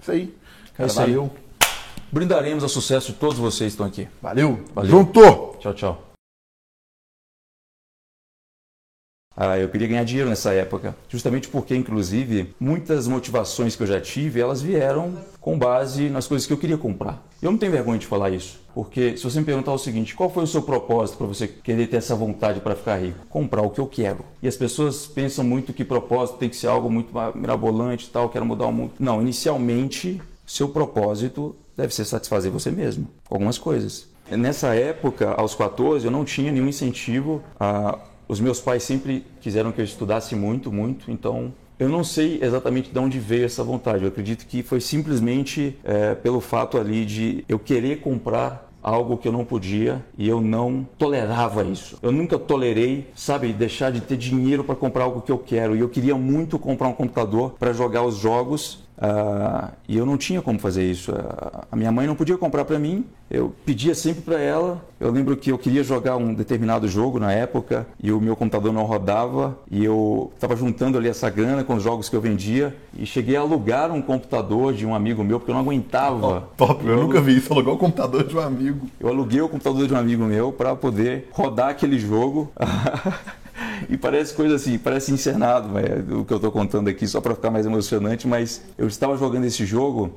Isso 0.00 0.10
aí. 0.10 0.34
É 0.78 0.86
isso 0.86 1.00
aí. 1.00 1.06
valeu. 1.06 1.30
Brindaremos 2.12 2.62
ao 2.64 2.68
sucesso 2.68 3.12
de 3.12 3.18
todos 3.18 3.38
vocês 3.38 3.74
que 3.74 3.82
estão 3.82 3.86
aqui. 3.86 4.08
Valeu. 4.20 4.60
Valeu. 4.74 4.90
Junto. 4.90 5.56
Tchau, 5.60 5.74
tchau. 5.74 6.09
Ah, 9.42 9.58
eu 9.58 9.70
queria 9.70 9.88
ganhar 9.88 10.04
dinheiro 10.04 10.28
nessa 10.28 10.52
época, 10.52 10.94
justamente 11.08 11.48
porque, 11.48 11.74
inclusive, 11.74 12.54
muitas 12.60 13.08
motivações 13.08 13.74
que 13.74 13.82
eu 13.82 13.86
já 13.86 13.98
tive, 13.98 14.38
elas 14.38 14.60
vieram 14.60 15.14
com 15.40 15.58
base 15.58 16.10
nas 16.10 16.26
coisas 16.26 16.46
que 16.46 16.52
eu 16.52 16.58
queria 16.58 16.76
comprar. 16.76 17.26
Eu 17.40 17.50
não 17.50 17.56
tenho 17.56 17.72
vergonha 17.72 17.98
de 17.98 18.06
falar 18.06 18.28
isso, 18.28 18.60
porque 18.74 19.16
se 19.16 19.24
você 19.24 19.38
me 19.38 19.46
perguntar 19.46 19.72
o 19.72 19.78
seguinte, 19.78 20.14
qual 20.14 20.28
foi 20.28 20.44
o 20.44 20.46
seu 20.46 20.60
propósito 20.60 21.16
para 21.16 21.26
você 21.26 21.48
querer 21.48 21.86
ter 21.86 21.96
essa 21.96 22.14
vontade 22.14 22.60
para 22.60 22.76
ficar 22.76 22.96
rico? 22.96 23.26
Comprar 23.30 23.62
o 23.62 23.70
que 23.70 23.80
eu 23.80 23.86
quero. 23.86 24.26
E 24.42 24.46
as 24.46 24.56
pessoas 24.56 25.06
pensam 25.06 25.42
muito 25.42 25.72
que 25.72 25.86
propósito 25.86 26.36
tem 26.36 26.50
que 26.50 26.56
ser 26.56 26.66
algo 26.66 26.90
muito 26.90 27.10
mirabolante 27.34 28.08
e 28.08 28.10
tal, 28.10 28.28
quero 28.28 28.44
mudar 28.44 28.66
o 28.66 28.72
mundo. 28.72 28.92
Não, 29.00 29.22
inicialmente, 29.22 30.20
seu 30.46 30.68
propósito 30.68 31.56
deve 31.74 31.94
ser 31.94 32.04
satisfazer 32.04 32.52
você 32.52 32.70
mesmo, 32.70 33.08
com 33.26 33.36
algumas 33.36 33.56
coisas. 33.56 34.06
Nessa 34.30 34.74
época, 34.74 35.32
aos 35.32 35.54
14, 35.54 36.04
eu 36.04 36.10
não 36.10 36.24
tinha 36.26 36.52
nenhum 36.52 36.68
incentivo. 36.68 37.42
A... 37.58 37.98
Os 38.30 38.38
meus 38.38 38.60
pais 38.60 38.84
sempre 38.84 39.26
quiseram 39.40 39.72
que 39.72 39.80
eu 39.80 39.84
estudasse 39.84 40.36
muito, 40.36 40.70
muito, 40.70 41.10
então 41.10 41.52
eu 41.80 41.88
não 41.88 42.04
sei 42.04 42.38
exatamente 42.40 42.92
de 42.92 42.96
onde 42.96 43.18
veio 43.18 43.44
essa 43.44 43.64
vontade. 43.64 44.04
Eu 44.04 44.08
acredito 44.08 44.46
que 44.46 44.62
foi 44.62 44.80
simplesmente 44.80 45.76
é, 45.82 46.14
pelo 46.14 46.40
fato 46.40 46.78
ali 46.78 47.04
de 47.04 47.44
eu 47.48 47.58
querer 47.58 47.98
comprar 47.98 48.70
algo 48.80 49.18
que 49.18 49.26
eu 49.26 49.32
não 49.32 49.44
podia 49.44 50.00
e 50.16 50.28
eu 50.28 50.40
não 50.40 50.86
tolerava 50.96 51.64
isso. 51.64 51.98
Eu 52.00 52.12
nunca 52.12 52.38
tolerei, 52.38 53.08
sabe, 53.16 53.52
deixar 53.52 53.90
de 53.90 54.00
ter 54.00 54.16
dinheiro 54.16 54.62
para 54.62 54.76
comprar 54.76 55.04
algo 55.04 55.22
que 55.22 55.32
eu 55.32 55.38
quero. 55.38 55.74
E 55.74 55.80
eu 55.80 55.88
queria 55.88 56.16
muito 56.16 56.56
comprar 56.56 56.86
um 56.86 56.92
computador 56.92 57.56
para 57.58 57.72
jogar 57.72 58.04
os 58.04 58.16
jogos 58.16 58.84
Uh, 59.00 59.70
e 59.88 59.96
eu 59.96 60.04
não 60.04 60.18
tinha 60.18 60.42
como 60.42 60.58
fazer 60.58 60.84
isso. 60.84 61.10
Uh, 61.10 61.64
a 61.72 61.74
minha 61.74 61.90
mãe 61.90 62.06
não 62.06 62.14
podia 62.14 62.36
comprar 62.36 62.64
para 62.66 62.78
mim. 62.78 63.06
Eu 63.30 63.54
pedia 63.64 63.94
sempre 63.94 64.20
para 64.20 64.38
ela. 64.38 64.84
Eu 65.00 65.10
lembro 65.10 65.36
que 65.36 65.50
eu 65.50 65.56
queria 65.56 65.82
jogar 65.82 66.16
um 66.16 66.34
determinado 66.34 66.86
jogo 66.86 67.18
na 67.18 67.32
época 67.32 67.86
e 68.02 68.12
o 68.12 68.20
meu 68.20 68.36
computador 68.36 68.72
não 68.72 68.84
rodava. 68.84 69.56
E 69.70 69.82
eu 69.84 70.30
estava 70.34 70.54
juntando 70.54 70.98
ali 70.98 71.08
essa 71.08 71.30
grana 71.30 71.64
com 71.64 71.74
os 71.74 71.82
jogos 71.82 72.08
que 72.08 72.16
eu 72.16 72.20
vendia 72.20 72.76
e 72.98 73.06
cheguei 73.06 73.36
a 73.36 73.40
alugar 73.40 73.90
um 73.90 74.02
computador 74.02 74.74
de 74.74 74.84
um 74.84 74.94
amigo 74.94 75.24
meu 75.24 75.38
porque 75.38 75.50
eu 75.50 75.54
não 75.54 75.62
aguentava. 75.62 76.44
Oh, 76.50 76.56
top, 76.56 76.84
eu, 76.84 76.98
eu 76.98 77.02
nunca 77.04 77.20
vi 77.20 77.38
isso. 77.38 77.52
Alugar 77.52 77.74
o 77.74 77.78
computador 77.78 78.24
de 78.24 78.36
um 78.36 78.40
amigo. 78.40 78.86
Eu 78.98 79.08
aluguei 79.08 79.40
o 79.40 79.48
computador 79.48 79.86
de 79.86 79.94
um 79.94 79.96
amigo 79.96 80.24
meu 80.24 80.52
para 80.52 80.76
poder 80.76 81.28
rodar 81.32 81.70
aquele 81.70 81.98
jogo. 81.98 82.52
e 83.88 83.96
parece 83.96 84.34
coisa 84.34 84.56
assim, 84.56 84.78
parece 84.78 85.12
encenado 85.12 85.78
é, 85.78 86.14
o 86.14 86.24
que 86.24 86.32
eu 86.32 86.36
estou 86.36 86.52
contando 86.52 86.88
aqui, 86.88 87.06
só 87.06 87.20
para 87.20 87.34
ficar 87.34 87.50
mais 87.50 87.66
emocionante, 87.66 88.26
mas 88.26 88.62
eu 88.76 88.86
estava 88.86 89.16
jogando 89.16 89.44
esse 89.44 89.64
jogo 89.64 90.12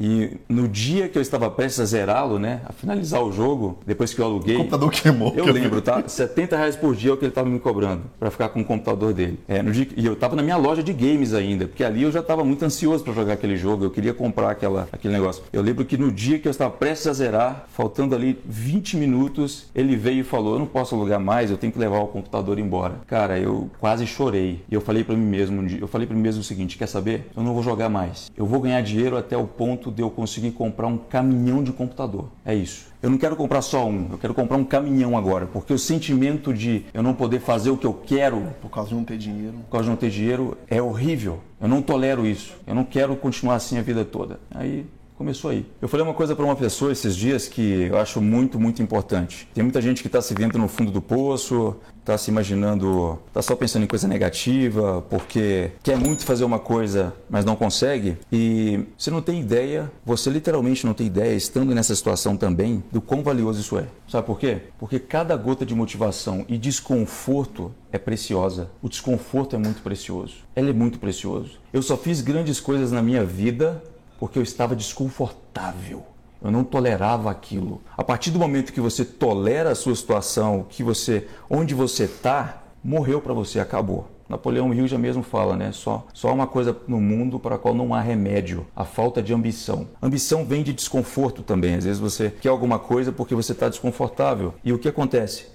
e 0.00 0.36
no 0.48 0.68
dia 0.68 1.08
que 1.08 1.18
eu 1.18 1.22
estava 1.22 1.50
prestes 1.50 1.80
a 1.80 1.84
zerá-lo, 1.84 2.38
né, 2.38 2.60
a 2.64 2.72
finalizar 2.72 3.22
o 3.22 3.32
jogo, 3.32 3.78
depois 3.86 4.14
que 4.14 4.20
eu 4.20 4.24
aluguei. 4.24 4.56
O 4.56 4.58
computador 4.58 4.90
queimou. 4.90 5.32
Eu 5.36 5.46
lembro, 5.52 5.80
tá? 5.80 6.02
70 6.08 6.56
reais 6.56 6.76
por 6.76 6.94
dia 6.94 7.10
é 7.10 7.14
o 7.14 7.16
que 7.16 7.24
ele 7.24 7.30
estava 7.30 7.48
me 7.48 7.58
cobrando 7.58 8.02
para 8.18 8.30
ficar 8.30 8.48
com 8.50 8.60
o 8.60 8.64
computador 8.64 9.12
dele. 9.12 9.38
É, 9.48 9.62
no 9.62 9.72
dia, 9.72 9.88
e 9.96 10.06
eu 10.06 10.12
estava 10.12 10.36
na 10.36 10.42
minha 10.42 10.56
loja 10.56 10.82
de 10.82 10.92
games 10.92 11.34
ainda, 11.34 11.66
porque 11.66 11.84
ali 11.84 12.02
eu 12.02 12.12
já 12.12 12.20
estava 12.20 12.44
muito 12.44 12.64
ansioso 12.64 13.04
para 13.04 13.12
jogar 13.12 13.34
aquele 13.34 13.56
jogo, 13.56 13.84
eu 13.84 13.90
queria 13.90 14.14
comprar 14.14 14.50
aquela, 14.50 14.88
aquele 14.92 15.14
negócio. 15.14 15.42
Eu 15.52 15.62
lembro 15.62 15.84
que 15.84 15.96
no 15.96 16.10
dia 16.12 16.38
que 16.38 16.46
eu 16.46 16.50
estava 16.50 16.70
prestes 16.70 17.06
a 17.06 17.12
zerar, 17.12 17.66
faltando 17.68 18.14
ali 18.14 18.38
20 18.44 18.96
minutos, 18.96 19.66
ele 19.74 19.96
veio 19.96 20.20
e 20.20 20.24
falou: 20.24 20.54
Eu 20.54 20.58
não 20.60 20.66
posso 20.66 20.94
alugar 20.94 21.20
mais, 21.20 21.50
eu 21.50 21.56
tenho 21.56 21.72
que 21.72 21.78
levar 21.78 21.98
o 21.98 22.06
computador 22.08 22.58
embora. 22.58 22.96
Cara, 23.06 23.38
eu 23.38 23.70
quase 23.78 24.06
chorei. 24.06 24.62
E 24.70 24.74
eu 24.74 24.80
falei 24.80 25.04
para 25.04 25.16
mim 25.16 25.26
mesmo, 25.26 25.66
eu 25.80 25.88
falei 25.88 26.06
para 26.06 26.16
mim 26.16 26.22
mesmo 26.22 26.40
o 26.40 26.44
seguinte: 26.44 26.76
Quer 26.78 26.86
saber? 26.86 27.28
Eu 27.36 27.42
não 27.42 27.54
vou 27.54 27.62
jogar 27.62 27.88
mais. 27.88 28.30
Eu 28.36 28.46
vou 28.46 28.60
ganhar 28.60 28.80
dinheiro 28.80 29.16
até 29.16 29.36
o 29.36 29.46
ponto 29.46 29.87
ponto 29.88 29.92
de 29.92 30.02
eu 30.02 30.10
conseguir 30.10 30.52
comprar 30.52 30.86
um 30.86 30.98
caminhão 30.98 31.62
de 31.62 31.72
computador. 31.72 32.28
É 32.44 32.54
isso. 32.54 32.86
Eu 33.02 33.10
não 33.10 33.18
quero 33.18 33.36
comprar 33.36 33.62
só 33.62 33.86
um, 33.86 34.08
eu 34.10 34.18
quero 34.18 34.34
comprar 34.34 34.56
um 34.56 34.64
caminhão 34.64 35.16
agora, 35.16 35.46
porque 35.46 35.72
o 35.72 35.78
sentimento 35.78 36.52
de 36.52 36.84
eu 36.92 37.02
não 37.02 37.14
poder 37.14 37.40
fazer 37.40 37.70
o 37.70 37.76
que 37.76 37.86
eu 37.86 37.94
quero 37.94 38.42
por 38.60 38.70
causa 38.70 38.90
de 38.90 38.96
não 38.96 39.04
ter 39.04 39.16
dinheiro, 39.16 39.54
por 39.66 39.72
causa 39.72 39.84
de 39.84 39.90
não 39.90 39.96
ter 39.96 40.10
dinheiro 40.10 40.56
é 40.68 40.82
horrível. 40.82 41.40
Eu 41.60 41.68
não 41.68 41.80
tolero 41.80 42.26
isso. 42.26 42.54
Eu 42.66 42.74
não 42.74 42.84
quero 42.84 43.16
continuar 43.16 43.56
assim 43.56 43.78
a 43.78 43.82
vida 43.82 44.04
toda. 44.04 44.40
Aí 44.50 44.86
começou 45.18 45.50
aí. 45.50 45.66
Eu 45.82 45.88
falei 45.88 46.06
uma 46.06 46.14
coisa 46.14 46.36
para 46.36 46.44
uma 46.44 46.54
pessoa 46.54 46.92
esses 46.92 47.16
dias 47.16 47.48
que 47.48 47.88
eu 47.90 47.98
acho 47.98 48.20
muito, 48.22 48.58
muito 48.58 48.80
importante. 48.80 49.48
Tem 49.52 49.64
muita 49.64 49.82
gente 49.82 50.00
que 50.00 50.06
está 50.06 50.22
se 50.22 50.32
vendo 50.32 50.56
no 50.56 50.68
fundo 50.68 50.92
do 50.92 51.02
poço, 51.02 51.76
está 51.98 52.16
se 52.16 52.30
imaginando, 52.30 53.18
está 53.26 53.42
só 53.42 53.56
pensando 53.56 53.82
em 53.82 53.86
coisa 53.88 54.06
negativa, 54.06 55.04
porque 55.10 55.72
quer 55.82 55.98
muito 55.98 56.24
fazer 56.24 56.44
uma 56.44 56.60
coisa, 56.60 57.12
mas 57.28 57.44
não 57.44 57.56
consegue. 57.56 58.16
E 58.32 58.86
você 58.96 59.10
não 59.10 59.20
tem 59.20 59.40
ideia, 59.40 59.90
você 60.06 60.30
literalmente 60.30 60.86
não 60.86 60.94
tem 60.94 61.08
ideia, 61.08 61.34
estando 61.34 61.74
nessa 61.74 61.94
situação 61.96 62.36
também, 62.36 62.82
do 62.92 63.02
quão 63.02 63.22
valioso 63.22 63.60
isso 63.60 63.76
é. 63.76 63.86
Sabe 64.08 64.24
por 64.24 64.38
quê? 64.38 64.58
Porque 64.78 65.00
cada 65.00 65.36
gota 65.36 65.66
de 65.66 65.74
motivação 65.74 66.46
e 66.48 66.56
desconforto 66.56 67.74
é 67.90 67.98
preciosa. 67.98 68.70
O 68.80 68.88
desconforto 68.88 69.56
é 69.56 69.58
muito 69.58 69.82
precioso. 69.82 70.36
Ela 70.54 70.70
é 70.70 70.72
muito 70.72 71.00
precioso. 71.00 71.58
Eu 71.72 71.82
só 71.82 71.96
fiz 71.96 72.20
grandes 72.20 72.60
coisas 72.60 72.92
na 72.92 73.02
minha 73.02 73.24
vida 73.24 73.82
porque 74.18 74.38
eu 74.38 74.42
estava 74.42 74.76
desconfortável. 74.76 76.04
Eu 76.42 76.50
não 76.50 76.62
tolerava 76.62 77.30
aquilo. 77.30 77.82
A 77.96 78.04
partir 78.04 78.30
do 78.30 78.38
momento 78.38 78.72
que 78.72 78.80
você 78.80 79.04
tolera 79.04 79.70
a 79.70 79.74
sua 79.74 79.94
situação, 79.94 80.66
que 80.68 80.82
você, 80.82 81.26
onde 81.50 81.74
você 81.74 82.04
está, 82.04 82.62
morreu 82.82 83.20
para 83.20 83.32
você, 83.32 83.58
acabou. 83.58 84.08
Napoleão 84.28 84.72
Hill 84.74 84.86
já 84.86 84.98
mesmo 84.98 85.22
fala, 85.22 85.56
né? 85.56 85.72
Só, 85.72 86.06
só 86.12 86.32
uma 86.32 86.46
coisa 86.46 86.76
no 86.86 87.00
mundo 87.00 87.40
para 87.40 87.54
a 87.54 87.58
qual 87.58 87.74
não 87.74 87.94
há 87.94 88.00
remédio: 88.00 88.66
a 88.76 88.84
falta 88.84 89.22
de 89.22 89.32
ambição. 89.32 89.88
Ambição 90.02 90.44
vem 90.44 90.62
de 90.62 90.72
desconforto 90.72 91.42
também. 91.42 91.74
Às 91.74 91.84
vezes 91.84 91.98
você 91.98 92.30
quer 92.30 92.50
alguma 92.50 92.78
coisa 92.78 93.10
porque 93.10 93.34
você 93.34 93.52
está 93.52 93.68
desconfortável. 93.68 94.54
E 94.62 94.72
o 94.72 94.78
que 94.78 94.86
acontece? 94.86 95.46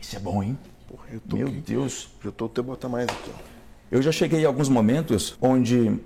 Isso 0.00 0.16
é 0.16 0.18
bom, 0.18 0.42
hein? 0.42 0.58
Porra, 0.86 1.04
Meu 1.32 1.48
aqui. 1.48 1.62
Deus. 1.66 2.10
Já 2.22 2.28
estou 2.28 2.46
até 2.46 2.60
botar 2.60 2.90
mais 2.90 3.08
aqui. 3.08 3.30
Eu 3.90 4.02
já 4.02 4.12
cheguei 4.12 4.44
a 4.44 4.48
alguns 4.48 4.68
momentos 4.68 5.36
onde 5.40 5.98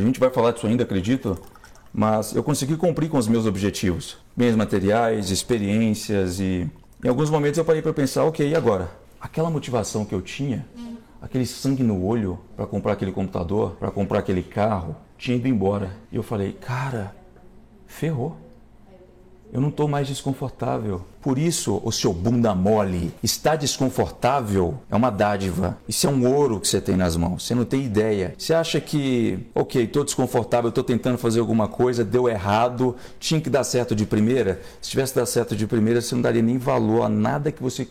a 0.00 0.04
gente 0.06 0.20
vai 0.20 0.30
falar 0.30 0.52
disso 0.52 0.66
ainda, 0.66 0.84
acredito, 0.84 1.38
mas 1.92 2.34
eu 2.34 2.42
consegui 2.42 2.76
cumprir 2.76 3.08
com 3.08 3.18
os 3.18 3.28
meus 3.28 3.46
objetivos, 3.46 4.16
bens 4.36 4.56
materiais, 4.56 5.30
experiências 5.30 6.40
e 6.40 6.70
em 7.04 7.08
alguns 7.08 7.30
momentos 7.30 7.58
eu 7.58 7.64
parei 7.64 7.82
para 7.82 7.92
pensar, 7.92 8.24
ok, 8.24 8.48
e 8.48 8.54
agora? 8.54 8.90
Aquela 9.20 9.50
motivação 9.50 10.04
que 10.04 10.14
eu 10.14 10.22
tinha, 10.22 10.66
aquele 11.20 11.46
sangue 11.46 11.82
no 11.82 12.04
olho 12.04 12.38
para 12.56 12.66
comprar 12.66 12.92
aquele 12.94 13.12
computador, 13.12 13.76
para 13.78 13.90
comprar 13.90 14.20
aquele 14.20 14.42
carro, 14.42 14.96
tinha 15.18 15.36
ido 15.36 15.46
embora. 15.46 15.92
E 16.10 16.16
eu 16.16 16.22
falei, 16.22 16.52
cara, 16.52 17.14
ferrou. 17.86 18.36
Eu 19.52 19.60
não 19.60 19.68
estou 19.68 19.86
mais 19.86 20.08
desconfortável. 20.08 21.02
Por 21.20 21.38
isso, 21.38 21.80
o 21.84 21.92
seu 21.92 22.12
bunda 22.12 22.54
mole 22.54 23.12
está 23.22 23.54
desconfortável 23.54 24.78
é 24.90 24.96
uma 24.96 25.10
dádiva. 25.10 25.76
Isso 25.86 26.06
é 26.06 26.10
um 26.10 26.26
ouro 26.26 26.58
que 26.58 26.66
você 26.66 26.80
tem 26.80 26.96
nas 26.96 27.16
mãos. 27.16 27.46
Você 27.46 27.54
não 27.54 27.66
tem 27.66 27.84
ideia. 27.84 28.34
Você 28.38 28.54
acha 28.54 28.80
que, 28.80 29.38
ok, 29.54 29.84
estou 29.84 30.04
desconfortável, 30.04 30.70
estou 30.70 30.82
tentando 30.82 31.18
fazer 31.18 31.40
alguma 31.40 31.68
coisa, 31.68 32.02
deu 32.02 32.30
errado, 32.30 32.96
tinha 33.20 33.42
que 33.42 33.50
dar 33.50 33.62
certo 33.62 33.94
de 33.94 34.06
primeira? 34.06 34.62
Se 34.80 34.88
tivesse 34.88 35.14
dado 35.14 35.26
certo 35.26 35.54
de 35.54 35.66
primeira, 35.66 36.00
você 36.00 36.14
não 36.14 36.22
daria 36.22 36.42
nem 36.42 36.56
valor 36.56 37.02
a 37.02 37.08
nada 37.10 37.52
que 37.52 37.62
você 37.62 37.86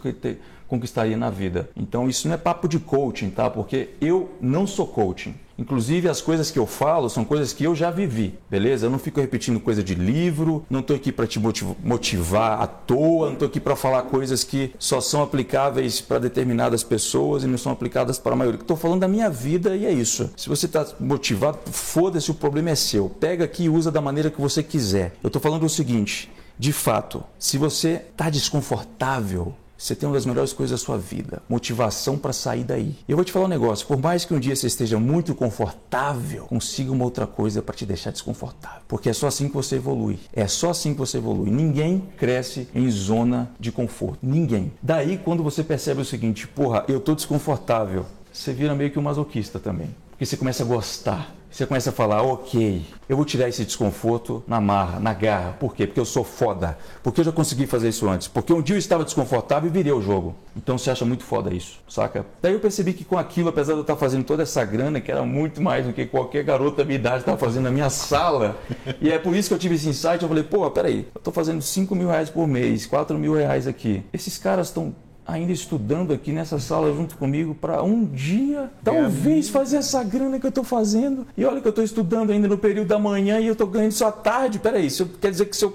conquistaria 0.68 1.16
na 1.16 1.30
vida. 1.30 1.70
Então, 1.76 2.10
isso 2.10 2.28
não 2.28 2.34
é 2.34 2.38
papo 2.38 2.68
de 2.68 2.80
coaching, 2.80 3.30
tá? 3.30 3.50
Porque 3.52 3.90
eu 4.02 4.32
não 4.42 4.66
sou 4.66 4.88
coaching. 4.88 5.36
Inclusive, 5.62 6.10
as 6.10 6.20
coisas 6.22 6.50
que 6.50 6.58
eu 6.58 6.66
falo 6.66 7.08
são 7.08 7.24
coisas 7.24 7.54
que 7.54 7.64
eu 7.64 7.76
já 7.76 7.92
vivi, 7.92 8.34
beleza? 8.50 8.88
Eu 8.88 8.90
não 8.90 8.98
fico 8.98 9.22
repetindo 9.22 9.60
coisa 9.60 9.84
de 9.84 9.94
livro, 9.94 10.66
não 10.68 10.80
estou 10.80 10.96
aqui 10.96 11.12
para 11.12 11.28
te 11.28 11.40
motivar 11.40 12.60
à 12.60 12.66
toa, 12.66 13.28
não 13.28 13.34
estou 13.34 13.48
aqui 13.48 13.60
para 13.60 13.76
falar 13.76 14.02
coisas 14.04 14.44
que 14.44 14.74
só 14.80 15.00
são 15.00 15.22
aplicáveis 15.22 16.02
para 16.02 16.18
determinadas 16.18 16.84
pessoas 16.84 17.44
e 17.44 17.48
não 17.48 17.60
são 17.60 17.72
aplicadas 17.72 18.18
para 18.18 18.34
a 18.34 18.36
maioria. 18.36 18.60
Estou 18.60 18.76
falando 18.76 19.02
da 19.02 19.08
minha 19.08 19.30
vida 19.30 19.76
e 19.76 19.86
é 19.86 19.92
isso. 19.92 20.32
Se 20.36 20.50
você 20.50 20.66
está 20.66 20.84
motivado, 21.00 21.60
foda-se, 21.72 22.32
o 22.32 22.34
problema 22.34 22.72
é 22.72 22.76
seu. 22.76 23.08
Pega 23.08 23.46
aqui 23.46 23.66
e 23.66 23.70
usa 23.70 23.92
da 23.92 24.02
maneira 24.02 24.32
que 24.32 24.42
você 24.42 24.64
quiser. 24.64 25.14
Eu 25.22 25.28
estou 25.28 25.40
falando 25.40 25.64
o 25.64 25.70
seguinte: 25.70 26.28
de 26.58 26.74
fato, 26.74 27.24
se 27.38 27.60
você 27.60 28.02
está 28.12 28.32
desconfortável, 28.32 29.54
você 29.82 29.96
tem 29.96 30.08
uma 30.08 30.14
das 30.14 30.28
melhores 30.28 30.54
coisas 30.54 30.80
da 30.80 30.86
sua 30.86 30.96
vida, 30.96 31.42
motivação 31.50 32.16
para 32.16 32.32
sair 32.32 32.64
daí. 32.64 32.96
Eu 33.08 33.16
vou 33.16 33.26
te 33.26 33.32
falar 33.32 33.46
um 33.46 33.48
negócio, 33.48 33.88
por 33.88 33.98
mais 33.98 34.24
que 34.24 34.32
um 34.32 34.40
dia 34.40 34.56
você 34.56 34.68
esteja 34.68 35.00
muito 35.00 35.34
confortável, 35.34 36.46
consiga 36.46 36.92
uma 36.92 37.04
outra 37.04 37.26
coisa 37.26 37.64
para 37.64 37.74
te 37.74 37.84
deixar 37.84 38.12
desconfortável, 38.12 38.82
porque 38.88 39.10
é 39.10 39.14
só 39.14 39.26
assim 39.26 39.48
que 39.48 39.56
você 39.56 39.78
evolui. 39.78 40.20
É 40.34 40.48
só 40.48 40.70
assim 40.70 40.94
que 40.94 41.00
você 41.00 41.18
evolui. 41.18 41.50
Ninguém 41.50 42.08
cresce 42.16 42.68
em 42.76 42.92
zona 42.92 43.50
de 43.60 43.72
conforto, 43.72 44.20
ninguém. 44.22 44.72
Daí 44.84 45.18
quando 45.18 45.42
você 45.42 45.64
percebe 45.64 46.02
o 46.02 46.06
seguinte, 46.06 46.48
porra, 46.48 46.86
eu 46.88 47.00
tô 47.00 47.16
desconfortável, 47.16 48.06
você 48.32 48.54
vira 48.54 48.76
meio 48.76 48.92
que 48.92 49.00
um 49.00 49.02
masoquista 49.02 49.60
também, 49.60 49.90
porque 50.22 50.28
você 50.28 50.38
começa 50.38 50.62
a 50.62 50.66
gostar 50.68 51.36
você 51.52 51.66
começa 51.66 51.90
a 51.90 51.94
falar, 51.94 52.22
ok, 52.22 52.82
eu 53.10 53.18
vou 53.18 53.26
tirar 53.26 53.50
esse 53.50 53.66
desconforto 53.66 54.42
na 54.48 54.62
marra, 54.62 55.02
na 55.02 55.14
garra. 55.14 55.52
Por 55.60 55.76
quê? 55.76 55.86
Porque 55.86 56.00
eu 56.00 56.06
sou 56.06 56.24
foda. 56.24 56.78
Porque 57.04 57.20
eu 57.20 57.26
já 57.26 57.32
consegui 57.34 57.68
fazer 57.68 57.90
isso 57.90 58.08
antes. 58.08 58.30
Porque 58.30 58.54
um 58.54 58.62
dia 58.62 58.76
eu 58.76 58.80
estava 58.80 59.04
desconfortável 59.04 59.70
e 59.70 59.74
virei 59.74 59.92
o 59.92 60.02
jogo. 60.02 60.34
Então 60.56 60.78
você 60.78 60.90
acha 60.90 61.04
muito 61.04 61.26
foda 61.26 61.54
isso, 61.54 61.78
saca? 61.90 62.26
Daí 62.42 62.54
eu 62.54 62.60
percebi 62.62 62.94
que 62.94 63.04
com 63.04 63.18
aquilo, 63.18 63.50
apesar 63.50 63.74
de 63.74 63.80
eu 63.80 63.82
estar 63.82 63.98
fazendo 63.98 64.24
toda 64.24 64.44
essa 64.44 64.64
grana, 64.64 65.02
que 65.02 65.12
era 65.12 65.24
muito 65.24 65.62
mais 65.62 65.86
do 65.86 65.92
que 65.92 66.06
qualquer 66.06 66.46
garota 66.46 66.78
da 66.78 66.86
minha 66.86 66.98
idade 66.98 67.20
estava 67.20 67.38
fazendo 67.38 67.64
na 67.64 67.72
minha 67.72 67.90
sala, 67.90 68.58
e 69.02 69.12
é 69.12 69.20
por 69.20 69.36
isso 69.36 69.50
que 69.50 69.54
eu 69.54 69.60
tive 69.60 69.76
esse 69.76 69.90
insight, 69.90 70.24
eu 70.24 70.30
falei, 70.30 70.44
pô, 70.44 70.72
peraí, 70.72 71.06
eu 71.14 71.20
estou 71.20 71.34
fazendo 71.34 71.62
5 71.62 71.94
mil 71.94 72.08
reais 72.08 72.30
por 72.30 72.48
mês, 72.48 72.86
4 72.86 73.18
mil 73.18 73.34
reais 73.34 73.68
aqui. 73.68 74.06
Esses 74.14 74.38
caras 74.38 74.68
estão 74.68 74.96
ainda 75.26 75.52
estudando 75.52 76.14
aqui 76.14 76.32
nessa 76.32 76.60
sala 76.60 76.94
junto 76.94 77.18
comigo 77.18 77.56
para 77.56 77.84
um 77.84 78.06
dia, 78.06 78.70
talvez 78.84 79.50
fazer 79.50 79.78
essa 79.78 80.04
grana 80.04 80.40
que 80.40 80.46
eu 80.46 80.50
estou 80.50 80.64
fazendo. 80.64 81.26
E 81.38 81.46
olha 81.46 81.62
que 81.62 81.68
eu 81.68 81.72
estou 81.72 81.84
estudando 81.84 82.32
ainda 82.32 82.48
no 82.48 82.58
período 82.58 82.88
da 82.88 83.00
manhã 83.00 83.40
e 83.40 83.48
eu 83.48 83.54
estou 83.54 83.68
ganhando 83.68 83.92
só 83.92 84.08
à 84.08 84.12
tarde. 84.12 84.60
Peraí, 84.60 84.88
isso 84.88 85.10
quer 85.22 85.32
dizer 85.32 85.46
que 85.46 85.56
se 85.56 85.66
eu 85.66 85.74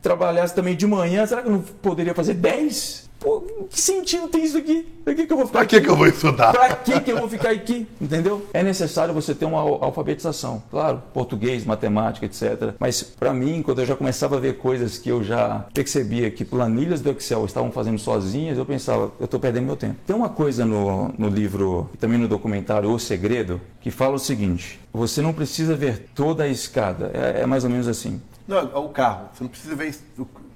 trabalhasse 0.00 0.54
também 0.54 0.76
de 0.76 0.86
manhã, 0.86 1.26
será 1.26 1.42
que 1.42 1.48
eu 1.48 1.52
não 1.52 1.60
poderia 1.60 2.14
fazer 2.14 2.34
10? 2.34 3.10
Pô, 3.22 3.40
que 3.70 3.80
sentido 3.80 4.26
tem 4.28 4.44
isso 4.44 4.58
aqui? 4.58 4.84
Pra 5.04 5.14
que, 5.14 5.26
que 5.26 5.32
eu 5.32 5.36
vou 5.36 5.46
ficar 5.46 5.58
Pra 5.60 5.66
que, 5.66 5.76
aqui? 5.76 5.84
que 5.84 5.90
eu 5.90 5.96
vou 5.96 6.06
estudar? 6.06 6.52
Pra 6.52 6.74
que, 6.76 7.00
que 7.00 7.12
eu 7.12 7.18
vou 7.18 7.28
ficar 7.28 7.50
aqui? 7.50 7.86
Entendeu? 8.00 8.44
É 8.52 8.62
necessário 8.62 9.14
você 9.14 9.34
ter 9.34 9.44
uma 9.44 9.58
al- 9.60 9.84
alfabetização. 9.84 10.62
Claro, 10.70 11.02
português, 11.14 11.64
matemática, 11.64 12.26
etc. 12.26 12.74
Mas 12.80 13.02
para 13.02 13.32
mim, 13.32 13.62
quando 13.62 13.80
eu 13.80 13.86
já 13.86 13.94
começava 13.96 14.36
a 14.36 14.40
ver 14.40 14.58
coisas 14.58 14.98
que 14.98 15.08
eu 15.08 15.22
já 15.22 15.64
percebia 15.72 16.30
que 16.30 16.44
planilhas 16.44 17.00
do 17.00 17.10
Excel 17.10 17.44
estavam 17.44 17.70
fazendo 17.70 17.98
sozinhas, 17.98 18.58
eu 18.58 18.66
pensava, 18.66 19.12
eu 19.20 19.24
estou 19.24 19.38
perdendo 19.38 19.66
meu 19.66 19.76
tempo. 19.76 19.96
Tem 20.06 20.14
uma 20.16 20.28
coisa 20.28 20.64
no, 20.64 21.12
no 21.16 21.28
livro 21.28 21.88
e 21.94 21.96
também 21.96 22.18
no 22.18 22.26
documentário 22.28 22.90
O 22.90 22.98
Segredo 22.98 23.60
que 23.80 23.90
fala 23.90 24.14
o 24.14 24.18
seguinte: 24.18 24.80
você 24.92 25.22
não 25.22 25.32
precisa 25.32 25.74
ver 25.76 26.08
toda 26.14 26.42
a 26.44 26.48
escada. 26.48 27.10
É, 27.14 27.42
é 27.42 27.46
mais 27.46 27.62
ou 27.64 27.70
menos 27.70 27.86
assim. 27.86 28.20
Não, 28.48 28.58
é 28.58 28.76
o 28.78 28.88
carro. 28.88 29.28
Você 29.32 29.44
não 29.44 29.50
precisa 29.50 29.74
ver. 29.76 29.94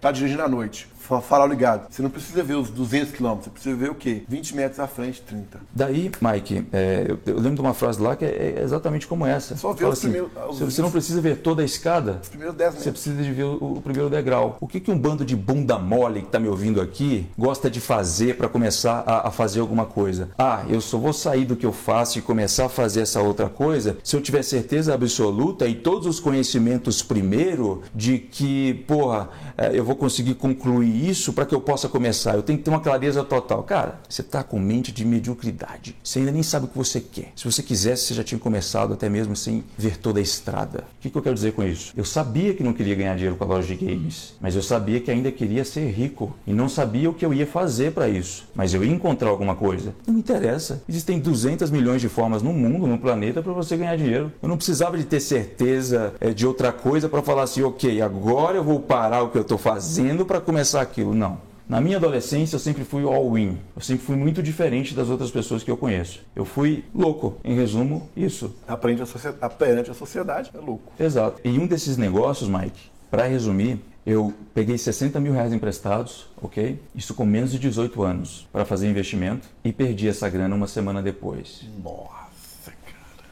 Tá 0.00 0.12
dirigindo 0.12 0.42
à 0.42 0.48
noite. 0.48 0.88
Fa- 1.06 1.20
Farol 1.20 1.48
ligado. 1.48 1.86
Você 1.90 2.02
não 2.02 2.10
precisa 2.10 2.42
ver 2.42 2.54
os 2.54 2.70
200 2.70 3.12
km. 3.12 3.36
Você 3.42 3.50
precisa 3.50 3.76
ver 3.76 3.90
o 3.90 3.94
quê? 3.94 4.22
20 4.28 4.54
metros 4.56 4.80
à 4.80 4.86
frente, 4.86 5.22
30. 5.22 5.58
Daí, 5.74 6.10
Mike, 6.20 6.66
é, 6.72 7.06
eu, 7.08 7.18
eu 7.26 7.36
lembro 7.36 7.54
de 7.56 7.60
uma 7.60 7.74
frase 7.74 8.00
lá 8.00 8.16
que 8.16 8.24
é, 8.24 8.54
é 8.58 8.62
exatamente 8.62 9.06
como 9.06 9.24
essa. 9.26 9.56
Só 9.56 9.72
ver 9.72 9.86
os 9.86 9.98
primeiros- 10.00 10.30
os- 10.48 10.58
você- 10.58 10.64
Você 10.66 10.82
não 10.82 10.90
precisa 10.90 11.20
ver 11.20 11.38
toda 11.38 11.62
a 11.62 11.64
escada, 11.64 12.18
Os 12.22 12.28
primeiros 12.28 12.56
10 12.56 12.72
Você 12.74 12.76
metros. 12.90 12.92
precisa 13.04 13.22
de 13.22 13.32
ver 13.32 13.44
o, 13.44 13.74
o 13.76 13.80
primeiro 13.82 14.10
degrau. 14.10 14.56
O 14.60 14.66
que, 14.66 14.80
que 14.80 14.90
um 14.90 14.98
bando 14.98 15.24
de 15.24 15.36
bunda 15.36 15.78
mole 15.78 16.20
que 16.20 16.26
está 16.26 16.38
me 16.38 16.48
ouvindo 16.48 16.80
aqui 16.80 17.26
gosta 17.38 17.70
de 17.70 17.80
fazer 17.80 18.36
para 18.36 18.48
começar 18.48 19.02
a, 19.06 19.28
a 19.28 19.30
fazer 19.30 19.60
alguma 19.60 19.86
coisa? 19.86 20.28
Ah, 20.38 20.64
eu 20.68 20.80
só 20.80 20.98
vou 20.98 21.12
sair 21.12 21.44
do 21.44 21.56
que 21.56 21.64
eu 21.66 21.72
faço 21.72 22.18
e 22.18 22.22
começar 22.22 22.66
a 22.66 22.68
fazer 22.68 23.00
essa 23.00 23.20
outra 23.20 23.48
coisa 23.48 23.96
se 24.02 24.16
eu 24.16 24.20
tiver 24.20 24.42
certeza 24.42 24.92
absoluta 24.94 25.66
e 25.66 25.74
todos 25.74 26.06
os 26.06 26.20
conhecimentos 26.20 27.02
primeiro 27.02 27.82
de 27.94 28.18
que, 28.18 28.74
porra, 28.86 29.28
eu 29.74 29.84
vou 29.84 29.96
conseguir 29.96 30.34
concluir 30.34 31.08
isso 31.08 31.32
para 31.32 31.46
que 31.46 31.54
eu 31.54 31.60
possa 31.60 31.88
começar. 31.88 32.34
Eu 32.34 32.42
tenho 32.42 32.58
que 32.58 32.64
ter 32.64 32.70
uma 32.70 32.80
clareza 32.80 33.24
total. 33.24 33.62
Cara, 33.62 34.00
você 34.08 34.20
está 34.20 34.42
com 34.42 34.58
mente 34.58 34.92
de 34.92 35.04
mediocridade. 35.04 35.96
Você 36.02 36.18
ainda 36.18 36.32
nem 36.32 36.42
sabe 36.42 36.66
o 36.66 36.68
que 36.68 36.76
você 36.76 37.00
quer. 37.00 37.32
Se 37.34 37.44
você 37.44 37.62
quisesse, 37.62 38.04
você 38.04 38.14
já 38.14 38.24
tinha 38.24 38.38
começado 38.38 38.92
até 38.92 39.08
mesmo 39.08 39.34
sem 39.34 39.64
ver 39.78 39.96
toda 39.96 40.18
a 40.18 40.22
estrada. 40.22 40.84
O 40.98 41.02
que, 41.02 41.10
que 41.10 41.16
eu 41.16 41.22
quero 41.22 41.34
dizer 41.34 41.52
com 41.52 41.62
isso? 41.62 41.92
Eu 41.96 42.04
sabia 42.04 42.54
que 42.54 42.62
não 42.62 42.72
queria 42.72 42.94
ganhar 42.94 43.14
dinheiro 43.14 43.36
com 43.36 43.44
a 43.44 43.46
loja 43.46 43.74
de 43.74 43.84
games, 43.84 44.34
mas 44.40 44.54
eu 44.54 44.62
sabia 44.62 45.00
que 45.00 45.10
ainda 45.10 45.32
queria 45.32 45.64
ser 45.64 45.90
rico 45.90 46.34
e 46.46 46.52
não 46.52 46.68
sabia 46.68 47.08
o 47.08 47.14
que 47.14 47.24
eu 47.24 47.32
ia 47.32 47.46
fazer 47.46 47.92
para 47.92 48.08
isso. 48.08 48.46
Mas 48.54 48.74
eu 48.74 48.84
ia 48.84 48.92
encontrar 48.92 49.30
alguma 49.30 49.54
coisa. 49.54 49.94
Não 50.06 50.14
me 50.14 50.20
interessa. 50.20 50.82
Existem 50.88 51.18
200 51.18 51.70
milhões 51.70 52.00
de 52.00 52.08
formas 52.08 52.42
no 52.42 52.52
mundo, 52.52 52.86
no 52.86 52.98
planeta, 52.98 53.42
para 53.42 53.52
você 53.52 53.76
ganhar 53.76 53.96
dinheiro. 53.96 54.32
Eu 54.42 54.48
não 54.48 54.56
precisava 54.56 54.98
de 54.98 55.04
ter 55.04 55.20
certeza 55.20 56.14
eh, 56.20 56.32
de 56.32 56.46
outra 56.46 56.72
coisa 56.72 57.08
para 57.08 57.22
falar 57.22 57.44
assim, 57.44 57.62
ok, 57.62 58.02
agora 58.02 58.56
eu 58.56 58.64
vou 58.64 58.80
parar 58.80 59.22
o 59.22 59.30
que 59.30 59.38
eu 59.38 59.45
estou 59.46 59.58
fazendo 59.58 60.26
para 60.26 60.40
começar 60.40 60.80
aquilo. 60.80 61.14
Não. 61.14 61.40
Na 61.68 61.80
minha 61.80 61.96
adolescência 61.96 62.54
eu 62.54 62.60
sempre 62.60 62.84
fui 62.84 63.02
all-in. 63.02 63.58
Eu 63.74 63.82
sempre 63.82 64.04
fui 64.04 64.14
muito 64.14 64.42
diferente 64.42 64.94
das 64.94 65.08
outras 65.08 65.30
pessoas 65.30 65.64
que 65.64 65.70
eu 65.70 65.76
conheço. 65.76 66.20
Eu 66.34 66.44
fui 66.44 66.84
louco. 66.94 67.40
Em 67.42 67.56
resumo, 67.56 68.08
isso. 68.16 68.54
Aprende 68.68 69.02
a 69.02 69.06
sociedade, 69.06 69.54
perante 69.56 69.90
a 69.90 69.94
sociedade, 69.94 70.50
é 70.54 70.58
louco. 70.58 70.92
Exato. 70.98 71.40
Em 71.44 71.58
um 71.58 71.66
desses 71.66 71.96
negócios, 71.96 72.48
Mike, 72.48 72.90
para 73.10 73.24
resumir, 73.24 73.80
eu 74.04 74.32
peguei 74.54 74.78
60 74.78 75.18
mil 75.18 75.32
reais 75.32 75.52
emprestados, 75.52 76.28
ok? 76.40 76.80
Isso 76.94 77.12
com 77.14 77.24
menos 77.24 77.50
de 77.50 77.58
18 77.58 78.00
anos, 78.04 78.46
para 78.52 78.64
fazer 78.64 78.88
investimento 78.88 79.48
e 79.64 79.72
perdi 79.72 80.06
essa 80.08 80.28
grana 80.28 80.54
uma 80.54 80.68
semana 80.68 81.02
depois. 81.02 81.64
Nossa, 81.82 82.70
cara. 82.70 83.26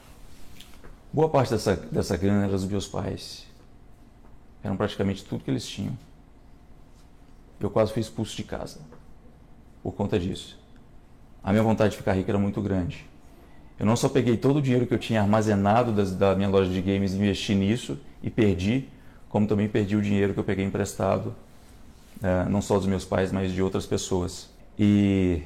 Boa 1.13 1.29
parte 1.29 1.53
dessa, 1.53 1.77
dessa 1.77 2.17
grana 2.17 2.45
era 2.45 2.53
dos 2.53 2.65
meus 2.65 2.89
pais. 2.89 3.44
Eram 4.65 4.77
praticamente 4.77 5.23
tudo 5.25 5.45
que 5.45 5.51
eles 5.51 5.67
tinham. 5.67 5.97
Eu 7.61 7.71
quase 7.71 7.93
fui 7.93 8.01
expulso 8.01 8.35
de 8.37 8.43
casa 8.43 8.81
por 9.83 9.93
conta 9.93 10.19
disso. 10.19 10.59
A 11.43 11.53
minha 11.53 11.63
vontade 11.63 11.91
de 11.93 11.99
ficar 11.99 12.15
rico 12.15 12.31
era 12.31 12.39
muito 12.39 12.61
grande. 12.63 13.05
Eu 13.79 13.85
não 13.85 13.97
só 13.97 14.09
peguei 14.09 14.37
todo 14.37 14.57
o 14.59 14.63
dinheiro 14.63 14.87
que 14.87 14.95
eu 14.95 14.99
tinha 14.99 15.21
armazenado 15.21 15.93
das- 15.93 16.13
da 16.15 16.35
minha 16.35 16.49
loja 16.49 16.71
de 16.71 16.81
games 16.81 17.13
e 17.13 17.17
investi 17.17 17.55
nisso 17.55 17.99
e 18.23 18.31
perdi, 18.31 18.89
como 19.29 19.47
também 19.47 19.69
perdi 19.69 19.97
o 19.97 20.01
dinheiro 20.03 20.33
que 20.33 20.41
eu 20.41 20.45
peguei 20.45 20.65
emprestado, 20.65 21.35
eh, 22.23 22.45
não 22.49 22.63
só 22.63 22.79
dos 22.79 22.87
meus 22.87 23.05
pais, 23.05 23.31
mas 23.33 23.53
de 23.53 23.63
outras 23.63 23.85
pessoas. 23.85 24.49
E 24.79 25.43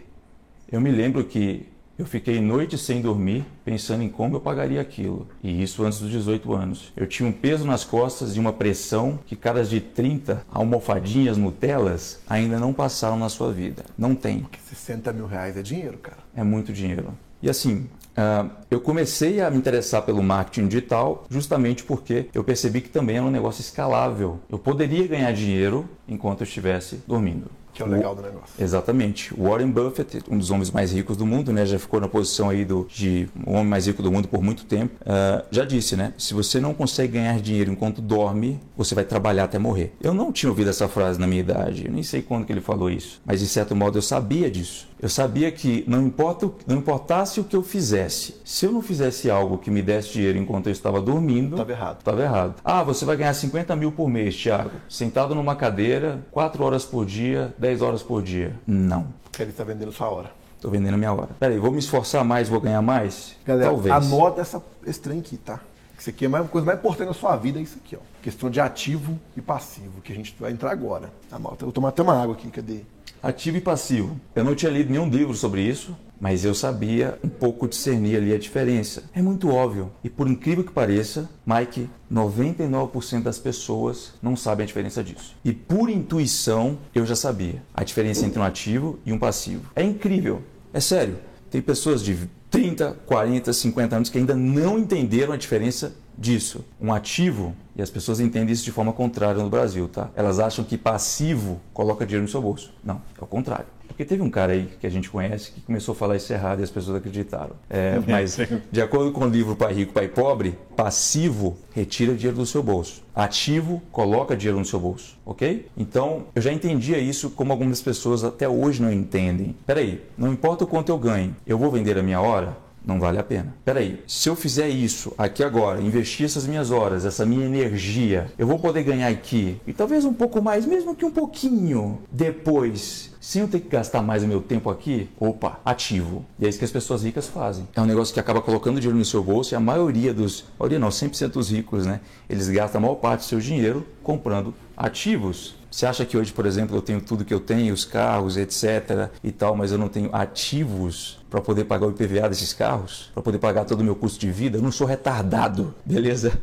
eu 0.70 0.80
me 0.80 0.90
lembro 0.90 1.24
que 1.24 1.66
eu 1.98 2.06
fiquei 2.06 2.40
noites 2.40 2.80
sem 2.80 3.02
dormir 3.02 3.44
pensando 3.64 4.02
em 4.02 4.08
como 4.08 4.36
eu 4.36 4.40
pagaria 4.40 4.80
aquilo. 4.80 5.26
E 5.42 5.62
isso 5.62 5.84
antes 5.84 5.98
dos 5.98 6.10
18 6.10 6.54
anos. 6.54 6.92
Eu 6.96 7.06
tinha 7.06 7.28
um 7.28 7.32
peso 7.32 7.66
nas 7.66 7.84
costas 7.84 8.36
e 8.36 8.40
uma 8.40 8.52
pressão 8.52 9.18
que 9.26 9.34
caras 9.34 9.68
de 9.68 9.80
30 9.80 10.46
almofadinhas 10.50 11.36
Nutelas 11.36 12.20
ainda 12.28 12.58
não 12.58 12.72
passaram 12.72 13.18
na 13.18 13.28
sua 13.28 13.52
vida. 13.52 13.84
Não 13.96 14.14
tem. 14.14 14.40
Porque 14.40 14.60
60 14.60 15.12
mil 15.12 15.26
reais 15.26 15.56
é 15.56 15.62
dinheiro, 15.62 15.98
cara. 15.98 16.18
É 16.36 16.44
muito 16.44 16.72
dinheiro. 16.72 17.12
E 17.42 17.50
assim, 17.50 17.88
ah, 18.16 18.46
eu 18.68 18.80
comecei 18.80 19.40
a 19.40 19.48
me 19.48 19.56
interessar 19.56 20.02
pelo 20.02 20.20
marketing 20.22 20.66
digital 20.66 21.24
justamente 21.30 21.84
porque 21.84 22.28
eu 22.34 22.42
percebi 22.42 22.80
que 22.80 22.88
também 22.88 23.16
era 23.16 23.24
um 23.24 23.30
negócio 23.30 23.60
escalável. 23.60 24.40
Eu 24.50 24.58
poderia 24.58 25.06
ganhar 25.06 25.32
dinheiro 25.32 25.88
enquanto 26.08 26.40
eu 26.40 26.44
estivesse 26.44 27.00
dormindo. 27.06 27.48
Que 27.78 27.82
é 27.84 27.86
o 27.86 27.88
legal 27.88 28.14
do 28.14 28.22
negócio. 28.22 28.48
Exatamente. 28.58 29.32
Warren 29.38 29.70
Buffett, 29.70 30.18
um 30.28 30.36
dos 30.36 30.50
homens 30.50 30.70
mais 30.72 30.92
ricos 30.92 31.16
do 31.16 31.24
mundo, 31.24 31.52
né, 31.52 31.64
já 31.64 31.78
ficou 31.78 32.00
na 32.00 32.08
posição 32.08 32.50
aí 32.50 32.64
do, 32.64 32.86
de 32.90 33.28
homem 33.46 33.66
mais 33.66 33.86
rico 33.86 34.02
do 34.02 34.10
mundo 34.10 34.26
por 34.26 34.42
muito 34.42 34.64
tempo, 34.64 34.94
ah, 35.06 35.44
já 35.50 35.64
disse, 35.64 35.94
né? 35.94 36.12
Se 36.18 36.34
você 36.34 36.58
não 36.58 36.74
consegue 36.74 37.12
ganhar 37.12 37.38
dinheiro 37.40 37.70
enquanto 37.70 38.02
dorme, 38.02 38.60
você 38.76 38.94
vai 38.96 39.04
trabalhar 39.04 39.44
até 39.44 39.58
morrer. 39.58 39.94
Eu 40.02 40.12
não 40.12 40.32
tinha 40.32 40.50
ouvido 40.50 40.70
essa 40.70 40.88
frase 40.88 41.20
na 41.20 41.26
minha 41.26 41.40
idade, 41.40 41.86
eu 41.86 41.92
nem 41.92 42.02
sei 42.02 42.20
quando 42.20 42.44
que 42.44 42.52
ele 42.52 42.60
falou 42.60 42.90
isso, 42.90 43.20
mas 43.24 43.38
de 43.38 43.46
certo 43.46 43.76
modo 43.76 43.96
eu 43.96 44.02
sabia 44.02 44.50
disso. 44.50 44.88
Eu 45.00 45.08
sabia 45.08 45.50
que 45.52 45.84
não, 45.86 46.02
importa, 46.02 46.50
não 46.66 46.76
importasse 46.76 47.40
o 47.40 47.44
que 47.44 47.54
eu 47.54 47.62
fizesse, 47.62 48.40
se 48.44 48.66
eu 48.66 48.72
não 48.72 48.82
fizesse 48.82 49.30
algo 49.30 49.56
que 49.56 49.70
me 49.70 49.80
desse 49.80 50.12
dinheiro 50.14 50.38
enquanto 50.38 50.66
eu 50.66 50.72
estava 50.72 51.00
dormindo, 51.00 51.56
Tava 51.56 51.70
errado. 51.70 51.98
Estava 51.98 52.22
errado. 52.22 52.54
Ah, 52.64 52.82
você 52.82 53.04
vai 53.04 53.16
ganhar 53.16 53.32
50 53.32 53.76
mil 53.76 53.92
por 53.92 54.08
mês, 54.08 54.36
Thiago. 54.36 54.72
Sentado 54.88 55.34
numa 55.34 55.54
cadeira, 55.54 56.20
4 56.32 56.64
horas 56.64 56.84
por 56.84 57.06
dia, 57.06 57.54
10 57.58 57.82
horas 57.82 58.02
por 58.02 58.22
dia. 58.22 58.54
Não. 58.66 59.06
Ele 59.38 59.52
tá 59.52 59.62
vendendo 59.62 59.92
sua 59.92 60.08
hora. 60.08 60.30
Tô 60.60 60.68
vendendo 60.68 60.94
a 60.94 60.98
minha 60.98 61.12
hora. 61.12 61.28
Peraí, 61.38 61.58
vou 61.58 61.70
me 61.70 61.78
esforçar 61.78 62.24
mais, 62.24 62.48
vou 62.48 62.60
ganhar 62.60 62.82
mais? 62.82 63.36
Galera, 63.46 63.70
Talvez. 63.70 63.94
anota 63.94 64.40
essa, 64.40 64.60
esse 64.84 65.00
trem 65.00 65.20
aqui, 65.20 65.36
tá? 65.36 65.60
Isso 65.96 66.10
aqui 66.10 66.26
é 66.26 66.28
a 66.28 66.44
coisa 66.44 66.64
mais 66.66 66.78
importante 66.78 67.08
na 67.08 67.14
sua 67.14 67.36
vida, 67.36 67.58
é 67.58 67.62
isso 67.62 67.78
aqui, 67.84 67.96
ó. 67.96 68.00
Questão 68.22 68.50
de 68.50 68.60
ativo 68.60 69.18
e 69.36 69.40
passivo, 69.40 70.00
que 70.00 70.12
a 70.12 70.14
gente 70.14 70.34
vai 70.38 70.52
entrar 70.52 70.70
agora. 70.70 71.10
Anota. 71.30 71.62
Eu 71.62 71.66
vou 71.66 71.72
tomar 71.72 71.88
até 71.88 72.02
uma 72.02 72.20
água 72.20 72.34
aqui, 72.34 72.48
cadê? 72.50 72.80
Ativo 73.22 73.56
e 73.56 73.60
passivo. 73.60 74.20
Eu 74.34 74.44
não 74.44 74.54
tinha 74.54 74.70
lido 74.70 74.90
nenhum 74.90 75.08
livro 75.08 75.34
sobre 75.34 75.62
isso, 75.62 75.96
mas 76.20 76.44
eu 76.44 76.54
sabia 76.54 77.18
um 77.22 77.28
pouco 77.28 77.68
discernir 77.68 78.16
ali 78.16 78.32
a 78.32 78.38
diferença. 78.38 79.04
É 79.14 79.20
muito 79.22 79.50
óbvio. 79.50 79.90
E 80.02 80.10
por 80.10 80.28
incrível 80.28 80.64
que 80.64 80.72
pareça, 80.72 81.28
Mike, 81.46 81.88
99% 82.12 83.22
das 83.22 83.38
pessoas 83.38 84.12
não 84.22 84.36
sabem 84.36 84.64
a 84.64 84.66
diferença 84.66 85.02
disso. 85.02 85.36
E 85.44 85.52
por 85.52 85.90
intuição, 85.90 86.78
eu 86.94 87.04
já 87.04 87.16
sabia 87.16 87.62
a 87.74 87.84
diferença 87.84 88.24
entre 88.24 88.38
um 88.38 88.44
ativo 88.44 88.98
e 89.04 89.12
um 89.12 89.18
passivo. 89.18 89.70
É 89.74 89.82
incrível. 89.82 90.42
É 90.72 90.80
sério. 90.80 91.18
Tem 91.50 91.60
pessoas 91.60 92.02
de 92.02 92.28
30, 92.50 92.98
40, 93.06 93.52
50 93.52 93.96
anos 93.96 94.10
que 94.10 94.18
ainda 94.18 94.34
não 94.34 94.78
entenderam 94.78 95.32
a 95.32 95.36
diferença 95.36 95.94
disso. 96.18 96.64
Um 96.80 96.92
ativo, 96.92 97.54
e 97.76 97.80
as 97.80 97.88
pessoas 97.88 98.18
entendem 98.18 98.52
isso 98.52 98.64
de 98.64 98.72
forma 98.72 98.92
contrária 98.92 99.40
no 99.42 99.48
Brasil, 99.48 99.88
tá? 99.88 100.10
Elas 100.16 100.40
acham 100.40 100.64
que 100.64 100.76
passivo 100.76 101.60
coloca 101.72 102.04
dinheiro 102.04 102.24
no 102.24 102.28
seu 102.28 102.42
bolso. 102.42 102.74
Não, 102.82 103.00
é 103.18 103.22
o 103.24 103.26
contrário. 103.26 103.66
Porque 103.86 104.04
teve 104.04 104.22
um 104.22 104.30
cara 104.30 104.52
aí 104.52 104.68
que 104.78 104.86
a 104.86 104.90
gente 104.90 105.10
conhece 105.10 105.50
que 105.50 105.60
começou 105.60 105.92
a 105.92 105.96
falar 105.96 106.16
isso 106.16 106.32
errado 106.32 106.60
e 106.60 106.62
as 106.62 106.70
pessoas 106.70 106.96
acreditaram. 106.98 107.56
É, 107.70 107.98
mas, 108.06 108.38
de 108.70 108.82
acordo 108.82 109.10
com 109.12 109.24
o 109.24 109.28
livro 109.28 109.56
Pai 109.56 109.72
Rico, 109.72 109.92
Pai 109.92 110.06
Pobre, 110.06 110.56
passivo 110.76 111.56
retira 111.72 112.14
dinheiro 112.14 112.36
do 112.36 112.46
seu 112.46 112.62
bolso. 112.62 113.02
Ativo 113.14 113.82
coloca 113.90 114.36
dinheiro 114.36 114.58
no 114.58 114.64
seu 114.64 114.78
bolso, 114.78 115.16
ok? 115.24 115.66
Então, 115.76 116.26
eu 116.34 116.42
já 116.42 116.52
entendia 116.52 116.98
isso 116.98 117.30
como 117.30 117.52
algumas 117.52 117.80
pessoas 117.80 118.22
até 118.22 118.48
hoje 118.48 118.80
não 118.80 118.92
entendem. 118.92 119.56
Peraí, 119.66 120.04
não 120.16 120.32
importa 120.32 120.64
o 120.64 120.66
quanto 120.66 120.90
eu 120.90 120.98
ganho, 120.98 121.34
eu 121.46 121.58
vou 121.58 121.70
vender 121.70 121.98
a 121.98 122.02
minha 122.02 122.20
hora? 122.20 122.67
Não 122.84 122.98
vale 122.98 123.18
a 123.18 123.22
pena. 123.22 123.54
Peraí, 123.64 124.02
se 124.06 124.28
eu 124.28 124.36
fizer 124.36 124.68
isso 124.68 125.12
aqui 125.18 125.44
agora, 125.44 125.80
investir 125.80 126.24
essas 126.24 126.46
minhas 126.46 126.70
horas, 126.70 127.04
essa 127.04 127.26
minha 127.26 127.44
energia, 127.44 128.30
eu 128.38 128.46
vou 128.46 128.58
poder 128.58 128.82
ganhar 128.82 129.08
aqui 129.08 129.60
e 129.66 129.72
talvez 129.72 130.04
um 130.04 130.12
pouco 130.14 130.40
mais, 130.40 130.64
mesmo 130.64 130.94
que 130.94 131.04
um 131.04 131.10
pouquinho 131.10 131.98
depois, 132.10 133.14
sem 133.20 133.42
eu 133.42 133.48
ter 133.48 133.60
que 133.60 133.68
gastar 133.68 134.02
mais 134.02 134.22
o 134.22 134.26
meu 134.26 134.40
tempo 134.40 134.70
aqui, 134.70 135.08
opa, 135.18 135.60
ativo. 135.64 136.24
E 136.38 136.46
é 136.46 136.48
isso 136.48 136.58
que 136.58 136.64
as 136.64 136.70
pessoas 136.70 137.02
ricas 137.04 137.26
fazem. 137.26 137.68
É 137.74 137.80
um 137.80 137.86
negócio 137.86 138.14
que 138.14 138.20
acaba 138.20 138.40
colocando 138.40 138.80
dinheiro 138.80 138.98
no 138.98 139.04
seu 139.04 139.22
bolso 139.22 139.54
e 139.54 139.56
a 139.56 139.60
maioria 139.60 140.14
dos, 140.14 140.44
a 140.58 140.62
maioria 140.62 140.78
não, 140.78 140.88
100% 140.88 141.28
dos 141.28 141.50
ricos, 141.50 141.84
né? 141.84 142.00
Eles 142.28 142.48
gastam 142.48 142.78
a 142.78 142.82
maior 142.82 142.94
parte 142.94 143.20
do 143.20 143.24
seu 143.24 143.40
dinheiro 143.40 143.86
comprando 144.02 144.54
ativos. 144.78 145.56
Você 145.70 145.84
acha 145.84 146.06
que 146.06 146.16
hoje, 146.16 146.32
por 146.32 146.46
exemplo, 146.46 146.76
eu 146.76 146.80
tenho 146.80 147.00
tudo 147.00 147.24
que 147.24 147.34
eu 147.34 147.40
tenho, 147.40 147.74
os 147.74 147.84
carros, 147.84 148.36
etc. 148.36 149.10
e 149.22 149.30
tal, 149.30 149.54
mas 149.54 149.70
eu 149.70 149.76
não 149.76 149.88
tenho 149.88 150.08
ativos 150.14 151.18
para 151.28 151.42
poder 151.42 151.64
pagar 151.64 151.86
o 151.86 151.90
IPVA 151.90 152.28
desses 152.28 152.54
carros, 152.54 153.10
para 153.12 153.22
poder 153.22 153.38
pagar 153.38 153.66
todo 153.66 153.80
o 153.80 153.84
meu 153.84 153.94
custo 153.94 154.18
de 154.18 154.30
vida? 154.30 154.56
Eu 154.56 154.62
não 154.62 154.72
sou 154.72 154.86
retardado, 154.86 155.74
beleza? 155.84 156.40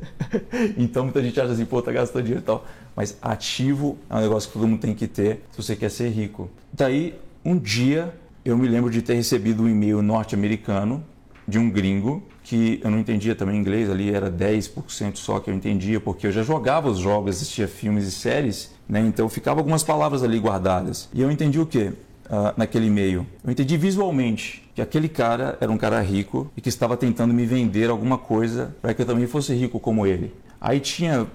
então 0.78 1.06
muita 1.06 1.24
gente 1.24 1.40
acha 1.40 1.54
assim, 1.54 1.66
pô, 1.66 1.82
tá 1.82 1.92
gastando 1.92 2.24
dinheiro 2.24 2.44
e 2.44 2.46
tal. 2.46 2.66
Mas 2.96 3.18
ativo 3.22 3.98
é 4.10 4.16
um 4.16 4.22
negócio 4.22 4.50
que 4.50 4.54
todo 4.54 4.68
mundo 4.68 4.80
tem 4.80 4.94
que 4.94 5.08
ter 5.08 5.44
se 5.52 5.62
você 5.62 5.76
quer 5.76 5.90
ser 5.90 6.10
rico. 6.10 6.50
Daí, 6.72 7.18
um 7.44 7.58
dia, 7.58 8.14
eu 8.44 8.58
me 8.58 8.68
lembro 8.68 8.92
de 8.92 9.02
ter 9.02 9.16
recebido 9.16 9.64
um 9.64 9.70
e-mail 9.70 10.02
norte-americano 10.02 11.04
de 11.48 11.58
um 11.58 11.70
gringo 11.70 12.24
que 12.46 12.80
eu 12.84 12.91
não 12.91 13.00
entendia 13.00 13.34
também 13.34 13.60
inglês, 13.60 13.89
ali 13.89 14.14
era 14.14 14.30
10% 14.30 15.16
só 15.16 15.39
que 15.39 15.50
eu 15.50 15.54
entendia, 15.56 16.00
porque 16.00 16.28
eu 16.28 16.32
já 16.32 16.43
jogava 16.43 16.88
os 16.88 17.00
jogos, 17.00 17.38
assistia 17.38 17.68
filmes 17.68 18.06
e 18.06 18.12
séries, 18.12 18.72
né? 18.88 19.00
então 19.00 19.28
ficava 19.28 19.60
algumas 19.60 19.84
palavras 19.84 20.22
ali 20.22 20.39
guardadas. 20.39 21.10
E 21.12 21.24
eu 21.24 21.32
entendi 21.32 21.60
o 21.60 21.66
quê? 21.66 21.91
Uh, 22.28 22.54
naquele 22.56 22.86
e-mail. 22.86 23.26
Eu 23.43 23.52
entendi 23.52 23.78
visualmente 23.78 24.64
que 24.76 24.82
aquele 24.82 25.10
cara 25.10 25.58
era 25.60 25.72
um 25.72 25.78
cara 25.78 26.00
rico 26.02 26.52
e 26.56 26.62
que 26.62 26.70
estava 26.70 26.96
tentando 26.96 27.34
me 27.34 27.46
vender 27.46 27.89
alguma 27.89 28.18
coisa 28.18 28.76
para 28.80 28.93
que 28.93 29.02
eu 29.02 29.06
também 29.06 29.26
fosse 29.26 29.54
rico 29.54 29.80
como 29.80 30.06
ele. 30.06 30.34
Aí 30.62 30.80
tinha 30.80 31.28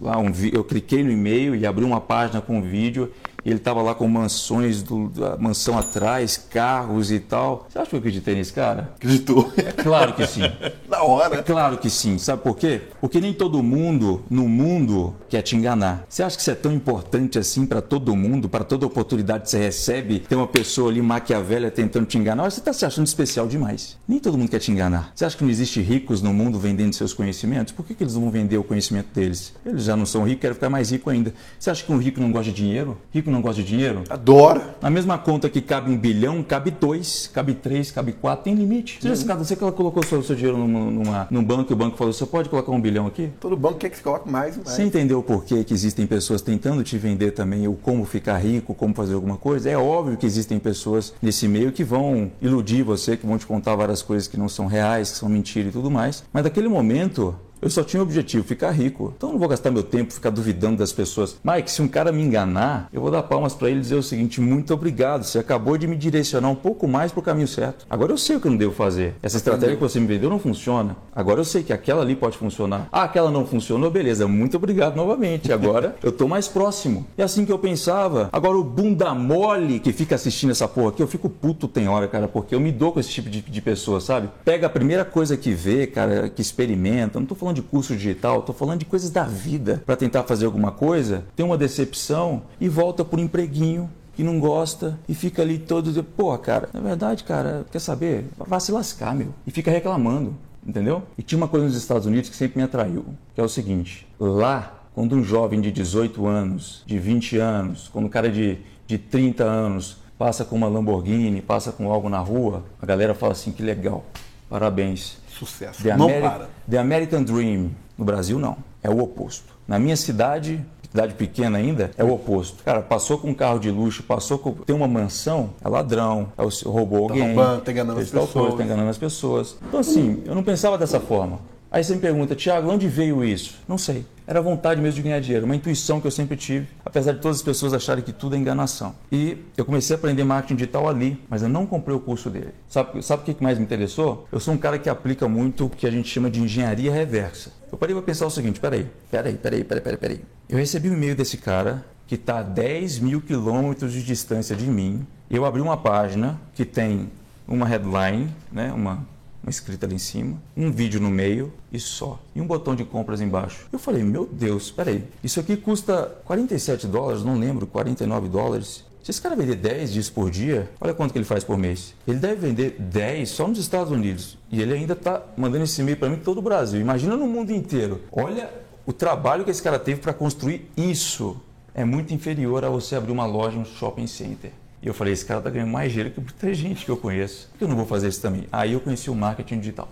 lá 0.00 0.18
um 0.18 0.32
eu 0.52 0.64
cliquei 0.64 1.02
no 1.02 1.10
e-mail 1.10 1.54
e 1.54 1.66
abri 1.66 1.84
uma 1.84 2.00
página 2.00 2.40
com 2.40 2.58
um 2.58 2.62
vídeo 2.62 3.12
ele 3.44 3.56
estava 3.56 3.82
lá 3.82 3.94
com 3.94 4.06
mansões, 4.06 4.82
do, 4.82 5.08
da 5.08 5.36
mansão 5.36 5.78
atrás, 5.78 6.36
carros 6.36 7.10
e 7.10 7.18
tal. 7.18 7.66
Você 7.68 7.78
acha 7.78 7.90
que 7.90 7.96
eu 7.96 7.98
acreditei 7.98 8.34
nesse 8.34 8.52
cara? 8.52 8.92
Acreditou? 8.96 9.52
É 9.56 9.72
claro 9.72 10.14
que 10.14 10.26
sim. 10.26 10.42
Na 10.88 11.02
hora. 11.02 11.36
É 11.36 11.42
claro 11.42 11.78
que 11.78 11.88
sim. 11.88 12.18
Sabe 12.18 12.42
por 12.42 12.56
quê? 12.56 12.82
Porque 13.00 13.20
nem 13.20 13.32
todo 13.32 13.62
mundo 13.62 14.22
no 14.28 14.48
mundo 14.48 15.14
quer 15.28 15.42
te 15.42 15.56
enganar. 15.56 16.04
Você 16.08 16.22
acha 16.22 16.36
que 16.36 16.42
isso 16.42 16.50
é 16.50 16.54
tão 16.54 16.72
importante 16.72 17.38
assim 17.38 17.66
para 17.66 17.80
todo 17.80 18.14
mundo, 18.16 18.48
para 18.48 18.64
toda 18.64 18.86
oportunidade 18.86 19.44
que 19.44 19.50
você 19.50 19.58
recebe, 19.58 20.20
tem 20.20 20.36
uma 20.36 20.46
pessoa 20.46 20.90
ali 20.90 21.00
maquiavélia 21.00 21.70
tentando 21.70 22.06
te 22.06 22.18
enganar? 22.18 22.50
Você 22.50 22.60
está 22.60 22.72
se 22.72 22.84
achando 22.84 23.06
especial 23.06 23.46
demais. 23.46 23.98
Nem 24.06 24.18
todo 24.18 24.36
mundo 24.36 24.50
quer 24.50 24.58
te 24.58 24.70
enganar. 24.70 25.12
Você 25.14 25.24
acha 25.24 25.36
que 25.36 25.44
não 25.44 25.50
existe 25.50 25.80
ricos 25.80 26.22
no 26.22 26.32
mundo 26.32 26.58
vendendo 26.58 26.92
seus 26.92 27.12
conhecimentos? 27.12 27.72
Por 27.72 27.84
que, 27.84 27.94
que 27.94 28.02
eles 28.02 28.14
não 28.14 28.22
vão 28.22 28.30
vender 28.30 28.58
o 28.58 28.64
conhecimento 28.64 29.08
deles? 29.14 29.54
Eles 29.64 29.84
já 29.84 29.96
não 29.96 30.06
são 30.06 30.24
ricos, 30.24 30.40
querem 30.40 30.54
ficar 30.54 30.70
mais 30.70 30.90
rico 30.90 31.10
ainda. 31.10 31.32
Você 31.58 31.70
acha 31.70 31.84
que 31.84 31.92
um 31.92 31.98
rico 31.98 32.20
não 32.20 32.30
gosta 32.30 32.50
de 32.50 32.56
dinheiro? 32.56 32.98
Rico 33.12 33.29
não 33.30 33.40
gosta 33.40 33.62
de 33.62 33.68
dinheiro? 33.68 34.02
Adora. 34.08 34.76
Na 34.80 34.90
mesma 34.90 35.18
conta 35.18 35.48
que 35.48 35.60
cabe 35.60 35.90
um 35.90 35.96
bilhão, 35.96 36.42
cabe 36.42 36.70
dois, 36.70 37.30
cabe 37.32 37.54
três, 37.54 37.90
cabe 37.90 38.12
quatro, 38.12 38.44
tem 38.44 38.54
limite. 38.54 38.98
Você, 39.00 39.26
já, 39.26 39.34
você 39.34 39.56
colocou 39.56 40.02
seu, 40.04 40.22
seu 40.22 40.36
dinheiro 40.36 40.58
numa, 40.58 40.90
numa, 40.90 41.28
num 41.30 41.44
banco 41.44 41.72
e 41.72 41.74
o 41.74 41.76
banco 41.76 41.96
falou: 41.96 42.12
você 42.12 42.26
pode 42.26 42.48
colocar 42.48 42.72
um 42.72 42.80
bilhão 42.80 43.06
aqui? 43.06 43.30
Todo 43.40 43.56
banco 43.56 43.78
quer 43.78 43.90
que 43.90 43.96
você 43.96 44.02
coloque 44.02 44.28
mais. 44.28 44.56
mais. 44.56 44.68
Você 44.68 44.82
entendeu 44.82 45.18
o 45.18 45.22
porquê 45.22 45.64
que 45.64 45.74
existem 45.74 46.06
pessoas 46.06 46.42
tentando 46.42 46.82
te 46.82 46.96
vender 46.98 47.32
também 47.32 47.66
o 47.68 47.74
como 47.74 48.04
ficar 48.04 48.38
rico, 48.38 48.74
como 48.74 48.94
fazer 48.94 49.14
alguma 49.14 49.36
coisa? 49.36 49.70
É 49.70 49.76
óbvio 49.76 50.16
que 50.16 50.26
existem 50.26 50.58
pessoas 50.58 51.12
nesse 51.22 51.46
meio 51.46 51.72
que 51.72 51.84
vão 51.84 52.30
iludir 52.40 52.82
você, 52.82 53.16
que 53.16 53.26
vão 53.26 53.38
te 53.38 53.46
contar 53.46 53.74
várias 53.76 54.02
coisas 54.02 54.26
que 54.26 54.36
não 54.36 54.48
são 54.48 54.66
reais, 54.66 55.10
que 55.12 55.18
são 55.18 55.28
mentira 55.28 55.68
e 55.68 55.72
tudo 55.72 55.90
mais. 55.90 56.24
Mas 56.32 56.44
naquele 56.44 56.68
momento, 56.68 57.34
eu 57.60 57.70
só 57.70 57.82
tinha 57.82 58.00
o 58.00 58.04
objetivo, 58.04 58.44
ficar 58.44 58.70
rico. 58.70 59.12
Então 59.16 59.30
eu 59.30 59.32
não 59.34 59.38
vou 59.38 59.48
gastar 59.48 59.70
meu 59.70 59.82
tempo 59.82 60.12
ficar 60.12 60.30
duvidando 60.30 60.78
das 60.78 60.92
pessoas. 60.92 61.36
Mike, 61.44 61.70
se 61.70 61.82
um 61.82 61.88
cara 61.88 62.12
me 62.12 62.22
enganar, 62.22 62.88
eu 62.92 63.00
vou 63.00 63.10
dar 63.10 63.22
palmas 63.22 63.54
para 63.54 63.68
ele 63.68 63.78
e 63.78 63.82
dizer 63.82 63.96
o 63.96 64.02
seguinte: 64.02 64.40
muito 64.40 64.72
obrigado. 64.72 65.24
Você 65.24 65.38
acabou 65.38 65.76
de 65.76 65.86
me 65.86 65.96
direcionar 65.96 66.48
um 66.48 66.54
pouco 66.54 66.86
mais 66.88 67.12
para 67.12 67.20
o 67.20 67.22
caminho 67.22 67.48
certo. 67.48 67.86
Agora 67.88 68.12
eu 68.12 68.18
sei 68.18 68.36
o 68.36 68.40
que 68.40 68.46
eu 68.46 68.50
não 68.50 68.58
devo 68.58 68.72
fazer. 68.72 69.14
Essa 69.22 69.36
estratégia 69.36 69.76
que 69.76 69.82
você 69.82 70.00
me 70.00 70.06
vendeu 70.06 70.30
não 70.30 70.38
funciona. 70.38 70.96
Agora 71.14 71.40
eu 71.40 71.44
sei 71.44 71.62
que 71.62 71.72
aquela 71.72 72.02
ali 72.02 72.16
pode 72.16 72.36
funcionar. 72.36 72.88
Ah, 72.90 73.04
aquela 73.04 73.30
não 73.30 73.46
funcionou, 73.46 73.90
beleza. 73.90 74.26
Muito 74.26 74.56
obrigado 74.56 74.96
novamente. 74.96 75.52
Agora 75.52 75.96
eu 76.02 76.12
tô 76.12 76.26
mais 76.26 76.48
próximo. 76.48 77.06
E 77.16 77.22
assim 77.22 77.44
que 77.44 77.52
eu 77.52 77.58
pensava. 77.58 78.28
Agora 78.32 78.56
o 78.56 78.64
bunda 78.64 79.14
mole 79.14 79.80
que 79.80 79.92
fica 79.92 80.14
assistindo 80.14 80.50
essa 80.50 80.66
porra 80.66 80.90
aqui, 80.90 81.02
eu 81.02 81.08
fico 81.08 81.28
puto 81.28 81.68
tem 81.68 81.88
hora, 81.88 82.08
cara, 82.08 82.28
porque 82.28 82.54
eu 82.54 82.60
me 82.60 82.72
dou 82.72 82.92
com 82.92 83.00
esse 83.00 83.10
tipo 83.10 83.28
de, 83.28 83.40
de 83.40 83.60
pessoa, 83.60 84.00
sabe? 84.00 84.28
Pega 84.44 84.66
a 84.66 84.70
primeira 84.70 85.04
coisa 85.04 85.36
que 85.36 85.52
vê, 85.52 85.86
cara, 85.86 86.28
que 86.28 86.40
experimenta. 86.42 87.18
Não 87.18 87.26
tô 87.26 87.34
falando 87.34 87.49
falando 87.50 87.56
de 87.56 87.62
curso 87.62 87.96
digital, 87.96 88.40
estou 88.40 88.54
falando 88.54 88.78
de 88.78 88.84
coisas 88.84 89.10
da 89.10 89.24
vida. 89.24 89.82
Para 89.84 89.96
tentar 89.96 90.22
fazer 90.22 90.46
alguma 90.46 90.70
coisa, 90.70 91.24
tem 91.34 91.44
uma 91.44 91.58
decepção 91.58 92.42
e 92.60 92.68
volta 92.68 93.04
por 93.04 93.18
empreguinho 93.18 93.90
que 94.14 94.22
não 94.22 94.38
gosta 94.38 94.98
e 95.08 95.14
fica 95.14 95.42
ali 95.42 95.58
todo. 95.58 96.02
Pô, 96.04 96.36
cara, 96.38 96.68
na 96.72 96.80
verdade, 96.80 97.24
cara, 97.24 97.66
quer 97.70 97.80
saber? 97.80 98.26
Vai 98.36 98.60
se 98.60 98.70
lascar, 98.70 99.14
meu. 99.14 99.34
E 99.46 99.50
fica 99.50 99.70
reclamando, 99.70 100.34
entendeu? 100.64 101.02
E 101.18 101.22
tinha 101.22 101.36
uma 101.36 101.48
coisa 101.48 101.66
nos 101.66 101.76
Estados 101.76 102.06
Unidos 102.06 102.30
que 102.30 102.36
sempre 102.36 102.58
me 102.58 102.64
atraiu, 102.64 103.04
que 103.34 103.40
é 103.40 103.44
o 103.44 103.48
seguinte: 103.48 104.06
lá, 104.18 104.84
quando 104.94 105.16
um 105.16 105.24
jovem 105.24 105.60
de 105.60 105.72
18 105.72 106.26
anos, 106.26 106.82
de 106.86 106.98
20 106.98 107.38
anos, 107.38 107.88
quando 107.92 108.06
um 108.06 108.10
cara 108.10 108.30
de, 108.30 108.58
de 108.86 108.98
30 108.98 109.42
anos 109.44 109.98
passa 110.18 110.44
com 110.44 110.54
uma 110.54 110.68
Lamborghini, 110.68 111.40
passa 111.40 111.72
com 111.72 111.90
algo 111.90 112.08
na 112.08 112.18
rua, 112.18 112.62
a 112.80 112.86
galera 112.86 113.14
fala 113.14 113.32
assim: 113.32 113.50
que 113.50 113.62
legal, 113.62 114.04
parabéns. 114.48 115.19
Sucesso. 115.46 115.82
The 115.82 115.96
não 115.96 116.04
Ameri- 116.06 116.20
para. 116.22 116.48
The 116.70 116.78
American 116.78 117.22
Dream. 117.22 117.70
No 117.96 118.04
Brasil, 118.04 118.38
não. 118.38 118.56
É 118.82 118.90
o 118.90 118.98
oposto. 119.00 119.54
Na 119.66 119.78
minha 119.78 119.96
cidade, 119.96 120.64
cidade 120.90 121.14
pequena 121.14 121.58
ainda, 121.58 121.90
é 121.96 122.04
o 122.04 122.12
oposto. 122.12 122.62
Cara, 122.64 122.82
passou 122.82 123.18
com 123.18 123.28
um 123.30 123.34
carro 123.34 123.58
de 123.58 123.70
luxo, 123.70 124.02
passou 124.02 124.38
com. 124.38 124.52
Tem 124.52 124.74
uma 124.74 124.88
mansão, 124.88 125.50
é 125.64 125.68
ladrão, 125.68 126.32
é 126.36 126.42
o, 126.42 126.48
roubou 126.70 127.04
alguém. 127.04 127.26
roubando, 127.34 127.62
tá 127.62 127.72
enganando 127.72 128.00
as 128.00 128.10
tal 128.10 128.26
pessoas. 128.26 128.44
Coisa, 128.48 128.56
tá 128.58 128.64
enganando 128.64 128.90
as 128.90 128.98
pessoas. 128.98 129.56
Então, 129.66 129.80
assim, 129.80 130.22
eu 130.26 130.34
não 130.34 130.42
pensava 130.42 130.76
dessa 130.76 130.98
forma. 131.00 131.38
Aí 131.72 131.84
você 131.84 131.94
me 131.94 132.00
pergunta, 132.00 132.34
Tiago, 132.34 132.68
onde 132.68 132.88
veio 132.88 133.24
isso? 133.24 133.54
Não 133.68 133.78
sei. 133.78 134.04
Era 134.26 134.42
vontade 134.42 134.80
mesmo 134.80 134.96
de 134.96 135.02
ganhar 135.02 135.20
dinheiro, 135.20 135.46
uma 135.46 135.54
intuição 135.54 136.00
que 136.00 136.06
eu 136.06 136.10
sempre 136.10 136.36
tive, 136.36 136.66
apesar 136.84 137.12
de 137.12 137.20
todas 137.20 137.36
as 137.36 137.42
pessoas 137.42 137.72
acharem 137.72 138.02
que 138.02 138.12
tudo 138.12 138.34
é 138.34 138.38
enganação. 138.38 138.92
E 139.10 139.38
eu 139.56 139.64
comecei 139.64 139.94
a 139.94 139.98
aprender 139.98 140.24
marketing 140.24 140.56
digital 140.56 140.88
ali, 140.88 141.22
mas 141.28 141.42
eu 141.42 141.48
não 141.48 141.64
comprei 141.66 141.96
o 141.96 142.00
curso 142.00 142.28
dele. 142.28 142.52
Sabe, 142.68 143.00
sabe 143.02 143.22
o 143.22 143.34
que 143.34 143.40
mais 143.42 143.56
me 143.56 143.64
interessou? 143.64 144.26
Eu 144.32 144.40
sou 144.40 144.52
um 144.52 144.58
cara 144.58 144.80
que 144.80 144.88
aplica 144.88 145.28
muito 145.28 145.66
o 145.66 145.70
que 145.70 145.86
a 145.86 145.90
gente 145.92 146.08
chama 146.08 146.28
de 146.28 146.40
engenharia 146.40 146.90
reversa. 146.90 147.52
Eu 147.70 147.78
parei 147.78 147.94
para 147.94 148.02
pensar 148.02 148.26
o 148.26 148.30
seguinte, 148.30 148.58
peraí, 148.58 148.88
peraí, 149.08 149.34
peraí, 149.34 149.62
peraí, 149.62 149.80
peraí, 149.80 149.98
peraí. 149.98 150.20
Eu 150.48 150.58
recebi 150.58 150.90
um 150.90 150.94
e-mail 150.94 151.14
desse 151.14 151.36
cara 151.36 151.84
que 152.08 152.16
está 152.16 152.40
a 152.40 152.42
10 152.42 152.98
mil 152.98 153.20
quilômetros 153.20 153.92
de 153.92 154.02
distância 154.02 154.56
de 154.56 154.66
mim. 154.66 155.06
Eu 155.30 155.44
abri 155.44 155.60
uma 155.60 155.76
página 155.76 156.40
que 156.52 156.64
tem 156.64 157.08
uma 157.46 157.66
headline, 157.66 158.28
né, 158.50 158.72
uma 158.72 159.06
uma 159.42 159.50
escrita 159.50 159.86
ali 159.86 159.94
em 159.94 159.98
cima, 159.98 160.40
um 160.56 160.70
vídeo 160.70 161.00
no 161.00 161.10
meio 161.10 161.52
e 161.72 161.78
só. 161.78 162.20
E 162.34 162.40
um 162.40 162.46
botão 162.46 162.74
de 162.74 162.84
compras 162.84 163.20
embaixo. 163.20 163.66
Eu 163.72 163.78
falei, 163.78 164.02
meu 164.02 164.26
Deus, 164.26 164.70
peraí, 164.70 165.04
isso 165.24 165.40
aqui 165.40 165.56
custa 165.56 166.18
47 166.24 166.86
dólares, 166.86 167.24
não 167.24 167.38
lembro, 167.38 167.66
49 167.66 168.28
dólares. 168.28 168.84
Se 169.02 169.10
esse 169.10 169.20
cara 169.20 169.34
vender 169.34 169.56
10 169.56 169.92
dias 169.92 170.10
por 170.10 170.30
dia, 170.30 170.70
olha 170.78 170.92
quanto 170.92 171.12
que 171.12 171.18
ele 171.18 171.24
faz 171.24 171.42
por 171.42 171.56
mês. 171.56 171.94
Ele 172.06 172.18
deve 172.18 172.48
vender 172.48 172.76
10 172.78 173.28
só 173.30 173.48
nos 173.48 173.58
Estados 173.58 173.90
Unidos. 173.90 174.36
E 174.50 174.60
ele 174.60 174.74
ainda 174.74 174.92
está 174.92 175.22
mandando 175.36 175.64
esse 175.64 175.80
e-mail 175.80 175.96
para 175.96 176.10
mim 176.10 176.18
todo 176.18 176.38
o 176.38 176.42
Brasil. 176.42 176.80
Imagina 176.80 177.16
no 177.16 177.26
mundo 177.26 177.50
inteiro. 177.50 178.02
Olha 178.12 178.52
o 178.84 178.92
trabalho 178.92 179.44
que 179.44 179.50
esse 179.50 179.62
cara 179.62 179.78
teve 179.78 180.00
para 180.00 180.12
construir 180.12 180.70
isso. 180.76 181.40
É 181.74 181.84
muito 181.84 182.12
inferior 182.12 182.62
a 182.62 182.68
você 182.68 182.94
abrir 182.94 183.12
uma 183.12 183.24
loja, 183.24 183.58
um 183.58 183.64
shopping 183.64 184.06
center. 184.06 184.52
E 184.82 184.86
eu 184.86 184.94
falei, 184.94 185.12
esse 185.12 185.24
cara 185.26 185.42
tá 185.42 185.50
ganhando 185.50 185.70
mais 185.70 185.92
dinheiro 185.92 186.10
que 186.10 186.20
muita 186.20 186.54
gente 186.54 186.86
que 186.86 186.90
eu 186.90 186.96
conheço. 186.96 187.48
Por 187.50 187.58
que 187.58 187.64
eu 187.64 187.68
não 187.68 187.76
vou 187.76 187.84
fazer 187.84 188.08
isso 188.08 188.22
também? 188.22 188.46
Aí 188.50 188.72
eu 188.72 188.80
conheci 188.80 189.10
o 189.10 189.14
marketing 189.14 189.58
digital. 189.58 189.88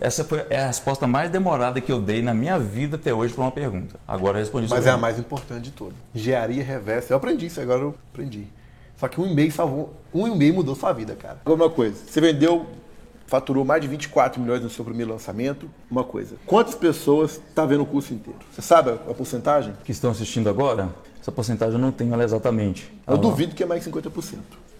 Essa 0.00 0.24
foi 0.24 0.40
a 0.40 0.66
resposta 0.66 1.06
mais 1.06 1.30
demorada 1.30 1.80
que 1.80 1.92
eu 1.92 2.00
dei 2.00 2.20
na 2.20 2.34
minha 2.34 2.58
vida 2.58 2.96
até 2.96 3.14
hoje 3.14 3.32
para 3.32 3.44
uma 3.44 3.52
pergunta. 3.52 3.94
Agora 4.06 4.38
eu 4.38 4.42
respondi 4.42 4.68
Mas 4.68 4.86
é 4.86 4.90
a 4.90 4.96
mais 4.96 5.20
importante 5.20 5.62
de 5.62 5.70
todas. 5.70 5.94
Engenharia 6.12 6.64
reversa. 6.64 7.12
Eu 7.12 7.16
aprendi 7.16 7.46
isso, 7.46 7.60
agora 7.60 7.82
eu 7.82 7.94
aprendi. 8.12 8.46
Só 8.96 9.06
que 9.06 9.20
um 9.20 9.26
e-mail 9.26 9.52
salvou. 9.52 9.94
Um 10.12 10.26
e-mail 10.26 10.54
mudou 10.54 10.74
sua 10.74 10.92
vida, 10.92 11.14
cara. 11.14 11.38
Uma 11.46 11.70
coisa. 11.70 11.96
Você 12.04 12.20
vendeu, 12.20 12.66
faturou 13.26 13.64
mais 13.64 13.82
de 13.82 13.88
24 13.88 14.40
milhões 14.40 14.62
no 14.62 14.70
seu 14.70 14.84
primeiro 14.84 15.12
lançamento. 15.12 15.70
Uma 15.88 16.02
coisa. 16.02 16.36
Quantas 16.44 16.74
pessoas 16.74 17.40
tá 17.54 17.64
vendo 17.64 17.82
o 17.82 17.86
curso 17.86 18.12
inteiro? 18.12 18.38
Você 18.52 18.62
sabe 18.62 18.90
a 18.90 19.14
porcentagem? 19.14 19.74
que 19.84 19.92
estão 19.92 20.10
assistindo 20.10 20.48
agora, 20.48 20.88
essa 21.24 21.32
porcentagem 21.32 21.76
eu 21.76 21.80
não 21.80 21.90
tenho 21.90 22.12
ela 22.12 22.22
exatamente. 22.22 22.92
Eu 23.06 23.14
Ela 23.14 23.16
duvido 23.16 23.54
que 23.54 23.62
é 23.62 23.66
mais 23.66 23.82
de 23.82 23.90
50%. 23.90 24.36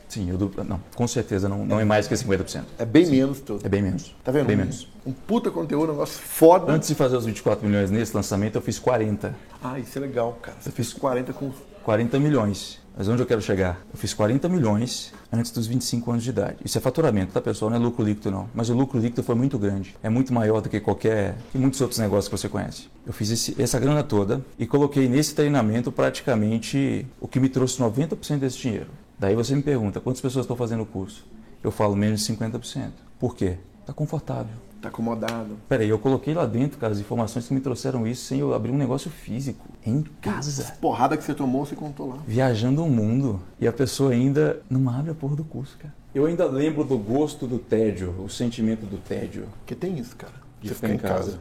Sim, 0.06 0.28
eu 0.28 0.36
du... 0.36 0.52
não, 0.62 0.78
com 0.94 1.08
certeza 1.08 1.48
não, 1.48 1.64
não 1.64 1.80
é 1.80 1.86
mais 1.86 2.06
que 2.06 2.14
50%. 2.14 2.64
É 2.78 2.84
bem 2.84 3.06
menos 3.06 3.40
todo. 3.40 3.64
É 3.64 3.68
bem 3.68 3.80
menos. 3.80 4.14
Tá 4.22 4.30
vendo? 4.30 4.46
Bem 4.46 4.56
menos. 4.56 4.86
Um 5.06 5.12
puta 5.12 5.50
conteúdo, 5.50 5.88
um 5.88 5.92
negócio 5.92 6.20
foda. 6.20 6.70
Antes 6.70 6.88
de 6.88 6.94
fazer 6.94 7.16
os 7.16 7.24
24 7.24 7.66
milhões 7.66 7.90
nesse 7.90 8.14
lançamento, 8.14 8.56
eu 8.56 8.60
fiz 8.60 8.78
40. 8.78 9.34
Ah, 9.62 9.78
isso 9.78 9.96
é 9.96 10.02
legal, 10.02 10.38
cara. 10.42 10.58
Você 10.60 10.70
fez 10.70 10.92
40 10.92 11.32
com. 11.32 11.50
40 11.82 12.18
milhões. 12.18 12.78
Mas 12.96 13.08
onde 13.08 13.20
eu 13.20 13.26
quero 13.26 13.42
chegar? 13.42 13.80
Eu 13.92 13.98
fiz 13.98 14.14
40 14.14 14.48
milhões 14.48 15.12
antes 15.32 15.50
dos 15.50 15.66
25 15.66 16.10
anos 16.12 16.22
de 16.22 16.30
idade. 16.30 16.58
Isso 16.64 16.78
é 16.78 16.80
faturamento, 16.80 17.32
tá 17.32 17.40
pessoal? 17.40 17.68
Não 17.70 17.76
é 17.76 17.80
lucro 17.80 18.04
líquido 18.04 18.30
não. 18.30 18.48
Mas 18.54 18.70
o 18.70 18.74
lucro 18.74 19.00
líquido 19.00 19.22
foi 19.22 19.34
muito 19.34 19.58
grande. 19.58 19.96
É 20.02 20.08
muito 20.08 20.32
maior 20.32 20.60
do 20.60 20.68
que 20.68 20.78
qualquer, 20.78 21.34
que 21.50 21.58
muitos 21.58 21.80
outros 21.80 21.98
negócios 21.98 22.28
que 22.28 22.38
você 22.38 22.48
conhece. 22.48 22.88
Eu 23.04 23.12
fiz 23.12 23.30
esse- 23.30 23.60
essa 23.60 23.80
grana 23.80 24.02
toda 24.04 24.40
e 24.58 24.64
coloquei 24.66 25.08
nesse 25.08 25.34
treinamento 25.34 25.90
praticamente 25.90 27.04
o 27.20 27.26
que 27.26 27.40
me 27.40 27.48
trouxe 27.48 27.80
90% 27.80 28.40
desse 28.40 28.58
dinheiro. 28.58 28.88
Daí 29.18 29.34
você 29.34 29.54
me 29.54 29.62
pergunta, 29.62 30.00
quantas 30.00 30.20
pessoas 30.20 30.44
estão 30.44 30.56
fazendo 30.56 30.82
o 30.82 30.86
curso? 30.86 31.24
Eu 31.62 31.70
falo 31.70 31.96
menos 31.96 32.20
de 32.20 32.26
50%. 32.26 32.92
Por 33.18 33.34
quê? 33.34 33.56
Tá 33.86 33.92
confortável. 33.92 34.54
Tá 34.84 34.90
acomodado. 34.90 35.56
Peraí, 35.66 35.88
eu 35.88 35.98
coloquei 35.98 36.34
lá 36.34 36.44
dentro, 36.44 36.78
cara, 36.78 36.92
as 36.92 36.98
informações 36.98 37.48
que 37.48 37.54
me 37.54 37.60
trouxeram 37.60 38.06
isso 38.06 38.26
sem 38.26 38.40
eu 38.40 38.52
abrir 38.52 38.70
um 38.70 38.76
negócio 38.76 39.10
físico. 39.10 39.66
Em 39.82 40.02
casa. 40.20 40.72
Porrada 40.78 41.16
que 41.16 41.24
você 41.24 41.32
tomou, 41.32 41.64
você 41.64 41.74
contou 41.74 42.10
lá. 42.10 42.18
Viajando 42.26 42.84
o 42.84 42.90
mundo. 42.90 43.40
E 43.58 43.66
a 43.66 43.72
pessoa 43.72 44.12
ainda 44.12 44.60
não 44.68 44.90
abre 44.90 45.10
a 45.10 45.14
porra 45.14 45.36
do 45.36 45.44
curso, 45.44 45.78
cara. 45.78 45.94
Eu 46.14 46.26
ainda 46.26 46.44
lembro 46.44 46.84
do 46.84 46.98
gosto 46.98 47.46
do 47.46 47.58
tédio, 47.58 48.14
o 48.22 48.28
sentimento 48.28 48.84
do 48.84 48.98
tédio. 48.98 49.48
Porque 49.60 49.74
tem 49.74 49.98
isso, 49.98 50.14
cara. 50.16 50.34
De 50.60 50.68
Você 50.68 50.74
ficar 50.74 50.92
em 50.92 50.98
casa. 50.98 51.40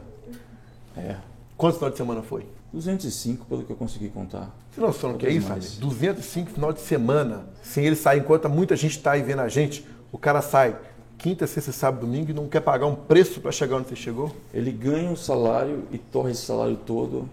É. 0.96 1.16
Quantos 1.54 1.76
final 1.76 1.90
de 1.90 1.98
semana 1.98 2.22
foi? 2.22 2.46
205, 2.72 3.44
pelo 3.44 3.62
que 3.62 3.70
eu 3.70 3.76
consegui 3.76 4.08
contar. 4.08 4.56
Você 4.70 4.80
não 4.80 4.88
noção 4.88 5.12
do 5.12 5.18
que 5.18 5.26
é 5.26 5.30
isso? 5.30 5.50
Mais. 5.50 5.74
Fábio? 5.74 5.88
205 5.88 6.50
final 6.50 6.72
de 6.72 6.80
semana. 6.80 7.44
Sem 7.62 7.84
ele 7.84 7.94
sair, 7.94 8.20
enquanto 8.20 8.48
muita 8.48 8.74
gente 8.74 8.96
está 8.96 9.12
aí 9.12 9.22
vendo 9.22 9.40
a 9.40 9.48
gente, 9.48 9.86
o 10.10 10.16
cara 10.16 10.40
sai 10.40 10.74
quinta, 11.18 11.46
sexta, 11.46 11.72
sábado, 11.72 12.06
domingo 12.06 12.30
e 12.30 12.34
não 12.34 12.48
quer 12.48 12.60
pagar 12.60 12.86
um 12.86 12.94
preço 12.94 13.40
para 13.40 13.52
chegar 13.52 13.76
onde 13.76 13.88
você 13.88 13.96
chegou? 13.96 14.34
Ele 14.52 14.70
ganha 14.70 15.10
um 15.10 15.16
salário 15.16 15.84
e 15.90 15.98
torre 15.98 16.32
esse 16.32 16.42
salário 16.42 16.76
todo 16.76 17.28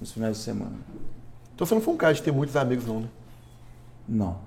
nos 0.00 0.12
finais 0.12 0.36
de 0.38 0.42
semana. 0.42 0.76
Então 1.54 1.66
você 1.66 1.74
não 1.74 1.80
foi 1.80 1.94
um 1.94 1.96
cara 1.96 2.14
de 2.14 2.22
ter 2.22 2.32
muitos 2.32 2.56
amigos, 2.56 2.86
não, 2.86 3.00
né? 3.00 3.08
Não. 4.08 4.38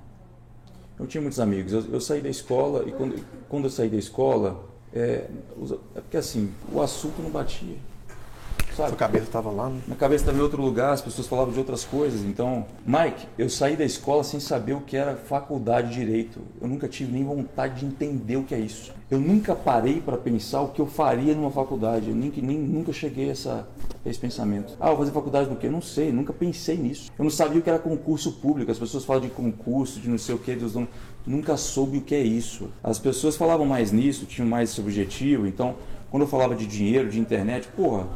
Eu 0.99 1.07
tinha 1.07 1.21
muitos 1.21 1.39
amigos. 1.39 1.73
Eu, 1.73 1.93
eu 1.93 2.01
saí 2.01 2.21
da 2.21 2.29
escola 2.29 2.83
e 2.87 2.91
quando, 2.91 3.23
quando 3.47 3.63
eu 3.65 3.69
saí 3.69 3.89
da 3.89 3.97
escola, 3.97 4.63
é, 4.93 5.29
é 5.95 6.01
porque 6.01 6.17
assim, 6.17 6.51
o 6.71 6.81
assunto 6.81 7.21
não 7.21 7.29
batia. 7.29 7.77
Sabe? 8.79 8.89
Sua 8.91 8.97
cabeça 8.97 9.25
estava 9.25 9.51
lá, 9.51 9.69
né? 9.69 9.79
Minha 9.85 9.97
cabeça 9.97 10.23
estava 10.23 10.37
em 10.37 10.41
outro 10.41 10.61
lugar, 10.61 10.93
as 10.93 11.01
pessoas 11.01 11.27
falavam 11.27 11.51
de 11.51 11.59
outras 11.59 11.83
coisas. 11.83 12.21
Então, 12.21 12.65
Mike, 12.85 13.27
eu 13.37 13.49
saí 13.49 13.75
da 13.75 13.83
escola 13.83 14.23
sem 14.23 14.39
saber 14.39 14.73
o 14.73 14.79
que 14.81 14.95
era 14.95 15.15
faculdade 15.15 15.89
de 15.89 15.95
direito. 15.95 16.39
Eu 16.61 16.67
nunca 16.67 16.87
tive 16.87 17.11
nem 17.11 17.23
vontade 17.25 17.81
de 17.81 17.85
entender 17.85 18.37
o 18.37 18.43
que 18.43 18.55
é 18.55 18.59
isso. 18.59 18.93
Eu 19.11 19.19
nunca 19.19 19.53
parei 19.53 19.99
para 19.99 20.15
pensar 20.17 20.61
o 20.61 20.69
que 20.69 20.79
eu 20.79 20.85
faria 20.85 21.35
numa 21.35 21.51
faculdade. 21.51 22.09
Eu 22.09 22.15
nem, 22.15 22.31
nem- 22.37 22.57
nunca 22.57 22.93
cheguei 22.93 23.27
a, 23.27 23.31
essa, 23.31 23.67
a 24.05 24.09
esse 24.09 24.19
pensamento. 24.19 24.77
Ah, 24.79 24.89
vou 24.89 24.99
fazer 24.99 25.11
faculdade 25.11 25.49
do 25.49 25.55
quê? 25.57 25.67
Eu 25.67 25.71
não 25.71 25.81
sei, 25.81 26.11
nunca 26.11 26.31
pensei 26.31 26.77
nisso. 26.77 27.11
Eu 27.17 27.23
não 27.23 27.31
sabia 27.31 27.59
o 27.59 27.61
que 27.61 27.69
era 27.69 27.79
concurso 27.79 28.31
público. 28.33 28.71
As 28.71 28.79
pessoas 28.79 29.03
falam 29.03 29.21
de 29.23 29.29
concurso, 29.29 29.99
de 29.99 30.07
não 30.07 30.17
sei 30.17 30.35
o 30.35 30.37
que, 30.37 30.55
Deus 30.55 30.73
não. 30.75 30.87
Nunca 31.27 31.57
soube 31.57 31.97
o 31.97 32.01
que 32.01 32.15
é 32.15 32.21
isso. 32.21 32.69
As 32.81 32.97
pessoas 32.97 33.35
falavam 33.35 33.65
mais 33.65 33.91
nisso, 33.91 34.25
tinham 34.25 34.47
mais 34.47 34.69
esse 34.71 34.79
objetivo. 34.79 35.45
Então, 35.47 35.75
quando 36.09 36.23
eu 36.23 36.29
falava 36.29 36.55
de 36.55 36.65
dinheiro, 36.65 37.09
de 37.09 37.19
internet, 37.19 37.67
porra, 37.75 38.07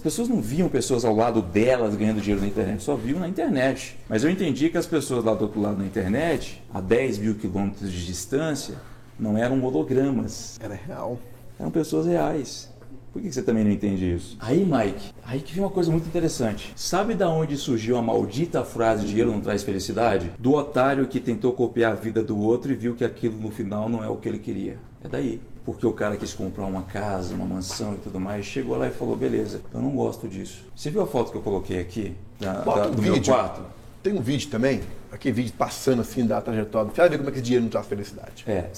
as 0.00 0.02
pessoas 0.02 0.28
não 0.30 0.40
viam 0.40 0.66
pessoas 0.66 1.04
ao 1.04 1.14
lado 1.14 1.42
delas 1.42 1.94
ganhando 1.94 2.22
dinheiro 2.22 2.40
na 2.40 2.46
internet, 2.48 2.82
só 2.82 2.96
viam 2.96 3.20
na 3.20 3.28
internet. 3.28 3.98
Mas 4.08 4.24
eu 4.24 4.30
entendi 4.30 4.70
que 4.70 4.78
as 4.78 4.86
pessoas 4.86 5.22
lá 5.22 5.34
do 5.34 5.42
outro 5.42 5.60
lado 5.60 5.76
na 5.76 5.84
internet, 5.84 6.62
a 6.72 6.80
10 6.80 7.18
mil 7.18 7.34
quilômetros 7.34 7.92
de 7.92 8.06
distância, 8.06 8.76
não 9.18 9.36
eram 9.36 9.62
hologramas, 9.62 10.58
Era 10.58 10.74
real. 10.74 11.18
eram 11.58 11.70
pessoas 11.70 12.06
reais. 12.06 12.70
Por 13.12 13.20
que 13.20 13.30
você 13.30 13.42
também 13.42 13.62
não 13.62 13.70
entende 13.72 14.10
isso? 14.14 14.38
Aí, 14.40 14.64
Mike, 14.64 15.12
aí 15.22 15.40
que 15.40 15.52
vem 15.52 15.62
uma 15.62 15.68
coisa 15.70 15.90
muito 15.90 16.06
interessante. 16.06 16.72
Sabe 16.74 17.12
da 17.12 17.28
onde 17.28 17.54
surgiu 17.58 17.98
a 17.98 18.02
maldita 18.02 18.64
frase 18.64 19.04
dinheiro 19.06 19.30
não 19.30 19.42
traz 19.42 19.62
felicidade? 19.62 20.32
Do 20.38 20.54
otário 20.54 21.06
que 21.08 21.20
tentou 21.20 21.52
copiar 21.52 21.92
a 21.92 21.94
vida 21.96 22.22
do 22.22 22.38
outro 22.38 22.72
e 22.72 22.74
viu 22.74 22.94
que 22.94 23.04
aquilo 23.04 23.38
no 23.38 23.50
final 23.50 23.86
não 23.86 24.02
é 24.02 24.08
o 24.08 24.16
que 24.16 24.26
ele 24.30 24.38
queria. 24.38 24.78
É 25.04 25.08
daí. 25.08 25.42
Porque 25.72 25.86
o 25.86 25.92
cara 25.92 26.16
quis 26.16 26.32
comprar 26.34 26.64
uma 26.64 26.82
casa, 26.82 27.34
uma 27.34 27.44
mansão 27.46 27.94
e 27.94 27.96
tudo 27.98 28.18
mais, 28.20 28.44
chegou 28.44 28.76
lá 28.76 28.88
e 28.88 28.90
falou: 28.90 29.16
beleza, 29.16 29.60
eu 29.72 29.80
não 29.80 29.90
gosto 29.90 30.26
disso. 30.28 30.64
Você 30.74 30.90
viu 30.90 31.02
a 31.02 31.06
foto 31.06 31.30
que 31.30 31.36
eu 31.38 31.42
coloquei 31.42 31.80
aqui? 31.80 32.14
Da, 32.38 32.52
da- 32.54 32.86
do 32.88 33.00
meu 33.02 33.14
vídeo. 33.14 33.32
quarto? 33.32 33.60
Tem 34.02 34.14
um 34.14 34.22
vídeo 34.22 34.48
também, 34.48 34.80
aquele 35.12 35.34
vídeo 35.34 35.52
passando 35.58 36.00
assim 36.00 36.24
da 36.24 36.40
trajetória. 36.40 36.90
Você 36.90 37.02
vai 37.02 37.10
ver 37.10 37.18
como 37.18 37.28
é 37.28 37.32
que 37.32 37.38
esse 37.38 37.44
dinheiro 37.44 37.64
não 37.64 37.70
traz 37.70 37.86
felicidade. 37.86 38.44
É, 38.46 38.70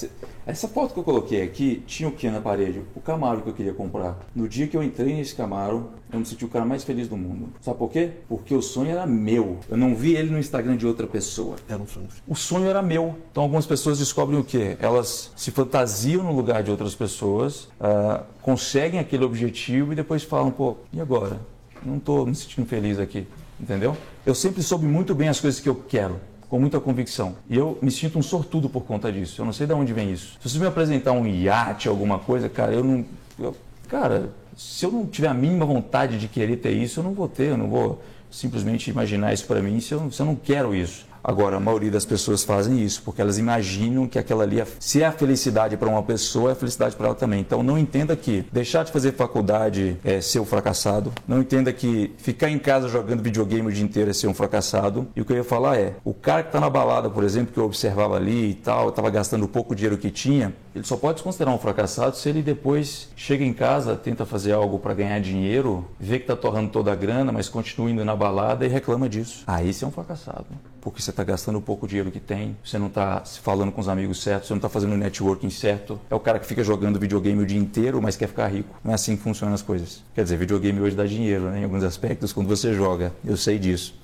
essa 0.45 0.67
foto 0.67 0.93
que 0.93 0.99
eu 0.99 1.05
coloquei 1.05 1.43
aqui 1.43 1.81
tinha 1.87 2.09
o 2.09 2.13
que 2.13 2.29
na 2.29 2.41
parede? 2.41 2.83
O 2.93 3.01
Camaro 3.01 3.41
que 3.41 3.49
eu 3.49 3.55
queria 3.55 3.73
comprar. 3.73 4.19
No 4.35 4.49
dia 4.49 4.67
que 4.67 4.77
eu 4.77 4.83
entrei 4.83 5.15
nesse 5.15 5.37
Camaro, 5.37 5.91
eu 6.13 6.19
me 6.19 6.27
senti 6.27 6.45
o 6.45 6.49
cara 6.49 6.65
mais 6.65 6.83
feliz 6.83 7.07
do 7.07 7.17
mundo. 7.17 7.51
Sabe 7.61 7.79
por 7.79 7.89
quê? 7.89 8.11
Porque 8.29 8.53
o 8.53 8.61
sonho 8.61 8.91
era 8.91 9.07
meu. 9.07 9.61
Eu 9.71 9.77
não 9.77 9.95
vi 9.95 10.17
ele 10.17 10.29
no 10.29 10.41
Instagram 10.41 10.77
de 10.77 10.89
outra 10.89 11.07
pessoa. 11.07 11.55
Era 11.69 11.81
um 11.81 11.87
sonho. 11.87 12.09
O 12.27 12.35
sonho 12.35 12.67
era 12.69 12.83
meu. 12.83 13.15
Então 13.31 13.45
algumas 13.45 13.65
pessoas 13.65 14.01
descobrem 14.01 14.41
o 14.41 14.45
quê? 14.45 14.77
Elas 14.81 15.31
se 15.37 15.53
fantasiam 15.53 16.25
no 16.25 16.33
lugar 16.35 16.65
de 16.65 16.71
outras 16.73 16.97
pessoas, 16.97 17.69
ah, 17.81 18.25
conseguem 18.41 18.99
aquele 18.99 19.25
objetivo 19.25 19.93
e 19.93 19.95
depois 19.95 20.25
falam, 20.25 20.51
pô, 20.51 20.79
e 20.93 21.01
agora? 21.01 21.39
Não 21.85 21.99
estou 21.99 22.27
me 22.27 22.35
sentindo 22.35 22.67
feliz 22.67 22.99
aqui. 22.99 23.25
Entendeu? 23.63 23.97
Eu 24.27 24.35
sempre 24.35 24.63
soube 24.63 24.85
muito 24.87 25.15
bem 25.15 25.29
as 25.29 25.41
coisas 25.41 25.61
que 25.61 25.69
eu 25.69 25.75
quero. 25.77 26.21
Com 26.49 26.59
muita 26.59 26.79
convicção. 26.81 27.37
E 27.49 27.57
eu 27.57 27.79
me 27.81 27.91
sinto 27.91 28.19
um 28.19 28.23
sortudo 28.23 28.69
por 28.69 28.83
conta 28.83 29.11
disso. 29.11 29.41
Eu 29.41 29.45
não 29.47 29.53
sei 29.55 29.67
de 29.67 29.73
onde 29.73 29.93
vem 29.93 30.13
isso. 30.13 30.37
Se 30.43 30.49
você 30.51 30.59
me 30.59 30.67
apresentar 30.67 31.13
um 31.13 31.27
iate, 31.27 31.89
alguma 31.89 32.19
coisa, 32.19 32.49
cara, 32.49 32.73
eu 32.75 32.85
não. 32.85 33.05
eu- 33.39 33.57
cara, 33.89 34.29
se 34.55 34.85
eu 34.85 34.91
não 34.93 35.07
tiver 35.07 35.29
a 35.29 35.35
mínima 35.35 35.65
vontade 35.65 36.19
de 36.19 36.29
querer 36.29 36.57
ter 36.57 36.73
isso, 36.73 37.01
eu 37.01 37.05
não 37.05 37.15
vou 37.15 37.27
ter. 37.29 37.51
Eu 37.53 37.57
não 37.57 37.71
vou 37.71 38.03
simplesmente 38.31 38.91
imaginar 38.91 39.33
isso 39.33 39.47
para 39.47 39.63
mim 39.63 39.81
se 39.81 39.93
eu, 39.93 40.11
se 40.11 40.21
eu 40.21 40.27
não 40.27 40.35
quero 40.35 40.75
isso. 40.75 41.07
Agora, 41.25 41.57
a 41.57 41.61
maioria 41.61 41.91
das 41.91 42.05
pessoas 42.05 42.43
fazem 42.43 42.83
isso, 42.83 43.03
porque 43.05 43.21
elas 43.21 43.39
imaginam 43.39 44.07
que 44.07 44.19
aquela 44.19 44.43
ali, 44.43 44.61
é- 44.61 44.67
se 44.81 45.03
é 45.03 45.07
a 45.07 45.13
felicidade 45.13 45.77
para 45.77 45.89
uma 45.89 46.03
pessoa, 46.03 46.51
é 46.51 46.53
a 46.53 46.57
felicidade 46.57 46.97
para 46.97 47.07
ela 47.07 47.15
também. 47.15 47.41
Então, 47.41 47.63
não 47.63 47.79
entenda 47.79 48.17
que 48.17 48.45
deixar 48.53 48.85
de 48.85 48.91
fazer 48.93 49.13
faculdade 49.13 49.97
é 50.05 50.21
ser 50.21 50.41
um 50.41 50.45
fracassado. 50.45 51.13
Não 51.27 51.41
entenda 51.41 51.73
que 51.73 52.13
ficar 52.19 52.51
em 52.51 52.59
casa 52.59 52.89
jogando 52.89 53.23
videogame 53.23 53.69
o 53.69 53.73
dia 53.73 53.85
inteiro 53.85 54.11
é 54.11 54.13
ser 54.13 54.27
um 54.27 54.35
fracassado. 54.35 55.07
E 55.15 55.21
o 55.21 55.25
que 55.25 55.33
eu 55.33 55.37
ia 55.37 55.45
falar 55.45 55.77
é, 55.77 55.95
o 56.05 56.13
cara 56.13 56.43
que 56.43 56.49
está 56.49 56.61
na 56.61 56.69
balada, 56.69 57.09
por 57.09 57.23
exemplo, 57.25 57.53
que 57.53 57.59
eu 57.61 57.65
observava 57.65 58.17
ali 58.17 58.51
e 58.51 58.55
tal, 58.55 58.89
estava 58.89 59.11
gastando 59.11 59.45
o 59.45 59.49
pouco 59.49 59.75
dinheiro 59.75 59.97
que 59.97 60.11
tinha, 60.11 60.53
ele 60.75 60.85
só 60.85 60.97
pode 60.97 61.19
se 61.19 61.25
considerar 61.25 61.53
um 61.53 61.59
fracassado 61.59 62.17
se 62.17 62.29
ele 62.29 62.43
depois 62.43 63.09
chega 63.15 63.45
em 63.45 63.53
casa, 63.53 63.95
tenta 63.95 64.25
fazer 64.25 64.53
algo 64.53 64.79
para 64.79 64.95
ganhar 64.95 65.21
dinheiro, 65.21 65.87
vê 66.01 66.19
que 66.19 66.25
está 66.25 66.35
torrando 66.35 66.71
toda 66.71 66.91
a 66.91 66.95
grana, 66.95 67.31
mas 67.31 67.49
continua 67.49 67.91
indo 67.91 68.05
na 68.05 68.17
balada 68.17 68.65
e 68.65 68.69
reclama 68.69 69.09
disso. 69.09 69.45
Aí 69.47 69.73
você 69.73 69.85
é 69.85 69.89
um 69.89 69.91
fracassado. 69.91 70.47
Porque 70.81 71.01
você 71.01 71.11
está 71.11 71.23
gastando 71.23 71.59
o 71.59 71.63
pouco 71.63 71.87
dinheiro 71.87 72.11
que 72.11 72.19
tem, 72.19 72.57
você 72.65 72.79
não 72.79 72.89
está 72.89 73.25
se 73.25 73.39
falando 73.39 73.71
com 73.71 73.81
os 73.81 73.89
amigos 73.89 74.23
certos, 74.23 74.49
você 74.49 74.55
não 74.55 74.59
está 74.59 74.69
fazendo 74.69 74.95
o 74.95 74.97
networking 74.97 75.51
certo. 75.51 76.01
É 76.11 76.15
o 76.15 76.21
cara 76.21 76.39
que 76.39 76.47
fica 76.47 76.65
jogando 76.65 76.99
videogame 76.99 77.43
o 77.43 77.47
dia 77.47 77.59
inteiro, 77.59 78.01
mas 78.03 78.17
quer 78.17 78.27
ficar 78.27 78.49
rico. 78.49 78.75
Não 78.83 78.91
é 78.91 78.95
assim 78.95 79.17
que 79.17 79.23
funcionam 79.23 79.55
as 79.55 79.63
coisas. 79.63 80.03
Quer 80.15 80.25
dizer, 80.25 80.37
videogame 80.37 80.81
hoje 80.81 80.97
dá 80.97 81.05
dinheiro, 81.05 81.51
né? 81.51 81.61
Em 81.61 81.65
alguns 81.65 81.85
aspectos, 81.85 82.33
quando 82.33 82.49
você 82.49 82.75
joga. 82.75 83.13
Eu 83.25 83.37
sei 83.37 83.59
disso. 83.59 83.95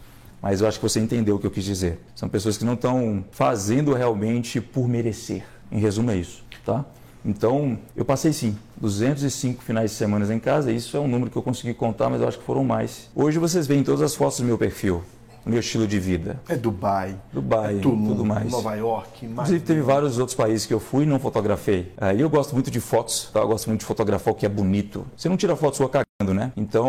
Mas 0.40 0.60
eu 0.60 0.68
acho 0.68 0.78
que 0.78 0.88
você 0.88 1.00
entendeu 1.00 1.34
o 1.34 1.38
que 1.38 1.46
eu 1.46 1.50
quis 1.50 1.64
dizer. 1.64 1.98
São 2.14 2.28
pessoas 2.28 2.56
que 2.56 2.64
não 2.64 2.74
estão 2.74 3.24
fazendo 3.32 3.92
realmente 3.92 4.60
por 4.60 4.86
merecer. 4.86 5.42
Em 5.70 5.78
resumo, 5.78 6.10
é 6.10 6.16
isso, 6.16 6.42
tá? 6.68 6.84
Então, 7.24 7.78
eu 7.96 8.04
passei 8.04 8.32
sim, 8.32 8.56
205 8.76 9.62
finais 9.62 9.90
de 9.90 9.96
semana 9.96 10.32
em 10.32 10.38
casa. 10.38 10.70
Isso 10.70 10.96
é 10.96 11.00
um 11.00 11.08
número 11.08 11.30
que 11.30 11.36
eu 11.36 11.42
consegui 11.42 11.74
contar, 11.74 12.08
mas 12.10 12.20
eu 12.20 12.28
acho 12.28 12.38
que 12.38 12.44
foram 12.44 12.62
mais. 12.62 13.08
Hoje 13.14 13.38
vocês 13.38 13.66
veem 13.66 13.82
todas 13.82 14.02
as 14.02 14.14
fotos 14.14 14.38
do 14.38 14.44
meu 14.44 14.58
perfil, 14.58 15.02
meu 15.48 15.60
estilo 15.60 15.86
de 15.86 15.98
vida. 15.98 16.40
É 16.48 16.56
Dubai. 16.56 17.16
Dubai, 17.32 17.76
é 17.76 17.80
Tulum, 17.80 18.06
tudo 18.08 18.24
mais. 18.24 18.50
Nova 18.50 18.74
York. 18.74 19.26
mais- 19.26 19.48
Inclusive, 19.48 19.60
teve 19.64 19.80
vários 19.82 20.18
outros 20.18 20.36
países 20.36 20.66
que 20.66 20.74
eu 20.74 20.80
fui 20.80 21.04
e 21.04 21.06
não 21.06 21.18
fotografei. 21.18 21.92
Aí 21.96 22.20
eu 22.20 22.28
gosto 22.30 22.52
muito 22.54 22.70
de 22.70 22.80
fotos, 22.80 23.30
tá? 23.32 23.40
Eu 23.40 23.48
gosto 23.48 23.66
muito 23.68 23.80
de 23.80 23.86
fotografar 23.86 24.32
o 24.32 24.36
que 24.36 24.44
é 24.46 24.48
bonito. 24.48 25.06
Você 25.16 25.28
não 25.28 25.36
tira 25.36 25.56
foto 25.56 25.76
sua 25.76 25.88
cagando, 25.88 26.34
né? 26.34 26.52
Então, 26.56 26.86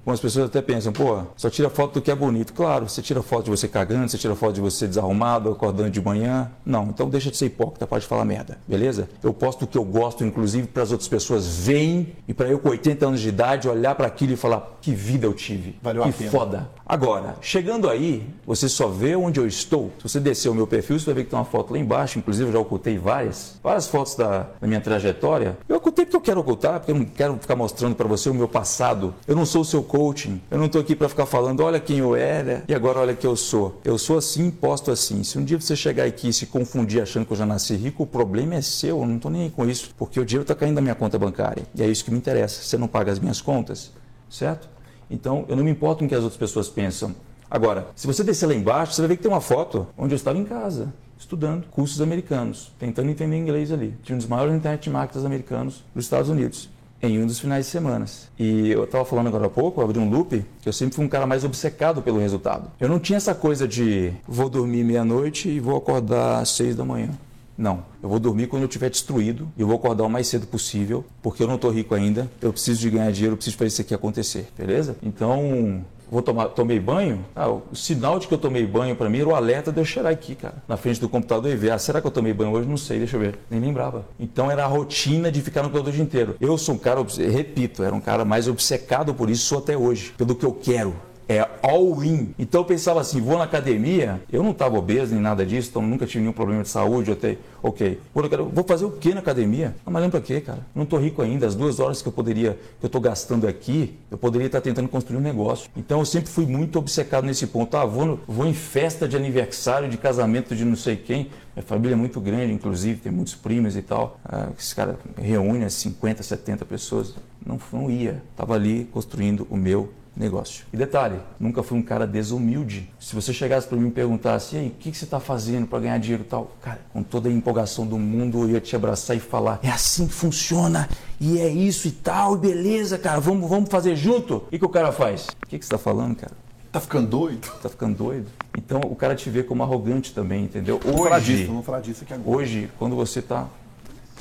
algumas 0.00 0.20
pessoas 0.20 0.46
até 0.46 0.60
pensam, 0.60 0.92
pô, 0.92 1.22
só 1.36 1.48
tira 1.50 1.68
foto 1.70 1.94
do 1.94 2.02
que 2.02 2.10
é 2.10 2.14
bonito. 2.14 2.52
Claro, 2.52 2.88
você 2.88 3.00
tira 3.02 3.22
foto 3.22 3.44
de 3.44 3.50
você 3.50 3.66
cagando, 3.66 4.08
você 4.08 4.18
tira 4.18 4.34
foto 4.34 4.54
de 4.54 4.60
você 4.60 4.86
desarrumado, 4.86 5.50
acordando 5.50 5.90
de 5.90 6.00
manhã. 6.00 6.50
Não, 6.64 6.84
então 6.84 7.08
deixa 7.08 7.30
de 7.30 7.36
ser 7.36 7.46
hipócrita, 7.46 7.86
pode 7.86 8.06
falar 8.06 8.24
merda, 8.24 8.58
beleza? 8.66 9.08
Eu 9.22 9.32
posto 9.32 9.64
o 9.64 9.66
que 9.66 9.76
eu 9.78 9.84
gosto, 9.84 10.24
inclusive, 10.24 10.66
para 10.66 10.82
as 10.82 10.92
outras 10.92 11.08
pessoas 11.08 11.46
verem 11.46 12.14
e 12.26 12.34
para 12.34 12.48
eu 12.48 12.58
com 12.58 12.68
80 12.68 13.06
anos 13.06 13.20
de 13.20 13.28
idade 13.28 13.68
olhar 13.68 13.94
para 13.94 14.06
aquilo 14.06 14.32
e 14.32 14.36
falar, 14.36 14.78
que 14.80 14.92
vida 14.94 15.26
eu 15.26 15.32
tive. 15.34 15.76
Valeu 15.82 16.02
que 16.04 16.08
a 16.10 16.12
pena. 16.12 16.30
foda. 16.30 16.70
Agora, 16.88 17.36
chegando 17.42 17.86
aí, 17.86 18.26
você 18.46 18.66
só 18.66 18.88
vê 18.88 19.14
onde 19.14 19.38
eu 19.38 19.46
estou. 19.46 19.92
Se 19.98 20.08
você 20.08 20.18
descer 20.18 20.48
o 20.48 20.54
meu 20.54 20.66
perfil, 20.66 20.98
você 20.98 21.04
vai 21.04 21.16
ver 21.16 21.24
que 21.24 21.30
tem 21.30 21.38
uma 21.38 21.44
foto 21.44 21.74
lá 21.74 21.78
embaixo. 21.78 22.18
Inclusive, 22.18 22.48
eu 22.48 22.52
já 22.54 22.58
ocultei 22.58 22.96
várias. 22.96 23.60
Várias 23.62 23.86
fotos 23.86 24.14
da, 24.14 24.46
da 24.58 24.66
minha 24.66 24.80
trajetória. 24.80 25.58
Eu 25.68 25.76
ocultei 25.76 26.06
porque 26.06 26.16
eu 26.16 26.20
quero 26.22 26.40
ocultar, 26.40 26.80
porque 26.80 26.92
eu 26.92 26.94
não 26.94 27.04
quero 27.04 27.36
ficar 27.36 27.56
mostrando 27.56 27.94
para 27.94 28.08
você 28.08 28.30
o 28.30 28.34
meu 28.34 28.48
passado. 28.48 29.14
Eu 29.26 29.36
não 29.36 29.44
sou 29.44 29.60
o 29.60 29.64
seu 29.66 29.82
coaching. 29.82 30.40
Eu 30.50 30.56
não 30.56 30.64
estou 30.64 30.80
aqui 30.80 30.96
para 30.96 31.10
ficar 31.10 31.26
falando, 31.26 31.60
olha 31.60 31.78
quem 31.78 31.98
eu 31.98 32.16
era 32.16 32.64
e 32.66 32.74
agora 32.74 33.00
olha 33.00 33.14
quem 33.14 33.28
eu 33.28 33.36
sou. 33.36 33.78
Eu 33.84 33.98
sou 33.98 34.16
assim, 34.16 34.50
posto 34.50 34.90
assim. 34.90 35.22
Se 35.22 35.38
um 35.38 35.44
dia 35.44 35.60
você 35.60 35.76
chegar 35.76 36.06
aqui 36.06 36.28
e 36.28 36.32
se 36.32 36.46
confundir 36.46 37.02
achando 37.02 37.26
que 37.26 37.32
eu 37.34 37.36
já 37.36 37.44
nasci 37.44 37.76
rico, 37.76 38.04
o 38.04 38.06
problema 38.06 38.54
é 38.54 38.62
seu. 38.62 39.00
Eu 39.00 39.06
não 39.06 39.16
estou 39.16 39.30
nem 39.30 39.42
aí 39.42 39.50
com 39.50 39.68
isso, 39.68 39.90
porque 39.98 40.18
o 40.18 40.24
dinheiro 40.24 40.42
está 40.42 40.54
caindo 40.54 40.76
da 40.76 40.80
minha 40.80 40.94
conta 40.94 41.18
bancária. 41.18 41.64
E 41.74 41.82
é 41.82 41.86
isso 41.86 42.02
que 42.02 42.10
me 42.10 42.16
interessa. 42.16 42.62
Você 42.62 42.78
não 42.78 42.88
paga 42.88 43.12
as 43.12 43.18
minhas 43.18 43.42
contas, 43.42 43.92
certo? 44.30 44.77
Então, 45.10 45.44
eu 45.48 45.56
não 45.56 45.64
me 45.64 45.70
importo 45.70 46.00
com 46.00 46.04
o 46.06 46.08
que 46.08 46.14
as 46.14 46.22
outras 46.22 46.38
pessoas 46.38 46.68
pensam. 46.68 47.14
Agora, 47.50 47.88
se 47.96 48.06
você 48.06 48.22
descer 48.22 48.46
lá 48.46 48.54
embaixo, 48.54 48.92
você 48.92 49.00
vai 49.00 49.08
ver 49.08 49.16
que 49.16 49.22
tem 49.22 49.32
uma 49.32 49.40
foto 49.40 49.86
onde 49.96 50.12
eu 50.12 50.16
estava 50.16 50.36
em 50.36 50.44
casa, 50.44 50.92
estudando 51.18 51.66
cursos 51.70 52.00
americanos, 52.00 52.70
tentando 52.78 53.10
entender 53.10 53.36
inglês 53.36 53.72
ali. 53.72 53.94
Tinha 54.02 54.14
um 54.14 54.18
dos 54.18 54.26
maiores 54.26 54.54
internet 54.54 54.90
marketers 54.90 55.24
americanos 55.24 55.82
dos 55.94 56.04
Estados 56.04 56.28
Unidos, 56.28 56.68
em 57.02 57.22
um 57.22 57.26
dos 57.26 57.38
finais 57.38 57.64
de 57.64 57.72
semana. 57.72 58.04
E 58.38 58.68
eu 58.70 58.84
estava 58.84 59.04
falando 59.04 59.28
agora 59.28 59.46
há 59.46 59.50
pouco, 59.50 59.80
abri 59.80 59.98
um 59.98 60.10
loop, 60.10 60.44
que 60.60 60.68
eu 60.68 60.72
sempre 60.72 60.94
fui 60.94 61.04
um 61.04 61.08
cara 61.08 61.26
mais 61.26 61.42
obcecado 61.42 62.02
pelo 62.02 62.18
resultado. 62.18 62.70
Eu 62.78 62.88
não 62.88 62.98
tinha 62.98 63.16
essa 63.16 63.34
coisa 63.34 63.66
de 63.66 64.12
vou 64.26 64.50
dormir 64.50 64.84
meia-noite 64.84 65.48
e 65.48 65.58
vou 65.58 65.76
acordar 65.76 66.40
às 66.40 66.50
seis 66.50 66.76
da 66.76 66.84
manhã. 66.84 67.10
Não. 67.58 67.82
Eu 68.00 68.08
vou 68.08 68.20
dormir 68.20 68.46
quando 68.46 68.62
eu 68.62 68.68
estiver 68.68 68.88
destruído 68.88 69.48
e 69.56 69.64
vou 69.64 69.74
acordar 69.74 70.04
o 70.04 70.08
mais 70.08 70.28
cedo 70.28 70.46
possível, 70.46 71.04
porque 71.20 71.42
eu 71.42 71.48
não 71.48 71.56
estou 71.56 71.72
rico 71.72 71.92
ainda. 71.92 72.30
Eu 72.40 72.52
preciso 72.52 72.80
de 72.80 72.88
ganhar 72.88 73.10
dinheiro, 73.10 73.32
eu 73.32 73.36
preciso 73.36 73.56
fazer 73.56 73.68
isso 73.68 73.80
aqui 73.80 73.92
acontecer, 73.92 74.48
beleza? 74.56 74.96
Então, 75.02 75.84
vou 76.08 76.22
tomar, 76.22 76.46
tomei 76.50 76.78
banho, 76.78 77.24
ah, 77.34 77.48
o 77.48 77.74
sinal 77.74 78.20
de 78.20 78.28
que 78.28 78.34
eu 78.34 78.38
tomei 78.38 78.64
banho 78.64 78.94
para 78.94 79.10
mim 79.10 79.18
era 79.18 79.28
o 79.28 79.34
alerta 79.34 79.72
de 79.72 79.80
eu 79.80 79.84
cheirar 79.84 80.12
aqui, 80.12 80.36
cara, 80.36 80.62
na 80.68 80.76
frente 80.76 81.00
do 81.00 81.08
computador 81.08 81.50
e 81.50 81.56
ver, 81.56 81.72
ah, 81.72 81.78
será 81.78 82.00
que 82.00 82.06
eu 82.06 82.10
tomei 82.12 82.32
banho 82.32 82.52
hoje? 82.52 82.68
Não 82.68 82.76
sei, 82.76 82.98
deixa 82.98 83.16
eu 83.16 83.20
ver. 83.20 83.38
Nem 83.50 83.58
lembrava. 83.60 84.06
Então 84.20 84.48
era 84.48 84.64
a 84.64 84.68
rotina 84.68 85.30
de 85.30 85.40
ficar 85.40 85.62
no 85.62 85.68
computador 85.68 85.92
o 85.92 85.96
dia 85.96 86.04
inteiro. 86.04 86.36
Eu 86.40 86.56
sou 86.56 86.76
um 86.76 86.78
cara, 86.78 87.04
repito, 87.30 87.82
era 87.82 87.94
um 87.94 88.00
cara 88.00 88.24
mais 88.24 88.46
obcecado 88.46 89.12
por 89.12 89.28
isso, 89.28 89.44
sou 89.44 89.58
até 89.58 89.76
hoje, 89.76 90.14
pelo 90.16 90.34
que 90.34 90.46
eu 90.46 90.52
quero 90.52 90.94
é 91.28 91.46
all-in. 91.62 92.34
Então 92.38 92.62
eu 92.62 92.64
pensava 92.64 93.00
assim, 93.00 93.20
vou 93.20 93.36
na 93.36 93.44
academia, 93.44 94.20
eu 94.32 94.42
não 94.42 94.52
estava 94.52 94.78
obeso 94.78 95.12
nem 95.12 95.22
nada 95.22 95.44
disso, 95.44 95.68
então 95.68 95.82
nunca 95.82 96.06
tive 96.06 96.20
nenhum 96.20 96.32
problema 96.32 96.62
de 96.62 96.70
saúde, 96.70 97.12
até, 97.12 97.36
ok. 97.62 98.00
Vou 98.14 98.64
fazer 98.64 98.86
o 98.86 98.90
que 98.90 99.12
na 99.12 99.20
academia? 99.20 99.76
Ah, 99.84 99.90
mas 99.90 100.02
lembra 100.02 100.20
quê, 100.20 100.40
cara? 100.40 100.66
Não 100.74 100.84
estou 100.84 100.98
rico 100.98 101.20
ainda, 101.20 101.46
as 101.46 101.54
duas 101.54 101.78
horas 101.78 102.00
que 102.00 102.08
eu 102.08 102.12
poderia, 102.12 102.58
que 102.80 102.86
eu 102.86 102.88
estou 102.88 103.00
gastando 103.00 103.46
aqui, 103.46 103.98
eu 104.10 104.16
poderia 104.16 104.46
estar 104.46 104.62
tentando 104.62 104.88
construir 104.88 105.18
um 105.18 105.22
negócio. 105.22 105.68
Então 105.76 105.98
eu 105.98 106.06
sempre 106.06 106.30
fui 106.30 106.46
muito 106.46 106.78
obcecado 106.78 107.24
nesse 107.24 107.46
ponto. 107.46 107.76
Ah, 107.76 107.84
vou, 107.84 108.18
vou 108.26 108.46
em 108.46 108.54
festa 108.54 109.06
de 109.06 109.16
aniversário, 109.16 109.88
de 109.88 109.98
casamento 109.98 110.56
de 110.56 110.64
não 110.64 110.76
sei 110.76 110.96
quem, 110.96 111.28
minha 111.54 111.66
família 111.66 111.94
é 111.94 111.96
muito 111.96 112.20
grande, 112.20 112.52
inclusive, 112.52 113.00
tem 113.00 113.12
muitos 113.12 113.34
primos 113.34 113.76
e 113.76 113.82
tal. 113.82 114.18
Ah, 114.24 114.48
esse 114.56 114.74
cara 114.74 114.98
reúne 115.16 115.68
50, 115.68 116.22
70 116.22 116.64
pessoas. 116.64 117.14
Não, 117.44 117.58
não 117.72 117.90
ia. 117.90 118.22
Estava 118.30 118.54
ali 118.54 118.88
construindo 118.92 119.46
o 119.50 119.56
meu 119.56 119.90
negócio. 120.18 120.64
E 120.72 120.76
detalhe, 120.76 121.18
nunca 121.38 121.62
fui 121.62 121.78
um 121.78 121.82
cara 121.82 122.06
desumilde. 122.06 122.90
Se 122.98 123.14
você 123.14 123.32
chegasse 123.32 123.66
para 123.66 123.78
mim 123.78 123.88
e 123.88 123.90
perguntasse, 123.90 124.56
e 124.56 124.58
aí, 124.58 124.66
o 124.68 124.70
que, 124.72 124.90
que 124.90 124.96
você 124.96 125.04
está 125.04 125.20
fazendo 125.20 125.66
para 125.66 125.78
ganhar 125.78 125.98
dinheiro 125.98 126.24
e 126.24 126.26
tal? 126.26 126.50
Cara, 126.60 126.80
com 126.92 127.02
toda 127.02 127.28
a 127.28 127.32
empolgação 127.32 127.86
do 127.86 127.98
mundo, 127.98 128.42
eu 128.42 128.50
ia 128.50 128.60
te 128.60 128.74
abraçar 128.74 129.16
e 129.16 129.20
falar, 129.20 129.60
é 129.62 129.70
assim 129.70 130.06
que 130.06 130.14
funciona, 130.14 130.88
e 131.20 131.38
é 131.38 131.48
isso 131.48 131.86
e 131.86 131.92
tal, 131.92 132.34
e 132.34 132.38
beleza, 132.38 132.98
cara, 132.98 133.20
vamos, 133.20 133.48
vamos 133.48 133.70
fazer 133.70 133.94
junto? 133.96 134.36
O 134.36 134.40
que, 134.50 134.58
que 134.58 134.64
o 134.64 134.68
cara 134.68 134.92
faz? 134.92 135.26
O 135.44 135.46
que, 135.46 135.58
que 135.58 135.64
você 135.64 135.74
está 135.74 135.78
falando, 135.78 136.16
cara? 136.16 136.32
Tá 136.70 136.80
ficando 136.80 137.08
doido? 137.08 137.48
Tá 137.62 137.68
ficando 137.68 137.96
doido? 137.96 138.26
Então 138.56 138.80
o 138.84 138.94
cara 138.94 139.14
te 139.14 139.30
vê 139.30 139.42
como 139.42 139.62
arrogante 139.62 140.12
também, 140.12 140.44
entendeu? 140.44 140.78
Vamos 140.82 141.00
hoje, 141.00 141.08
falar 141.08 141.20
disso, 141.20 141.46
vamos 141.46 141.66
falar 141.66 141.80
disso 141.80 142.04
aqui 142.04 142.12
agora. 142.12 142.36
Hoje, 142.36 142.70
quando 142.78 142.94
você 142.94 143.22
tá, 143.22 143.48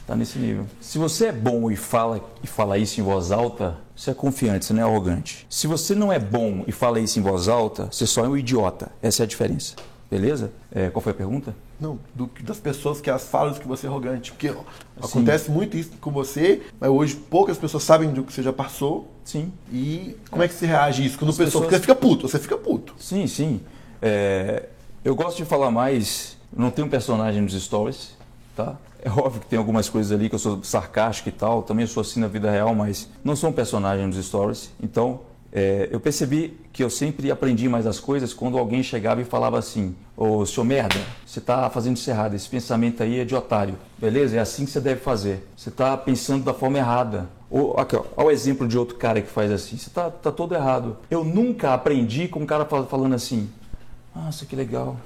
tá 0.08 0.16
nesse 0.16 0.40
nível. 0.40 0.66
Se 0.80 0.98
você 0.98 1.28
é 1.28 1.32
bom 1.34 1.70
e 1.70 1.76
fala, 1.76 2.22
e 2.42 2.48
fala 2.48 2.78
isso 2.78 3.00
em 3.00 3.04
voz 3.04 3.32
alta, 3.32 3.78
você 3.94 4.12
é 4.12 4.14
confiante, 4.14 4.66
você 4.66 4.74
não 4.74 4.82
é 4.82 4.86
arrogante. 4.86 5.46
Se 5.50 5.68
você 5.68 5.94
não 5.94 6.12
é 6.12 6.18
bom 6.18 6.64
e 6.66 6.72
fala 6.72 7.00
isso 7.00 7.20
em 7.20 7.22
voz 7.22 7.50
alta, 7.50 7.90
você 7.92 8.08
só 8.08 8.24
é 8.24 8.30
um 8.30 8.38
idiota. 8.38 8.90
Essa 9.02 9.24
é 9.24 9.26
a 9.26 9.28
diferença. 9.28 9.76
Beleza? 10.10 10.52
É, 10.72 10.90
qual 10.90 11.04
foi 11.04 11.12
a 11.12 11.16
pergunta? 11.16 11.54
Não, 11.78 12.00
do, 12.16 12.30
das 12.42 12.58
pessoas 12.58 13.02
que 13.02 13.10
as 13.10 13.28
falam 13.28 13.54
que 13.54 13.68
você 13.68 13.86
é 13.86 13.90
arrogante. 13.90 14.32
Porque 14.32 14.54
acontece 15.02 15.52
muito 15.52 15.76
isso 15.76 15.92
com 16.00 16.12
você, 16.12 16.62
mas 16.80 16.90
hoje 16.90 17.16
poucas 17.16 17.58
pessoas 17.58 17.84
sabem 17.84 18.10
do 18.12 18.24
que 18.24 18.32
você 18.32 18.42
já 18.42 18.54
passou. 18.54 19.12
Sim. 19.26 19.52
E 19.72 20.16
como 20.32 20.42
é 20.42 20.48
que 20.48 20.54
você 20.54 20.66
reage 20.66 21.04
a 21.04 21.06
isso? 21.06 21.20
Quando 21.20 21.32
as 21.32 21.38
pessoa, 21.38 21.66
pessoas... 21.66 21.82
você 21.82 21.82
fica 21.82 21.96
puto, 21.96 22.30
você 22.30 22.40
fica 22.40 22.58
puto. 22.58 22.96
Sim, 22.98 23.28
sim. 23.28 23.60
É, 24.02 24.70
eu 25.04 25.14
gosto 25.14 25.38
de 25.38 25.46
falar 25.46 25.70
mais. 25.70 26.38
Não 26.56 26.72
tenho 26.72 26.88
um 26.88 26.90
personagem 26.90 27.42
nos 27.42 27.54
stories, 27.62 28.16
tá? 28.56 28.78
É 29.04 29.10
óbvio 29.10 29.42
que 29.42 29.48
tem 29.48 29.60
algumas 29.60 29.88
coisas 29.90 30.12
ali 30.12 30.30
que 30.30 30.36
eu 30.36 30.40
sou 30.40 30.64
sarcástico 30.64 31.30
e 31.30 31.32
tal, 31.32 31.64
também 31.64 31.86
sou 31.86 32.02
assim 32.02 32.20
na 32.20 32.28
vida 32.28 32.50
real, 32.50 32.74
mas 32.74 33.10
não 33.24 33.36
sou 33.36 33.50
um 33.50 33.54
personagem 33.54 34.08
nos 34.08 34.24
stories. 34.26 34.72
Então, 34.82 35.22
é, 35.52 35.88
eu 35.92 36.00
percebi 36.00 36.58
que 36.74 36.84
eu 36.84 36.90
sempre 36.90 37.32
aprendi 37.32 37.70
mais 37.70 37.88
as 37.88 38.00
coisas 38.00 38.34
quando 38.34 38.58
alguém 38.58 38.84
chegava 38.84 39.22
e 39.22 39.26
falava 39.26 39.58
assim: 39.58 39.96
Ô 40.16 40.46
seu 40.46 40.64
merda, 40.64 41.00
você 41.26 41.40
está 41.40 41.70
fazendo 41.70 41.96
isso 41.96 42.10
errado, 42.10 42.34
esse 42.34 42.50
pensamento 42.50 43.02
aí 43.02 43.20
é 43.20 43.26
de 43.26 43.34
otário, 43.34 43.76
beleza? 43.98 44.36
É 44.36 44.40
assim 44.40 44.66
que 44.66 44.72
você 44.72 44.82
deve 44.82 45.00
fazer. 45.00 45.48
Você 45.56 45.70
está 45.70 45.96
pensando 45.96 46.44
da 46.44 46.54
forma 46.54 46.78
errada. 46.78 47.30
Ou, 47.50 47.80
aqui, 47.80 47.96
ó, 47.96 48.04
olha 48.18 48.28
o 48.28 48.32
exemplo 48.32 48.68
de 48.68 48.78
outro 48.78 48.98
cara 48.98 49.22
que 49.22 49.30
faz 49.30 49.52
assim: 49.52 49.78
você 49.78 49.88
está 49.88 50.10
tá 50.10 50.32
todo 50.32 50.54
errado. 50.54 50.98
Eu 51.10 51.24
nunca 51.24 51.74
aprendi 51.74 52.28
com 52.28 52.42
um 52.42 52.46
cara 52.46 52.66
falando 52.66 53.16
assim: 53.16 53.50
Nossa, 54.14 54.46
que 54.46 54.56
legal, 54.56 54.98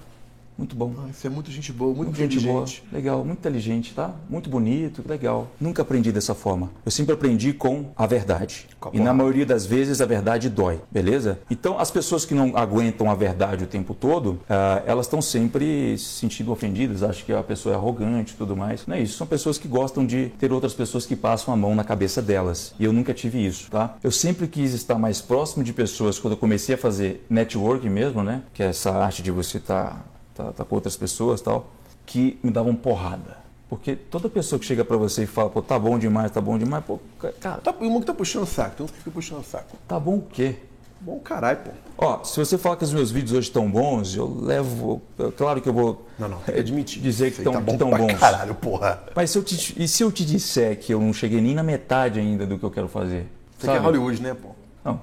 muito 0.62 0.76
bom. 0.76 0.93
Ah, 0.99 1.09
isso 1.09 1.26
é 1.26 1.30
muito 1.30 1.49
gente 1.49 1.74
boa, 1.74 1.93
muito, 1.93 2.09
muito 2.09 2.18
gente 2.18 2.39
boa. 2.39 2.66
Legal, 2.91 3.26
muito 3.26 3.39
inteligente, 3.39 3.93
tá? 3.95 4.14
Muito 4.30 4.47
bonito, 4.47 5.03
legal. 5.07 5.47
Nunca 5.59 5.82
aprendi 5.82 6.12
dessa 6.12 6.36
forma. 6.36 6.70
Eu 6.86 6.91
sempre 6.91 7.14
aprendi 7.14 7.51
com 7.51 7.91
a 7.97 8.05
verdade. 8.05 8.68
Com 8.80 8.91
e 8.93 8.99
na 8.99 9.12
maioria 9.12 9.45
das 9.45 9.66
vezes 9.66 10.01
a 10.01 10.05
verdade 10.05 10.49
dói, 10.49 10.80
beleza? 10.91 11.39
Então 11.49 11.80
as 11.80 11.89
pessoas 11.89 12.26
que 12.26 12.36
não 12.36 12.55
aguentam 12.55 13.09
a 13.09 13.16
verdade 13.16 13.64
o 13.64 13.68
tempo 13.68 13.95
todo, 13.95 14.34
uh, 14.34 14.84
elas 14.86 15.07
estão 15.07 15.22
sempre 15.22 15.97
se 15.97 16.05
sentindo 16.05 16.51
ofendidas, 16.51 17.01
acham 17.01 17.26
que 17.26 17.34
a 17.34 17.41
pessoa 17.41 17.74
é 17.74 17.78
arrogante 17.78 18.34
e 18.34 18.38
tudo 18.38 18.55
mais. 18.55 18.86
Não 18.86 18.95
é 18.95 19.01
isso. 19.01 19.18
São 19.18 19.26
pessoas 19.26 19.57
que 19.57 19.68
gostam 19.68 20.05
de 20.05 20.32
ter 20.38 20.51
outras 20.51 20.74
pessoas 20.74 21.07
que 21.07 21.16
passam 21.16 21.51
a 21.51 21.57
mão 21.57 21.74
na 21.74 21.84
cabeça 21.84 22.22
delas. 22.22 22.76
E 22.80 22.86
eu 22.86 22.93
nunca 22.93 23.16
tive 23.16 23.43
isso, 23.43 23.72
tá? 23.72 23.97
Eu 24.03 24.12
sempre 24.12 24.47
quis 24.47 24.74
estar 24.74 24.99
mais 24.99 25.22
próximo 25.22 25.64
de 25.64 25.74
pessoas 25.74 26.20
quando 26.20 26.34
eu 26.34 26.38
comecei 26.38 26.76
a 26.76 26.78
fazer 26.78 27.26
network 27.28 27.89
mesmo, 27.89 28.22
né? 28.22 28.43
Que 28.53 28.62
é 28.62 28.68
essa 28.68 28.91
arte 28.91 29.24
de 29.24 29.32
você 29.32 29.57
estar 29.57 29.86
tá 29.86 30.12
tá, 30.42 30.52
tá 30.52 30.66
com 30.66 30.76
outras 30.76 30.96
pessoas 30.96 31.42
tal, 31.42 31.72
que 32.06 32.39
me 32.44 32.52
davam 32.52 32.76
porrada. 32.76 33.42
Porque 33.70 33.96
toda 33.96 34.28
pessoa 34.28 34.60
que 34.60 34.66
chega 34.66 34.84
para 34.84 34.98
você 34.98 35.24
e 35.24 35.26
fala, 35.26 35.50
pô, 35.50 35.62
tá 35.62 35.80
bom 35.80 35.98
demais, 35.98 36.30
tá 36.30 36.42
bom 36.42 36.58
demais, 36.58 36.84
pô, 36.84 37.00
cara. 37.39 37.58
Tá, 37.58 37.74
um 37.80 38.00
que 38.02 38.06
tá 38.06 38.14
puxando 38.14 38.44
o 38.44 38.46
saco, 38.46 38.76
tem 38.76 38.86
uns 38.86 38.92
que 38.92 38.98
ficam 38.98 39.14
puxando 39.14 39.39
o 39.39 39.44
saco. 39.44 39.78
Tá 39.88 39.98
bom 40.00 40.16
o 40.16 40.22
quê? 40.22 40.58
Bom 41.00 41.18
caralho, 41.20 41.58
pô. 41.58 41.72
Ó, 41.98 42.24
se 42.24 42.38
você 42.38 42.58
fala 42.58 42.76
que 42.76 42.84
os 42.84 42.94
meus 42.94 43.10
vídeos 43.10 43.32
hoje 43.32 43.48
estão 43.48 43.70
bons, 43.72 44.16
eu 44.16 44.28
levo. 44.28 45.02
Claro 45.36 45.60
que 45.62 45.68
eu 45.68 45.74
vou. 45.74 46.06
Não, 46.20 46.28
não, 46.28 46.38
tem 46.39 46.54
que 46.54 46.60
admitir. 46.60 47.02
Dizer 47.02 47.32
que 47.32 47.38
estão 47.38 47.54
tá 47.54 47.60
bom 47.60 47.78
tão 47.78 47.89
bons. 47.89 48.20
Caralho, 48.20 48.54
porra. 48.54 49.02
Mas 49.16 49.32
se 49.32 49.38
eu 49.38 49.44
te, 49.44 49.82
e 49.82 49.88
se 49.88 50.04
eu 50.04 50.12
te 50.12 50.24
disser 50.24 50.78
que 50.78 50.94
eu 50.94 51.00
não 51.00 51.12
cheguei 51.12 51.42
nem 51.42 51.56
na 51.56 51.64
metade 51.64 52.20
ainda 52.20 52.46
do 52.46 52.60
que 52.60 52.64
eu 52.64 52.70
quero 52.70 52.88
fazer? 52.88 53.26
Você 53.58 53.66
sabe? 53.66 53.80
quer 53.80 53.86
Hollywood, 53.86 54.22
né, 54.22 54.36
pô? 54.36 54.50
Não. 54.86 55.02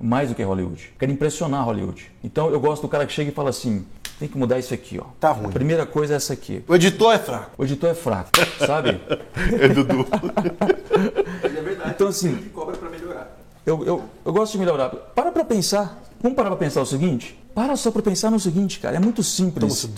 Mais 0.00 0.28
do 0.28 0.34
que 0.36 0.42
Hollywood. 0.42 0.92
Quero 0.98 1.10
impressionar 1.10 1.64
Hollywood. 1.64 2.12
Então 2.22 2.48
eu 2.50 2.60
gosto 2.60 2.82
do 2.82 2.88
cara 2.88 3.04
que 3.04 3.12
chega 3.12 3.30
e 3.30 3.34
fala 3.34 3.50
assim: 3.50 3.84
tem 4.20 4.28
que 4.28 4.36
mudar 4.36 4.58
isso 4.58 4.74
aqui, 4.74 5.00
ó. 5.00 5.06
Tá 5.18 5.32
ruim. 5.32 5.46
A 5.46 5.52
primeira 5.52 5.86
coisa 5.86 6.12
é 6.12 6.16
essa 6.16 6.34
aqui. 6.34 6.62
O 6.68 6.74
editor 6.74 7.14
é 7.14 7.18
fraco. 7.18 7.50
O 7.56 7.64
editor 7.64 7.88
é 7.88 7.94
fraco, 7.94 8.28
sabe? 8.66 9.00
é 9.58 9.66
Dudu. 9.66 10.06
é 11.42 11.48
verdade. 11.48 11.90
Então 11.94 12.08
assim, 12.08 12.36
cobra 12.52 12.76
para 12.76 12.90
melhorar. 12.90 13.34
Eu, 13.64 13.82
eu, 13.86 14.04
eu 14.22 14.32
gosto 14.32 14.52
de 14.52 14.58
melhorar. 14.58 14.90
Para 14.90 15.32
para 15.32 15.42
pensar. 15.42 16.02
Vamos 16.20 16.36
parar 16.36 16.50
para 16.50 16.58
pensar 16.58 16.82
o 16.82 16.86
seguinte? 16.86 17.38
Para 17.54 17.74
só 17.76 17.90
para 17.90 18.02
pensar 18.02 18.30
no 18.30 18.38
seguinte, 18.38 18.78
cara. 18.78 18.96
É 18.96 19.00
muito 19.00 19.22
simples. 19.22 19.88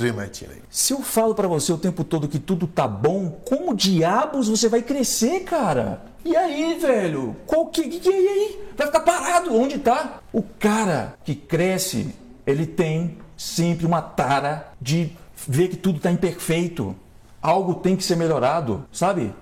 Se 0.70 0.92
eu 0.92 1.02
falo 1.02 1.34
para 1.34 1.48
você 1.48 1.72
o 1.72 1.78
tempo 1.78 2.04
todo 2.04 2.28
que 2.28 2.38
tudo 2.38 2.68
tá 2.68 2.86
bom, 2.86 3.28
como 3.44 3.74
diabos 3.74 4.48
você 4.48 4.68
vai 4.68 4.82
crescer, 4.82 5.40
cara? 5.40 6.00
E 6.24 6.36
aí, 6.36 6.78
velho? 6.78 7.34
Qual 7.44 7.66
que, 7.66 7.88
que, 7.88 7.98
que 7.98 8.08
e 8.08 8.28
aí? 8.28 8.60
Vai 8.76 8.86
ficar 8.86 9.00
parado 9.00 9.52
onde 9.52 9.78
tá? 9.78 10.20
O 10.32 10.42
cara 10.42 11.14
que 11.24 11.34
cresce, 11.34 12.14
ele 12.46 12.66
tem 12.66 13.18
sempre 13.42 13.84
uma 13.84 14.00
tara 14.00 14.68
de 14.80 15.10
ver 15.48 15.68
que 15.68 15.76
tudo 15.76 15.96
está 15.96 16.12
imperfeito. 16.12 16.94
Algo 17.40 17.74
tem 17.74 17.96
que 17.96 18.04
ser 18.04 18.16
melhorado, 18.16 18.84
sabe? 18.92 19.34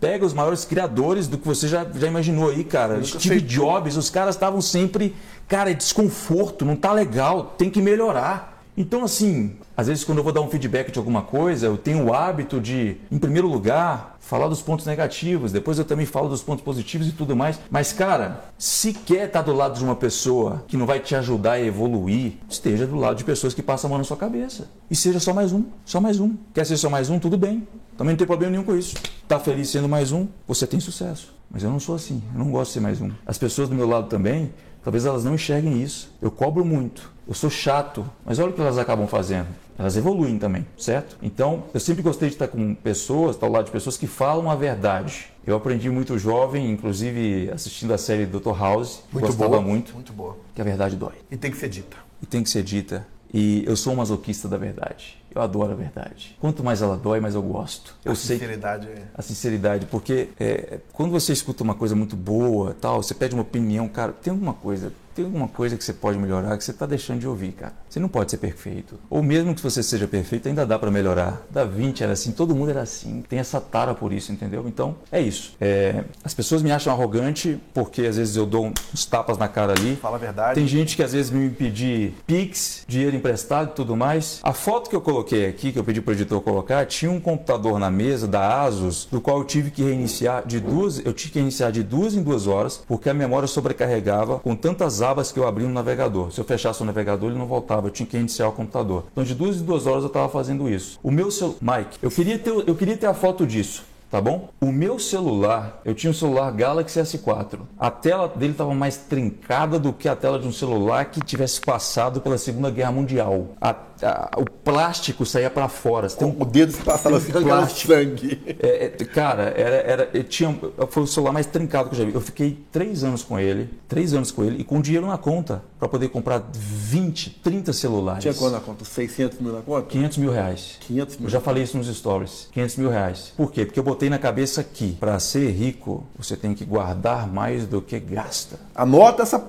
Pega 0.00 0.24
os 0.24 0.32
maiores 0.32 0.64
criadores 0.64 1.28
do 1.28 1.36
que 1.36 1.46
você 1.46 1.68
já, 1.68 1.84
já 1.84 2.06
imaginou 2.06 2.48
aí, 2.48 2.64
cara. 2.64 3.04
Steve 3.04 3.42
Jobs, 3.42 3.96
os 3.96 4.08
caras 4.08 4.34
estavam 4.34 4.62
sempre, 4.62 5.14
cara, 5.46 5.70
é 5.70 5.74
desconforto, 5.74 6.64
não 6.64 6.74
tá 6.74 6.92
legal, 6.92 7.54
tem 7.58 7.68
que 7.68 7.82
melhorar. 7.82 8.51
Então, 8.76 9.04
assim, 9.04 9.56
às 9.76 9.86
vezes 9.86 10.02
quando 10.02 10.18
eu 10.18 10.24
vou 10.24 10.32
dar 10.32 10.40
um 10.40 10.48
feedback 10.48 10.90
de 10.90 10.98
alguma 10.98 11.22
coisa, 11.22 11.66
eu 11.66 11.76
tenho 11.76 12.06
o 12.06 12.14
hábito 12.14 12.58
de, 12.58 12.96
em 13.10 13.18
primeiro 13.18 13.46
lugar, 13.46 14.16
falar 14.18 14.48
dos 14.48 14.62
pontos 14.62 14.86
negativos, 14.86 15.52
depois 15.52 15.78
eu 15.78 15.84
também 15.84 16.06
falo 16.06 16.28
dos 16.28 16.42
pontos 16.42 16.64
positivos 16.64 17.06
e 17.06 17.12
tudo 17.12 17.36
mais. 17.36 17.60
Mas, 17.70 17.92
cara, 17.92 18.44
se 18.56 18.94
quer 18.94 19.26
estar 19.26 19.42
do 19.42 19.52
lado 19.52 19.76
de 19.78 19.84
uma 19.84 19.94
pessoa 19.94 20.64
que 20.66 20.76
não 20.76 20.86
vai 20.86 21.00
te 21.00 21.14
ajudar 21.14 21.52
a 21.52 21.60
evoluir, 21.60 22.34
esteja 22.48 22.86
do 22.86 22.96
lado 22.96 23.16
de 23.16 23.24
pessoas 23.24 23.52
que 23.52 23.62
passam 23.62 23.88
a 23.88 23.90
mão 23.90 23.98
na 23.98 24.04
sua 24.04 24.16
cabeça. 24.16 24.70
E 24.90 24.96
seja 24.96 25.20
só 25.20 25.34
mais 25.34 25.52
um, 25.52 25.64
só 25.84 26.00
mais 26.00 26.18
um. 26.18 26.34
Quer 26.54 26.64
ser 26.64 26.78
só 26.78 26.88
mais 26.88 27.10
um? 27.10 27.18
Tudo 27.18 27.36
bem. 27.36 27.68
Também 27.98 28.12
não 28.12 28.18
tem 28.18 28.26
problema 28.26 28.52
nenhum 28.52 28.64
com 28.64 28.74
isso. 28.74 28.96
Tá 29.28 29.38
feliz 29.38 29.68
sendo 29.68 29.88
mais 29.88 30.12
um? 30.12 30.26
Você 30.48 30.66
tem 30.66 30.80
sucesso. 30.80 31.34
Mas 31.50 31.62
eu 31.62 31.70
não 31.70 31.78
sou 31.78 31.94
assim, 31.94 32.22
eu 32.32 32.38
não 32.38 32.50
gosto 32.50 32.70
de 32.70 32.74
ser 32.74 32.80
mais 32.80 33.02
um. 33.02 33.10
As 33.26 33.36
pessoas 33.36 33.68
do 33.68 33.74
meu 33.74 33.86
lado 33.86 34.08
também, 34.08 34.50
talvez 34.82 35.06
elas 35.06 35.24
não 35.24 35.34
enxerguem 35.34 35.82
isso. 35.82 36.12
Eu 36.20 36.30
cobro 36.30 36.64
muito, 36.64 37.10
eu 37.26 37.34
sou 37.34 37.50
chato, 37.50 38.04
mas 38.24 38.38
olha 38.38 38.50
o 38.50 38.52
que 38.52 38.60
elas 38.60 38.78
acabam 38.78 39.06
fazendo 39.06 39.48
elas 39.78 39.96
evoluem 39.96 40.38
também, 40.38 40.66
certo? 40.76 41.16
Então, 41.22 41.64
eu 41.72 41.80
sempre 41.80 42.02
gostei 42.02 42.28
de 42.28 42.34
estar 42.34 42.48
com 42.48 42.74
pessoas, 42.74 43.36
estar 43.36 43.46
ao 43.46 43.52
lado 43.52 43.66
de 43.66 43.70
pessoas 43.70 43.96
que 43.96 44.06
falam 44.06 44.50
a 44.50 44.54
verdade. 44.54 45.26
Eu 45.46 45.56
aprendi 45.56 45.90
muito 45.90 46.18
jovem, 46.18 46.70
inclusive 46.70 47.50
assistindo 47.50 47.92
a 47.92 47.98
série 47.98 48.26
Dr. 48.26 48.56
House, 48.56 49.02
muito 49.12 49.26
gostava 49.26 49.50
boa, 49.50 49.60
muito, 49.60 49.94
muito 49.94 50.12
boa, 50.12 50.36
que 50.54 50.60
a 50.60 50.64
verdade 50.64 50.96
dói. 50.96 51.14
E 51.30 51.36
tem 51.36 51.50
que 51.50 51.56
ser 51.56 51.68
dita. 51.68 51.96
E 52.22 52.26
tem 52.26 52.42
que 52.42 52.50
ser 52.50 52.62
dita. 52.62 53.06
E 53.32 53.64
eu 53.66 53.74
sou 53.76 53.94
um 53.94 53.96
masoquista 53.96 54.46
da 54.46 54.58
verdade. 54.58 55.16
Eu 55.34 55.40
adoro 55.40 55.72
a 55.72 55.74
verdade. 55.74 56.36
Quanto 56.38 56.62
mais 56.62 56.82
ela 56.82 56.96
dói, 56.96 57.18
mais 57.18 57.34
eu 57.34 57.42
gosto. 57.42 57.94
Eu 58.04 58.12
a 58.12 58.14
sei 58.14 58.36
sinceridade 58.36 58.86
é. 58.88 59.02
a 59.14 59.22
sinceridade, 59.22 59.86
porque 59.86 60.28
é, 60.38 60.80
quando 60.92 61.10
você 61.10 61.32
escuta 61.32 61.62
uma 61.62 61.74
coisa 61.74 61.96
muito 61.96 62.14
boa, 62.14 62.76
tal, 62.78 63.02
você 63.02 63.14
pede 63.14 63.34
uma 63.34 63.42
opinião, 63.42 63.88
cara, 63.88 64.12
tem 64.12 64.30
alguma 64.30 64.52
coisa, 64.52 64.92
tem 65.14 65.24
alguma 65.24 65.48
coisa 65.48 65.76
que 65.76 65.84
você 65.84 65.92
pode 65.92 66.18
melhorar 66.18 66.56
que 66.56 66.64
você 66.64 66.70
está 66.70 66.86
deixando 66.86 67.20
de 67.20 67.28
ouvir, 67.28 67.52
cara. 67.52 67.72
Você 67.88 68.00
não 68.00 68.08
pode 68.08 68.30
ser 68.30 68.38
perfeito. 68.38 68.98
Ou 69.10 69.22
mesmo 69.22 69.54
que 69.54 69.60
você 69.60 69.82
seja 69.82 70.06
perfeito, 70.06 70.48
ainda 70.48 70.64
dá 70.64 70.78
para 70.78 70.90
melhorar. 70.90 71.42
Da 71.50 71.64
20 71.64 72.02
era 72.02 72.12
assim, 72.12 72.32
todo 72.32 72.54
mundo 72.54 72.70
era 72.70 72.82
assim. 72.82 73.22
Tem 73.28 73.38
essa 73.38 73.60
tara 73.60 73.94
por 73.94 74.12
isso, 74.12 74.32
entendeu? 74.32 74.64
Então, 74.66 74.96
é 75.10 75.20
isso. 75.20 75.54
É, 75.60 76.04
as 76.24 76.32
pessoas 76.32 76.62
me 76.62 76.72
acham 76.72 76.92
arrogante 76.92 77.60
porque 77.74 78.06
às 78.06 78.16
vezes 78.16 78.36
eu 78.36 78.46
dou 78.46 78.72
uns 78.92 79.04
tapas 79.04 79.36
na 79.36 79.48
cara 79.48 79.72
ali. 79.72 79.96
Fala 79.96 80.16
a 80.16 80.18
verdade. 80.18 80.54
Tem 80.54 80.66
gente 80.66 80.96
que 80.96 81.02
às 81.02 81.12
vezes 81.12 81.30
me 81.30 81.50
pedir 81.50 82.14
Pix, 82.26 82.84
dinheiro 82.88 83.14
emprestado 83.14 83.70
e 83.70 83.74
tudo 83.74 83.94
mais. 83.94 84.40
A 84.42 84.52
foto 84.52 84.88
que 84.88 84.96
eu 84.96 85.00
coloquei 85.00 85.46
aqui, 85.46 85.72
que 85.72 85.78
eu 85.78 85.84
pedi 85.84 86.00
para 86.00 86.12
o 86.12 86.14
editor 86.14 86.40
colocar, 86.40 86.86
tinha 86.86 87.10
um 87.10 87.20
computador 87.20 87.78
na 87.78 87.90
mesa 87.90 88.26
da 88.26 88.62
Asus, 88.62 89.06
do 89.10 89.20
qual 89.20 89.38
eu 89.38 89.44
tive 89.44 89.70
que 89.70 89.82
reiniciar 89.82 90.46
de 90.46 90.60
duas, 90.60 91.04
eu 91.04 91.12
tive 91.12 91.32
que 91.32 91.38
reiniciar 91.38 91.70
de 91.70 91.82
duas 91.82 92.14
em 92.14 92.22
duas 92.22 92.46
horas, 92.46 92.82
porque 92.86 93.10
a 93.10 93.14
memória 93.14 93.46
sobrecarregava 93.46 94.38
com 94.38 94.56
tantas 94.56 95.01
abas 95.02 95.32
que 95.32 95.38
eu 95.38 95.46
abri 95.46 95.64
no 95.64 95.70
navegador. 95.70 96.30
Se 96.30 96.40
eu 96.40 96.44
fechasse 96.44 96.82
o 96.82 96.84
navegador, 96.84 97.30
ele 97.30 97.38
não 97.38 97.46
voltava, 97.46 97.88
eu 97.88 97.90
tinha 97.90 98.06
que 98.06 98.16
reiniciar 98.16 98.48
o 98.48 98.52
computador. 98.52 99.04
Então 99.12 99.24
de 99.24 99.34
duas 99.34 99.60
em 99.60 99.64
duas 99.64 99.86
horas 99.86 100.02
eu 100.02 100.08
estava 100.08 100.28
fazendo 100.28 100.68
isso. 100.68 100.98
O 101.02 101.10
meu 101.10 101.30
celular, 101.30 101.58
Mike, 101.60 101.98
eu 102.02 102.10
queria 102.10 102.38
ter, 102.38 102.50
eu 102.50 102.74
queria 102.74 102.96
ter 102.96 103.06
a 103.06 103.14
foto 103.14 103.46
disso 103.46 103.84
tá 104.12 104.20
bom? 104.20 104.50
O 104.60 104.70
meu 104.70 104.98
celular, 104.98 105.80
eu 105.86 105.94
tinha 105.94 106.10
um 106.10 106.14
celular 106.14 106.52
Galaxy 106.52 107.00
S4. 107.00 107.60
A 107.78 107.90
tela 107.90 108.28
dele 108.28 108.52
estava 108.52 108.74
mais 108.74 108.98
trincada 108.98 109.78
do 109.78 109.90
que 109.90 110.06
a 110.06 110.14
tela 110.14 110.38
de 110.38 110.46
um 110.46 110.52
celular 110.52 111.06
que 111.06 111.18
tivesse 111.24 111.62
passado 111.62 112.20
pela 112.20 112.36
Segunda 112.36 112.70
Guerra 112.70 112.92
Mundial. 112.92 113.46
A, 113.58 113.74
a, 114.02 114.30
o 114.36 114.44
plástico 114.44 115.24
saía 115.24 115.50
para 115.50 115.68
fora. 115.68 116.08
Você 116.08 116.16
tem 116.16 116.28
um, 116.28 116.36
O 116.40 116.44
dedo 116.44 116.72
se 116.72 116.82
passava 116.82 117.16
assim, 117.16 117.32
plástico. 117.32 117.92
sangue. 117.92 118.40
é, 118.60 118.84
é, 118.98 119.04
cara, 119.04 119.54
era, 119.56 119.76
era, 119.76 120.24
tinha, 120.24 120.56
foi 120.88 121.02
o 121.02 121.06
celular 121.06 121.32
mais 121.32 121.46
trincado 121.46 121.88
que 121.88 121.94
eu 121.94 121.98
já 121.98 122.04
vi. 122.04 122.14
Eu 122.14 122.20
fiquei 122.20 122.58
três 122.70 123.04
anos 123.04 123.22
com 123.22 123.38
ele, 123.38 123.70
três 123.88 124.12
anos 124.12 124.30
com 124.30 124.44
ele 124.44 124.60
e 124.60 124.64
com 124.64 124.80
dinheiro 124.80 125.06
na 125.06 125.18
conta 125.18 125.62
para 125.78 125.88
poder 125.88 126.08
comprar 126.08 126.42
20, 126.52 127.40
30 127.42 127.72
celulares. 127.72 128.22
Tinha 128.22 128.34
quanto 128.34 128.52
na 128.52 128.60
conta? 128.60 128.84
600 128.84 129.38
mil 129.40 129.52
na 129.52 129.62
conta? 129.62 129.86
500 129.88 130.18
mil 130.18 130.30
reais. 130.32 130.76
500 130.80 131.16
mil. 131.16 131.26
Eu 131.26 131.30
já 131.30 131.40
falei 131.40 131.62
isso 131.62 131.76
nos 131.76 131.86
stories. 131.94 132.48
500 132.52 132.76
mil 132.76 132.90
reais. 132.90 133.32
Por 133.36 133.50
quê? 133.52 133.64
Porque 133.64 133.78
eu 133.78 133.84
botei 133.84 134.08
na 134.10 134.18
cabeça 134.18 134.62
que 134.62 134.92
para 134.92 135.18
ser 135.18 135.50
rico 135.50 136.04
você 136.16 136.36
tem 136.36 136.54
que 136.54 136.64
guardar 136.64 137.26
mais 137.26 137.66
do 137.66 137.80
que 137.82 137.98
gasta. 137.98 138.58
Anota 138.74 139.22
essa. 139.22 139.44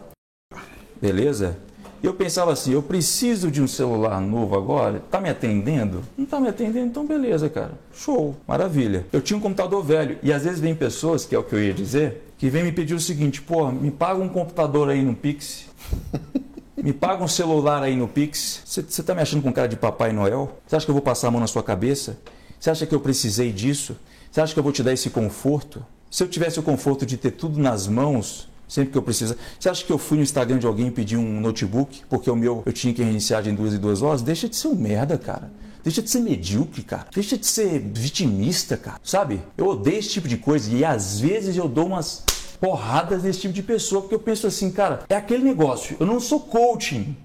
Beleza? 1.02 1.58
Eu 2.04 2.14
pensava 2.14 2.52
assim, 2.52 2.74
eu 2.74 2.84
preciso 2.84 3.50
de 3.50 3.62
um 3.62 3.68
celular 3.68 4.20
novo 4.20 4.58
agora, 4.58 5.02
tá 5.10 5.22
me 5.22 5.30
atendendo? 5.30 6.04
Não 6.18 6.26
tá 6.26 6.38
me 6.38 6.50
atendendo, 6.50 6.88
então 6.88 7.08
beleza, 7.08 7.50
cara. 7.50 7.72
Show, 7.94 8.36
maravilha. 8.46 9.06
Eu 9.14 9.22
tinha 9.22 9.38
um 9.38 9.40
computador 9.40 9.82
velho 9.82 10.20
e 10.22 10.34
às 10.34 10.44
vezes 10.44 10.60
vem 10.60 10.76
pessoas, 10.76 11.24
que 11.24 11.34
é 11.34 11.40
o 11.40 11.44
que 11.44 11.56
eu 11.56 11.64
ia 11.64 11.74
dizer, 11.74 12.34
que 12.38 12.50
vem 12.50 12.62
me 12.62 12.74
pedir 12.74 12.94
o 12.94 13.00
seguinte, 13.00 13.42
pô, 13.42 13.72
me 13.72 13.90
paga 13.90 14.22
um 14.22 14.28
computador 14.28 14.90
aí 14.90 15.02
no 15.02 15.16
Pix. 15.16 15.66
Me 16.76 16.92
paga 16.92 17.24
um 17.24 17.30
celular 17.30 17.82
aí 17.82 17.96
no 17.96 18.10
Pix. 18.10 18.62
Você 18.66 19.02
tá 19.04 19.16
me 19.16 19.22
achando 19.22 19.42
com 19.42 19.54
cara 19.54 19.70
de 19.70 19.78
Papai 19.78 20.12
Noel? 20.12 20.58
Você 20.68 20.76
acha 20.76 20.86
que 20.86 20.90
eu 20.90 20.96
vou 20.96 21.02
passar 21.02 21.30
a 21.30 21.32
mão 21.32 21.40
na 21.40 21.48
sua 21.48 21.64
cabeça? 21.64 22.18
Você 22.60 22.70
acha 22.70 22.86
que 22.86 22.94
eu 22.94 23.00
precisei 23.00 23.54
disso? 23.54 23.96
Você 24.30 24.42
acha 24.42 24.54
que 24.54 24.60
eu 24.60 24.64
vou 24.64 24.74
te 24.74 24.84
dar 24.84 24.92
esse 24.92 25.10
conforto? 25.10 25.86
Se 26.12 26.24
eu 26.24 26.28
tivesse 26.28 26.60
o 26.60 26.64
conforto 26.64 27.06
de 27.06 27.16
ter 27.16 27.32
tudo 27.32 27.58
nas 27.58 27.88
mãos, 27.88 28.50
sempre 28.68 28.92
que 28.92 28.98
eu 28.98 29.02
precisar. 29.02 29.36
Você 29.60 29.70
acha 29.70 29.86
que 29.86 29.92
eu 29.92 29.98
fui 29.98 30.18
no 30.18 30.24
Instagram 30.24 30.60
de 30.60 30.68
alguém 30.68 30.88
e 30.88 30.92
pedi 30.92 31.18
um 31.18 31.40
notebook 31.40 32.02
porque 32.10 32.30
o 32.30 32.36
meu 32.36 32.64
eu 32.66 32.74
tinha 32.74 32.94
que 32.94 33.04
reiniciar 33.04 33.44
de 33.44 33.52
duas 33.52 33.74
em 33.74 33.78
duas 33.78 34.02
horas? 34.02 34.22
Deixa 34.22 34.48
de 34.50 34.56
ser 34.56 34.68
um 34.68 34.76
merda, 34.76 35.18
cara. 35.18 35.52
Deixa 35.84 36.02
de 36.02 36.10
ser 36.10 36.20
medíocre, 36.20 36.82
cara. 36.82 37.08
Deixa 37.14 37.38
de 37.38 37.46
ser 37.46 37.80
vitimista, 37.80 38.78
cara. 38.78 39.00
Sabe? 39.04 39.42
Eu 39.58 39.68
odeio 39.68 40.00
esse 40.00 40.10
tipo 40.10 40.28
de 40.28 40.38
coisa 40.38 40.74
e 40.74 40.86
às 40.86 41.20
vezes 41.20 41.58
eu 41.58 41.68
dou 41.68 41.88
umas 41.88 42.24
porradas 42.60 43.24
nesse 43.24 43.42
tipo 43.42 43.54
de 43.54 43.62
pessoa 43.62 44.02
porque 44.02 44.16
eu 44.16 44.20
penso 44.20 44.48
assim, 44.48 44.72
cara, 44.72 45.04
é 45.10 45.16
aquele 45.16 45.44
negócio. 45.44 45.98
Eu 46.00 46.06
não 46.06 46.22
sou 46.22 46.40
coaching. 46.40 47.16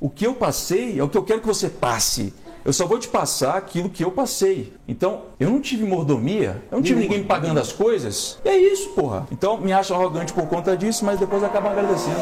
O 0.00 0.08
que 0.08 0.26
eu 0.26 0.34
passei 0.34 0.98
é 0.98 1.04
o 1.04 1.08
que 1.10 1.18
eu 1.18 1.22
quero 1.22 1.42
que 1.42 1.46
você 1.46 1.68
passe. 1.68 2.32
Eu 2.64 2.72
só 2.72 2.86
vou 2.86 2.98
te 2.98 3.08
passar 3.08 3.56
aquilo 3.56 3.88
que 3.88 4.04
eu 4.04 4.10
passei. 4.10 4.72
Então, 4.86 5.22
eu 5.38 5.48
não 5.48 5.60
tive 5.60 5.84
mordomia, 5.84 6.62
eu 6.70 6.76
não 6.76 6.82
tive 6.82 7.00
ninguém 7.00 7.18
me 7.20 7.24
pagando 7.24 7.58
as 7.58 7.72
coisas. 7.72 8.38
E 8.44 8.48
é 8.48 8.56
isso, 8.56 8.90
porra. 8.90 9.26
Então, 9.32 9.58
me 9.58 9.72
acho 9.72 9.94
arrogante 9.94 10.32
por 10.32 10.46
conta 10.46 10.76
disso, 10.76 11.04
mas 11.04 11.18
depois 11.18 11.42
acaba 11.42 11.70
agradecendo. 11.70 12.20